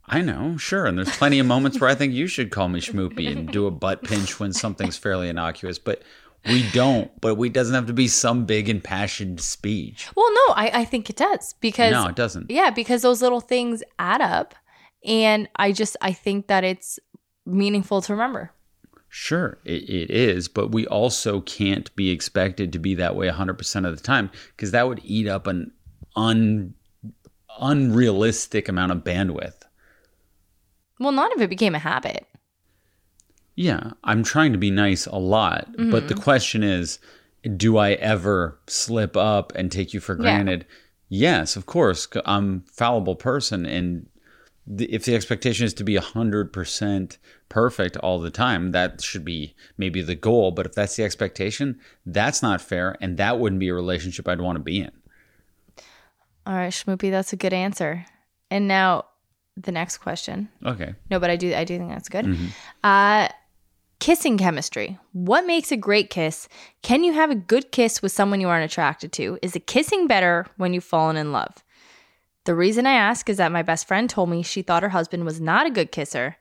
[0.07, 0.87] I know, sure.
[0.87, 3.67] And there's plenty of moments where I think you should call me Schmoopy and do
[3.67, 6.03] a butt pinch when something's fairly innocuous, but
[6.47, 7.11] we don't.
[7.21, 10.09] But we doesn't have to be some big impassioned speech.
[10.15, 12.51] Well, no, I, I think it does because No, it doesn't.
[12.51, 14.55] Yeah, because those little things add up.
[15.05, 16.99] And I just I think that it's
[17.47, 18.53] meaningful to remember.
[19.09, 23.87] Sure, it, it is, but we also can't be expected to be that way 100%
[23.87, 25.71] of the time because that would eat up an
[26.17, 26.75] un,
[27.61, 29.63] unrealistic amount of bandwidth.
[30.99, 32.27] Well, not if it became a habit.
[33.57, 36.23] Yeah, I'm trying to be nice a lot, but the mm-hmm.
[36.23, 36.99] question is
[37.57, 40.67] do I ever slip up and take you for granted?
[41.09, 42.09] Yes, of course.
[42.25, 44.07] I'm a fallible person and
[44.67, 47.19] the, if the expectation is to be 100%
[47.51, 51.79] perfect all the time, that should be maybe the goal, but if that's the expectation,
[52.07, 54.91] that's not fair and that wouldn't be a relationship I'd want to be in.
[56.47, 58.07] All right, Schmoopy, that's a good answer.
[58.51, 59.05] And now
[59.57, 60.49] the next question.
[60.65, 60.95] Okay.
[61.11, 62.37] No, but I do I do think that's good.
[62.83, 63.29] Uh
[64.01, 64.99] kissing chemistry.
[65.13, 66.49] What makes a great kiss?
[66.83, 69.39] Can you have a good kiss with someone you aren't attracted to?
[69.41, 71.55] Is the kissing better when you've fallen in love?
[72.45, 75.25] The reason I ask is that my best friend told me she thought her husband
[75.25, 76.37] was not a good kisser.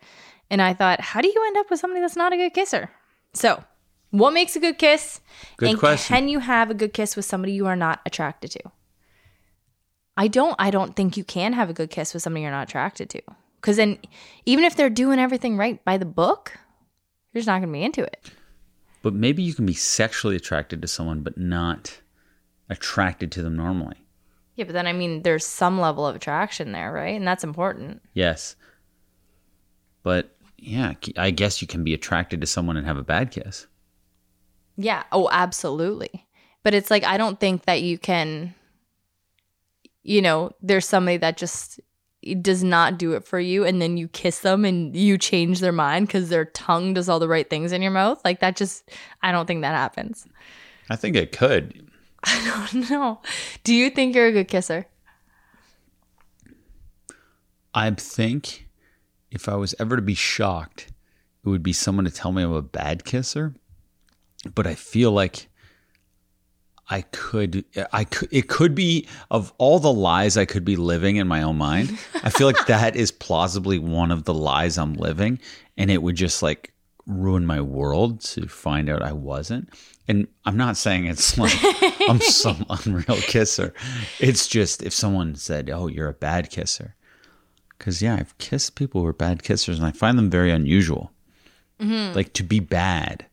[0.49, 2.89] And I thought, how do you end up with somebody that's not a good kisser?
[3.33, 3.63] So,
[4.11, 5.21] what makes a good kiss?
[5.57, 6.15] Good and question.
[6.15, 8.59] can you have a good kiss with somebody you are not attracted to?
[10.15, 12.69] I don't I don't think you can have a good kiss with somebody you're not
[12.69, 13.21] attracted to.
[13.61, 13.97] Cuz then
[14.45, 16.57] even if they're doing everything right by the book,
[17.31, 18.31] you're just not going to be into it.
[19.01, 21.99] But maybe you can be sexually attracted to someone but not
[22.69, 24.05] attracted to them normally.
[24.55, 27.15] Yeah, but then I mean there's some level of attraction there, right?
[27.15, 28.01] And that's important.
[28.13, 28.55] Yes.
[30.03, 33.67] But yeah, I guess you can be attracted to someone and have a bad kiss.
[34.77, 36.27] Yeah, oh absolutely.
[36.63, 38.53] But it's like I don't think that you can
[40.03, 41.79] you know, there's somebody that just
[42.41, 45.73] does not do it for you and then you kiss them and you change their
[45.73, 48.21] mind cuz their tongue does all the right things in your mouth.
[48.23, 48.89] Like that just
[49.21, 50.25] I don't think that happens.
[50.89, 51.89] I think it could.
[52.23, 53.21] I don't know.
[53.63, 54.85] Do you think you're a good kisser?
[57.73, 58.67] I think
[59.31, 60.87] if I was ever to be shocked,
[61.43, 63.55] it would be someone to tell me I'm a bad kisser.
[64.53, 65.49] But I feel like
[66.93, 71.15] I could, I could, it could be of all the lies I could be living
[71.15, 71.97] in my own mind.
[72.21, 75.39] I feel like that is plausibly one of the lies I'm living,
[75.75, 76.71] and it would just like
[77.07, 79.73] ruin my world to find out I wasn't.
[80.07, 81.57] And I'm not saying it's like
[82.07, 83.73] I'm some unreal kisser.
[84.19, 86.93] It's just if someone said, "Oh, you're a bad kisser,"
[87.75, 91.11] because yeah, I've kissed people who are bad kissers, and I find them very unusual.
[91.79, 92.15] Mm-hmm.
[92.15, 93.25] Like to be bad.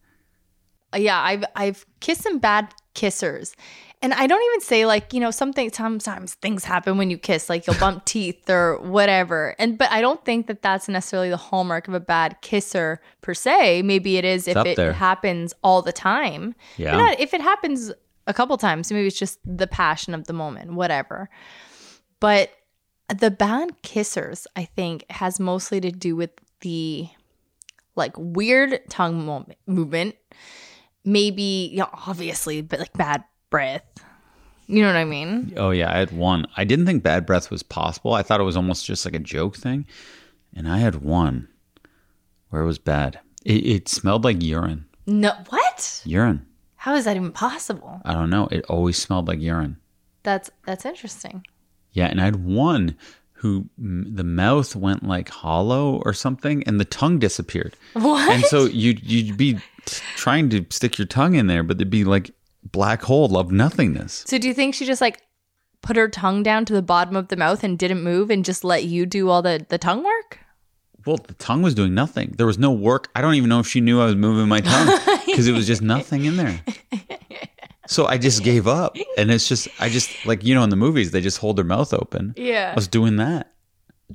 [0.95, 3.55] Uh, yeah, I've I've kissed some bad kissers.
[4.03, 7.51] And I don't even say like, you know, something sometimes things happen when you kiss,
[7.51, 9.55] like you'll bump teeth or whatever.
[9.59, 13.35] And but I don't think that that's necessarily the hallmark of a bad kisser per
[13.35, 13.83] se.
[13.83, 14.93] Maybe it is if it there.
[14.95, 16.55] happens all the time.
[16.79, 16.97] Yeah.
[16.97, 17.93] Not, if it happens
[18.27, 21.29] a couple times, maybe it's just the passion of the moment, whatever.
[22.21, 22.51] But
[23.15, 26.31] the bad kissers, I think, has mostly to do with
[26.61, 27.09] the
[27.97, 30.15] like weird tongue moment, movement,
[31.05, 33.85] maybe you know, obviously, but like bad breath.
[34.67, 35.53] You know what I mean?
[35.57, 36.47] Oh yeah, I had one.
[36.57, 38.13] I didn't think bad breath was possible.
[38.15, 39.85] I thought it was almost just like a joke thing.
[40.55, 41.49] And I had one
[42.51, 43.19] where it was bad.
[43.45, 44.87] It, it smelled like urine.
[45.07, 46.03] No, what?
[46.05, 46.47] Urine.
[46.77, 48.01] How is that even possible?
[48.05, 48.47] I don't know.
[48.51, 49.77] It always smelled like urine.
[50.23, 51.45] That's that's interesting.
[51.93, 52.97] Yeah, and I had one
[53.41, 57.75] who m- the mouth went like hollow or something, and the tongue disappeared.
[57.95, 58.31] What?
[58.33, 59.61] And so you'd you'd be t-
[60.17, 62.31] trying to stick your tongue in there, but there'd be like
[62.73, 64.25] black hole of nothingness.
[64.27, 65.23] so do you think she just like
[65.83, 68.63] put her tongue down to the bottom of the mouth and didn't move and just
[68.65, 70.39] let you do all the the tongue work?
[71.07, 72.35] Well, the tongue was doing nothing.
[72.37, 73.09] There was no work.
[73.15, 75.67] I don't even know if she knew I was moving my tongue because it was
[75.67, 76.61] just nothing in there.
[77.91, 80.77] So I just gave up, and it's just I just like you know in the
[80.77, 82.35] movies they just hold their mouth open.
[82.37, 82.71] Yeah.
[82.71, 83.53] I was doing that.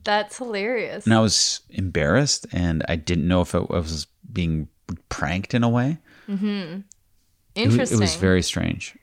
[0.04, 1.06] That's hilarious.
[1.06, 4.70] and I was embarrassed, and I didn't know if it was being
[5.10, 5.98] pranked in a way.
[6.28, 6.82] It, wa-
[7.56, 7.98] Interesting.
[7.98, 8.98] it was very strange.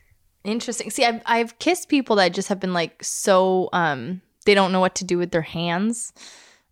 [0.44, 0.90] Interesting.
[0.90, 4.80] See, I've I've kissed people that just have been like so um they don't know
[4.80, 6.12] what to do with their hands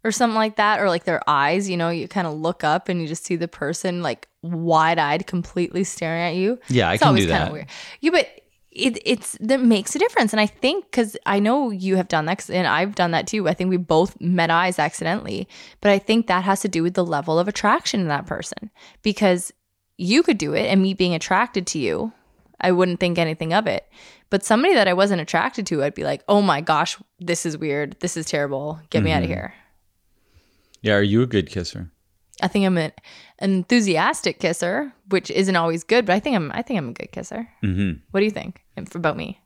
[0.04, 1.68] or something like that, or like their eyes.
[1.68, 4.98] You know, you kind of look up and you just see the person like wide
[4.98, 6.58] eyed, completely staring at you.
[6.68, 7.52] Yeah, I it's can always do that.
[7.52, 7.66] Weird.
[8.00, 8.28] Yeah, but
[8.72, 12.26] it it's that makes a difference, and I think because I know you have done
[12.26, 13.48] that, and I've done that too.
[13.48, 15.48] I think we both met eyes accidentally,
[15.80, 18.70] but I think that has to do with the level of attraction in that person
[19.02, 19.52] because
[19.96, 22.12] you could do it, and me being attracted to you,
[22.60, 23.86] I wouldn't think anything of it.
[24.30, 27.58] But somebody that I wasn't attracted to, I'd be like, oh my gosh, this is
[27.58, 27.96] weird.
[27.98, 28.80] This is terrible.
[28.90, 29.32] Get me out of Mm-hmm.
[29.32, 29.54] here.
[30.82, 31.90] Yeah, are you a good kisser?
[32.42, 32.90] I think I'm an
[33.38, 37.12] enthusiastic kisser, which isn't always good, but I think I'm I think I'm a good
[37.12, 37.46] kisser.
[37.62, 38.62] hmm What do you think
[38.94, 39.38] about me?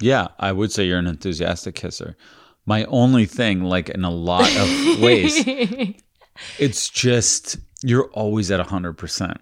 [0.00, 2.16] Yeah, I would say you're an enthusiastic kisser.
[2.66, 5.44] My only thing, like in a lot of ways,
[6.58, 9.38] it's just you're always at hundred percent,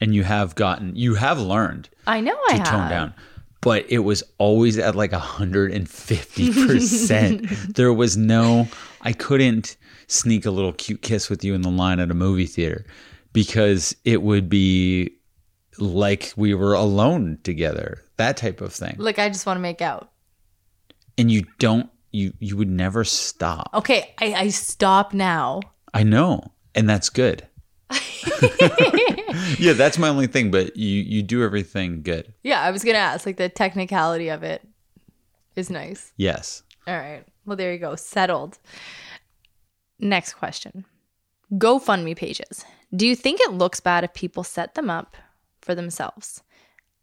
[0.00, 2.66] and you have gotten, you have learned I know to I have.
[2.66, 3.14] tone down.
[3.62, 7.66] But it was always at like 150%.
[7.76, 8.66] there was no,
[9.02, 9.76] I couldn't
[10.12, 12.84] sneak a little cute kiss with you in the line at a movie theater
[13.32, 15.10] because it would be
[15.78, 18.94] like we were alone together, that type of thing.
[18.98, 20.10] Like I just want to make out.
[21.18, 23.70] And you don't, you, you would never stop.
[23.74, 25.60] Okay, I, I stop now.
[25.94, 26.52] I know.
[26.74, 27.46] And that's good.
[29.58, 32.32] yeah, that's my only thing, but you, you do everything good.
[32.42, 33.26] Yeah, I was gonna ask.
[33.26, 34.66] Like the technicality of it
[35.56, 36.12] is nice.
[36.16, 36.62] Yes.
[36.86, 37.24] All right.
[37.44, 37.94] Well, there you go.
[37.96, 38.58] Settled.
[39.98, 40.84] Next question.
[41.54, 42.64] GoFundMe pages.
[42.94, 45.16] Do you think it looks bad if people set them up
[45.60, 46.42] for themselves?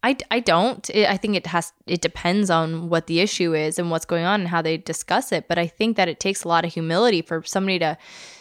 [0.02, 0.88] I, I don't.
[0.94, 1.72] I think it has.
[1.86, 5.30] It depends on what the issue is and what's going on and how they discuss
[5.30, 5.46] it.
[5.46, 7.98] But I think that it takes a lot of humility for somebody to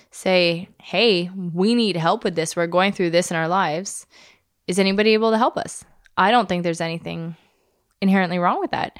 [0.09, 2.55] say, "Hey, we need help with this.
[2.55, 4.07] We're going through this in our lives.
[4.67, 5.83] Is anybody able to help us?"
[6.17, 7.35] I don't think there's anything
[8.01, 8.97] inherently wrong with that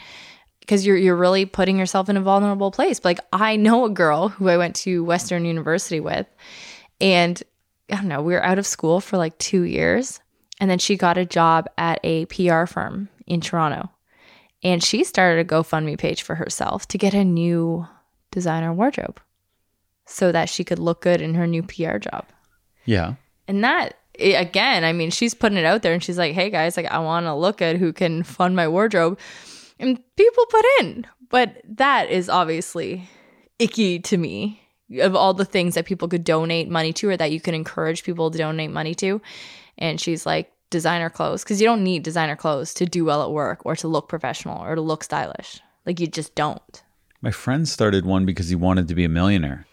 [0.69, 3.03] because you're you're really putting yourself in a vulnerable place.
[3.03, 6.27] Like I know a girl who I went to Western University with,
[7.01, 7.41] and
[7.91, 10.19] I don't know, we were out of school for like two years,
[10.59, 13.89] and then she got a job at a PR firm in Toronto,
[14.61, 17.87] and she started a GoFundMe page for herself to get a new
[18.29, 19.19] designer wardrobe,
[20.05, 22.27] so that she could look good in her new PR job.
[22.85, 23.15] Yeah.
[23.47, 26.51] And that eh, again, I mean, she's putting it out there and she's like, "Hey
[26.51, 29.17] guys, like I want to look good who can fund my wardrobe."
[29.80, 31.07] And people put in.
[31.30, 33.10] But that is obviously
[33.60, 34.61] icky to me
[34.99, 38.03] of all the things that people could donate money to or that you can encourage
[38.03, 39.22] people to donate money to.
[39.77, 43.31] And she's like, designer clothes because you don't need designer clothes to do well at
[43.31, 45.60] work or to look professional or to look stylish.
[45.85, 46.84] Like you just don't.
[47.22, 49.65] My friend started one because he wanted to be a millionaire.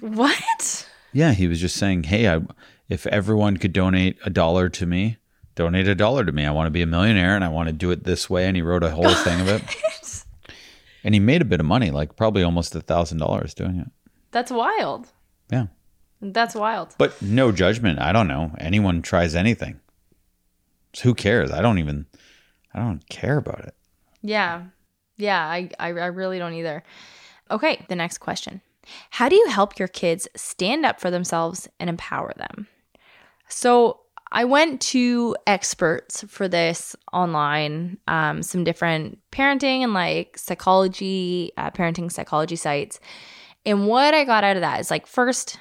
[0.00, 0.88] What?
[1.12, 2.40] Yeah, he was just saying, "Hey, I,
[2.88, 5.16] if everyone could donate a dollar to me,
[5.54, 6.44] donate a dollar to me.
[6.46, 8.56] I want to be a millionaire and I want to do it this way." And
[8.56, 9.62] he wrote a whole thing of it.
[11.04, 13.88] and he made a bit of money, like probably almost a thousand dollars doing it.
[14.30, 15.08] That's wild.
[15.50, 15.66] Yeah,
[16.20, 16.94] That's wild.
[16.98, 18.00] but no judgment.
[18.00, 18.52] I don't know.
[18.58, 19.78] Anyone tries anything.
[20.94, 21.50] So who cares?
[21.50, 22.06] I don't even.
[22.72, 23.74] I don't care about it.
[24.22, 24.64] Yeah.
[25.16, 26.82] Yeah, I, I, I really don't either.
[27.50, 28.60] Okay, the next question.
[29.10, 32.66] How do you help your kids stand up for themselves and empower them?
[33.48, 34.00] So
[34.34, 41.70] I went to experts for this online, um, some different parenting and like psychology, uh,
[41.70, 42.98] parenting psychology sites.
[43.64, 45.56] And what I got out of that is like, first,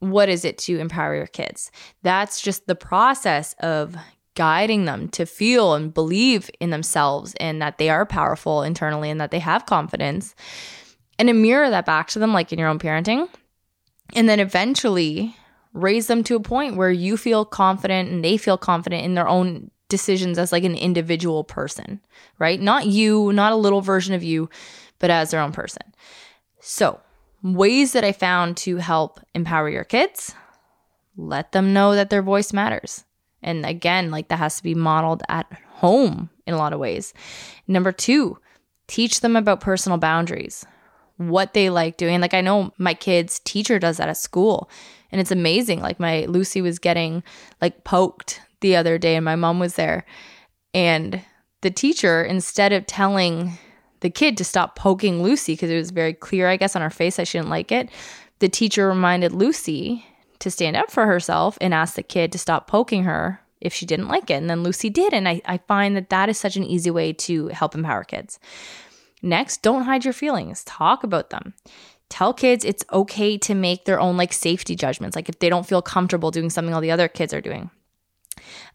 [0.00, 1.70] what is it to empower your kids?
[2.02, 3.96] That's just the process of
[4.34, 9.20] guiding them to feel and believe in themselves and that they are powerful internally and
[9.20, 10.34] that they have confidence.
[11.20, 13.28] And to mirror that back to them, like in your own parenting.
[14.14, 15.36] And then eventually
[15.82, 19.28] raise them to a point where you feel confident and they feel confident in their
[19.28, 22.00] own decisions as like an individual person,
[22.38, 22.60] right?
[22.60, 24.50] Not you, not a little version of you,
[24.98, 25.82] but as their own person.
[26.60, 27.00] So,
[27.42, 30.34] ways that I found to help empower your kids
[31.18, 33.04] let them know that their voice matters.
[33.42, 37.12] And again, like that has to be modeled at home in a lot of ways.
[37.66, 38.38] Number two,
[38.86, 40.64] teach them about personal boundaries,
[41.16, 42.20] what they like doing.
[42.20, 44.70] Like I know my kid's teacher does that at school,
[45.10, 45.80] and it's amazing.
[45.80, 47.22] Like my Lucy was getting
[47.60, 50.04] like poked the other day, and my mom was there.
[50.74, 51.22] And
[51.62, 53.58] the teacher, instead of telling
[54.00, 56.90] the kid to stop poking Lucy, because it was very clear, I guess, on her
[56.90, 57.88] face that she didn't like it,
[58.38, 60.04] the teacher reminded Lucy
[60.38, 63.86] to stand up for herself and ask the kid to stop poking her if she
[63.86, 64.34] didn't like it.
[64.34, 65.12] And then Lucy did.
[65.12, 68.38] And I, I find that that is such an easy way to help empower kids.
[69.20, 71.54] Next, don't hide your feelings, talk about them.
[72.08, 75.66] Tell kids it's okay to make their own like safety judgments, like if they don't
[75.66, 77.70] feel comfortable doing something all the other kids are doing.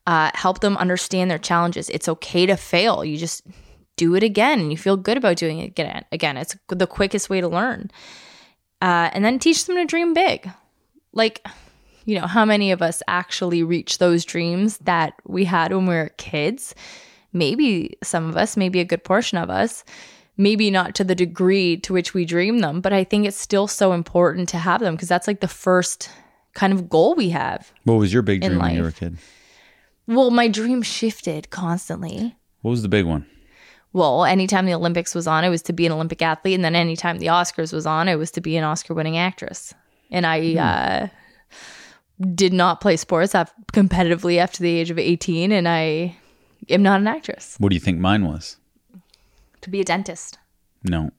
[0.06, 1.90] Uh, help them understand their challenges.
[1.90, 3.04] It's okay to fail.
[3.04, 3.48] You just
[3.96, 6.04] do it again and you feel good about doing it again.
[6.12, 7.90] Again, it's the quickest way to learn.
[8.82, 10.50] Uh, and then teach them to dream big
[11.14, 11.46] like
[12.06, 15.96] you know how many of us actually reach those dreams that we had when we
[15.96, 16.76] were kids
[17.32, 19.86] maybe some of us maybe a good portion of us
[20.38, 23.68] maybe not to the degree to which we dream them but i think it's still
[23.68, 26.10] so important to have them because that's like the first
[26.54, 29.18] kind of goal we have What was your big dream when you were a kid?
[30.08, 33.26] well my dream shifted constantly What was the big one?
[33.94, 36.76] well anytime the olympics was on it was to be an olympic athlete and then
[36.76, 39.74] anytime the oscars was on it was to be an oscar winning actress
[40.12, 41.08] and i uh
[42.36, 43.34] did not play sports
[43.74, 46.16] competitively after the age of 18 and i
[46.70, 48.58] am not an actress What do you think mine was?
[49.64, 50.38] To be a dentist
[50.84, 51.12] No.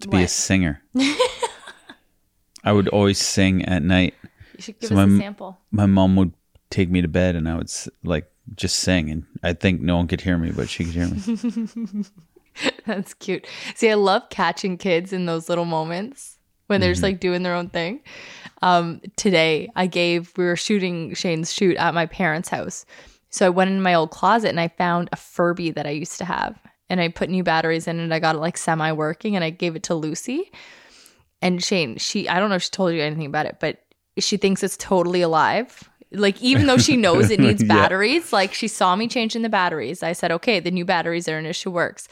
[0.00, 0.82] To be a singer.
[2.64, 4.14] I would always sing at night.
[4.56, 6.32] you should give So us a my- sample My mom would
[6.70, 7.70] take me to bed and I would
[8.02, 11.08] like just sing and I think no one could hear me, but she could hear
[11.08, 12.04] me.
[12.86, 13.44] that's cute
[13.74, 16.38] see i love catching kids in those little moments
[16.68, 18.00] when they're just like doing their own thing
[18.62, 22.86] um today i gave we were shooting shane's shoot at my parents house
[23.28, 26.16] so i went in my old closet and i found a furby that i used
[26.16, 26.56] to have
[26.94, 29.44] and i put new batteries in it and i got it like semi working and
[29.44, 30.50] i gave it to lucy.
[31.42, 33.80] And shane she i don't know if she told you anything about it but
[34.18, 35.90] she thinks it's totally alive.
[36.12, 37.74] Like even though she knows it needs Yeah.
[37.74, 40.02] batteries like she saw me changing the batteries.
[40.04, 42.06] I said okay the new batteries are in it should works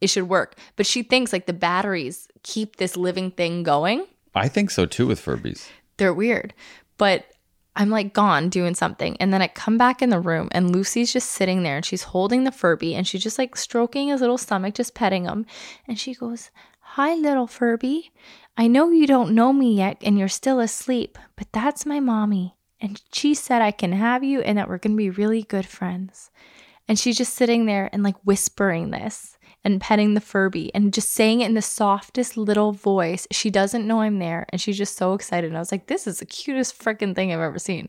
[0.00, 0.54] it should work.
[0.76, 4.06] But she thinks like the batteries keep this living thing going.
[4.34, 5.68] I think so too with Furbies.
[5.98, 6.54] they're weird.
[6.96, 7.26] But
[7.76, 9.16] i'm like gone doing something.
[9.18, 12.04] And then i come back in the room and lucy's just sitting there and she's
[12.04, 15.46] holding the furby and she's just like stroking his little stomach just petting him.
[15.86, 18.10] And she goes hi little furby.
[18.56, 22.56] I know you don't know me yet and you're still asleep but that's my mommy.
[22.80, 25.66] And she said i can have you and that we're going to be really good
[25.66, 26.30] friends.
[26.88, 31.10] And she's just sitting there and like whispering this and petting the Furby and just
[31.12, 33.26] saying it in the softest little voice.
[33.30, 35.48] She doesn't know I'm there and she's just so excited.
[35.48, 37.88] And I was like, this is the cutest freaking thing I've ever seen.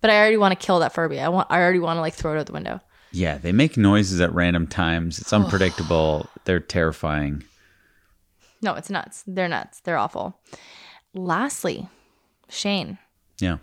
[0.00, 1.20] But I already want to kill that Furby.
[1.20, 2.80] I want I already want to like throw it out the window.
[3.10, 5.18] Yeah, they make noises at random times.
[5.18, 6.28] It's unpredictable.
[6.44, 7.42] They're terrifying.
[8.60, 9.24] No, it's nuts.
[9.26, 9.80] They're nuts.
[9.80, 10.38] They're awful.
[11.14, 11.88] Lastly,
[12.48, 12.98] Shane,
[13.40, 13.58] Yeah.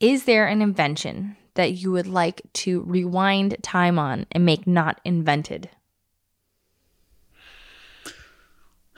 [0.00, 5.00] is there an invention that you would like to rewind time on and make not
[5.04, 5.70] invented?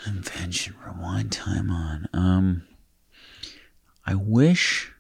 [0.06, 2.08] Invention rewind time on.
[2.12, 2.62] Um
[4.06, 4.92] I wish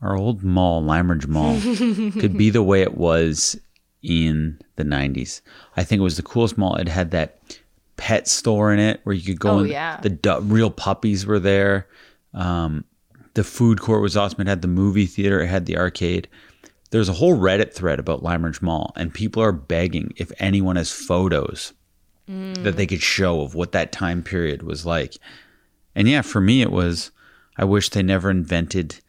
[0.00, 1.60] our old mall, Limeridge Mall,
[2.20, 3.60] could be the way it was
[4.02, 5.40] in the 90s.
[5.76, 6.76] I think it was the coolest mall.
[6.76, 7.40] It had that
[7.96, 10.00] pet store in it where you could go Oh, and yeah.
[10.00, 11.88] the du- real puppies were there.
[12.32, 12.84] Um,
[13.34, 14.40] the food court was awesome.
[14.40, 16.28] It had the movie theater, it had the arcade.
[16.90, 20.90] There's a whole Reddit thread about Limeridge Mall, and people are begging if anyone has
[20.90, 21.74] photos
[22.28, 22.62] mm.
[22.62, 25.16] that they could show of what that time period was like.
[25.94, 27.10] And yeah, for me, it was,
[27.56, 29.00] I wish they never invented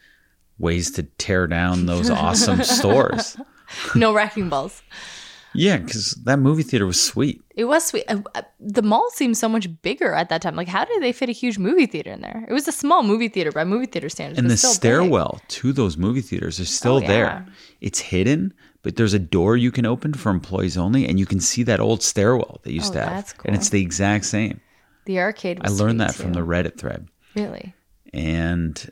[0.57, 3.37] ways to tear down those awesome stores.
[3.95, 4.81] no wrecking balls.
[5.53, 7.41] Yeah, because that movie theater was sweet.
[7.55, 8.05] It was sweet.
[8.07, 10.55] Uh, uh, The mall seemed so much bigger at that time.
[10.55, 12.45] Like, how did they fit a huge movie theater in there?
[12.47, 14.37] It was a small movie theater by movie theater standards.
[14.39, 14.75] And the still big.
[14.75, 17.07] stairwell to those movie theaters is still Oh, yeah.
[17.07, 17.45] there.
[17.81, 18.53] It's hidden,
[18.83, 21.79] but there's a door you can open for employees only, and you can see that
[21.79, 23.09] old stairwell they used Oh, to have.
[23.09, 24.61] that's And it's the exact same.
[25.05, 25.61] The arcade.
[25.63, 27.07] I learned that from the Reddit thread.
[27.35, 27.73] Really,
[28.13, 28.91] And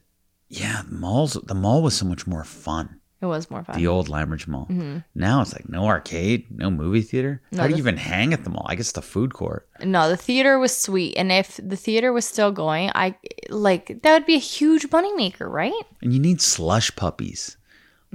[0.49, 2.96] yeah, malls the mall was so much more fun.
[3.21, 3.75] It was more fun.
[3.77, 4.67] The old Limeridge Mall.
[5.15, 7.41] Now it's like no arcade, no movie theater.
[7.47, 7.55] Mm-hmm.
[7.55, 8.65] No, How do you even hang at the mall?
[8.69, 9.67] I guess the food court.
[9.83, 13.15] No, the theater was sweet, and if the theater was still going, I
[13.49, 15.73] like that would be a huge moneymaker, right?
[16.01, 17.57] And you need slush puppies.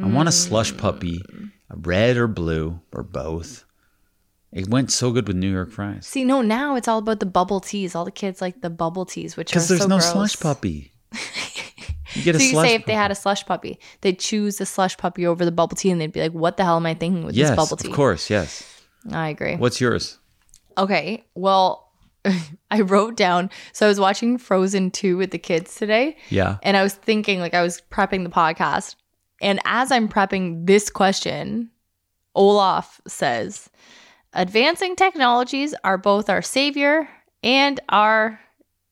[0.02, 0.46] I want a Mm.
[0.48, 1.20] slush puppy,
[1.68, 3.64] a red or blue or both.
[4.52, 6.06] It went so good with New York fries.
[6.06, 7.94] See, no, now it's all about the bubble teas.
[7.94, 10.12] All the kids like the bubble teas, which are Because there's so no gross.
[10.12, 10.92] slush puppy.
[12.14, 14.56] You get a So you slush say if they had a slush puppy, they'd choose
[14.58, 16.86] the slush puppy over the bubble tea, and they'd be like, "What the hell am
[16.86, 18.62] I thinking with Yes, this bubble tea?" of course, yes.
[19.10, 19.56] I agree.
[19.56, 20.18] What's yours?
[20.78, 21.90] Okay, well,
[22.70, 23.50] I wrote down.
[23.72, 26.58] So I was watching Frozen 2 with the kids today, Yeah.
[26.62, 28.94] and I was thinking, like, I was prepping the podcast.
[29.40, 31.70] And as I'm prepping this question,
[32.34, 33.68] Olaf says,
[34.34, 37.08] Advancing technologies are both our savior
[37.42, 38.40] and our.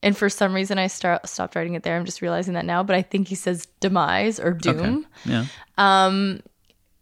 [0.02, 1.96] And for some reason, I start, stopped writing it there.
[1.96, 5.06] I'm just realizing that now, but I think he says demise or doom.
[5.24, 5.44] Yeah.
[5.76, 6.40] Um,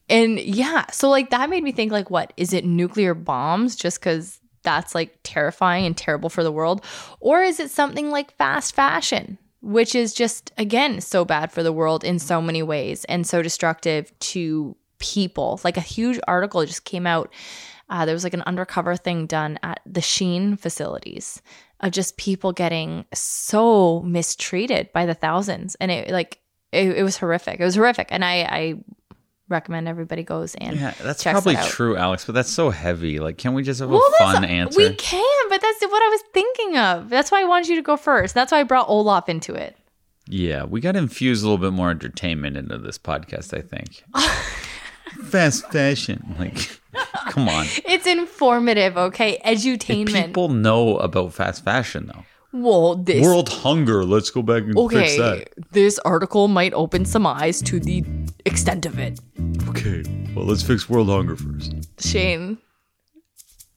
[0.09, 2.65] and yeah, so like that made me think like, what is it?
[2.65, 3.77] Nuclear bombs?
[3.77, 6.85] Just because that's like terrifying and terrible for the world,
[7.21, 11.73] or is it something like fast fashion, which is just again so bad for the
[11.73, 15.61] world in so many ways and so destructive to people?
[15.63, 17.33] Like a huge article just came out.
[17.91, 21.41] Uh, there was like an undercover thing done at the Shein facilities
[21.81, 26.41] of just people getting so mistreated by the thousands, and it like
[26.73, 27.61] it, it was horrific.
[27.61, 28.75] It was horrific, and I, I
[29.49, 31.67] recommend everybody goes and Yeah, that's probably out.
[31.69, 33.19] true, Alex, but that's so heavy.
[33.19, 34.77] Like, can we just have Well, a fun answer?
[34.79, 37.09] We can, but that's what I was thinking of.
[37.09, 38.35] That's why I wanted you to go first.
[38.35, 39.75] That's why I brought Olaf into it.
[40.27, 44.05] Yeah, we got to infuse a little bit more entertainment into this podcast, I think.
[45.25, 46.35] Fast fashion.
[46.39, 46.81] Like,
[47.29, 47.67] come on.
[47.87, 49.41] It's informative, okay?
[49.45, 50.27] If Edutainment.
[50.27, 52.25] people know about fast fashion, though.
[52.53, 54.05] well, this World hunger.
[54.05, 55.49] Let's go back and fix that.
[55.73, 58.05] This article might open some eyes to the
[58.47, 59.19] extent of it.
[59.69, 60.03] Okay,
[60.35, 61.75] well, let's fix world hunger first.
[62.01, 62.59] Shane.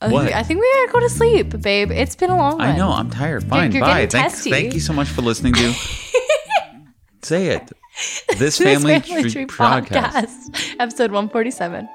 [0.04, 0.24] I What?
[0.26, 1.92] think- I think we gotta go to sleep, babe.
[1.92, 2.68] It's been a long one.
[2.68, 3.44] I know, I'm tired.
[3.44, 4.06] Fine, you're bye.
[4.06, 5.74] getting Thank, thank you so much for listening to.
[7.24, 7.72] Say it.
[7.96, 10.50] This This family, Family Tree Tree podcast.
[10.52, 11.88] podcast, episode 147.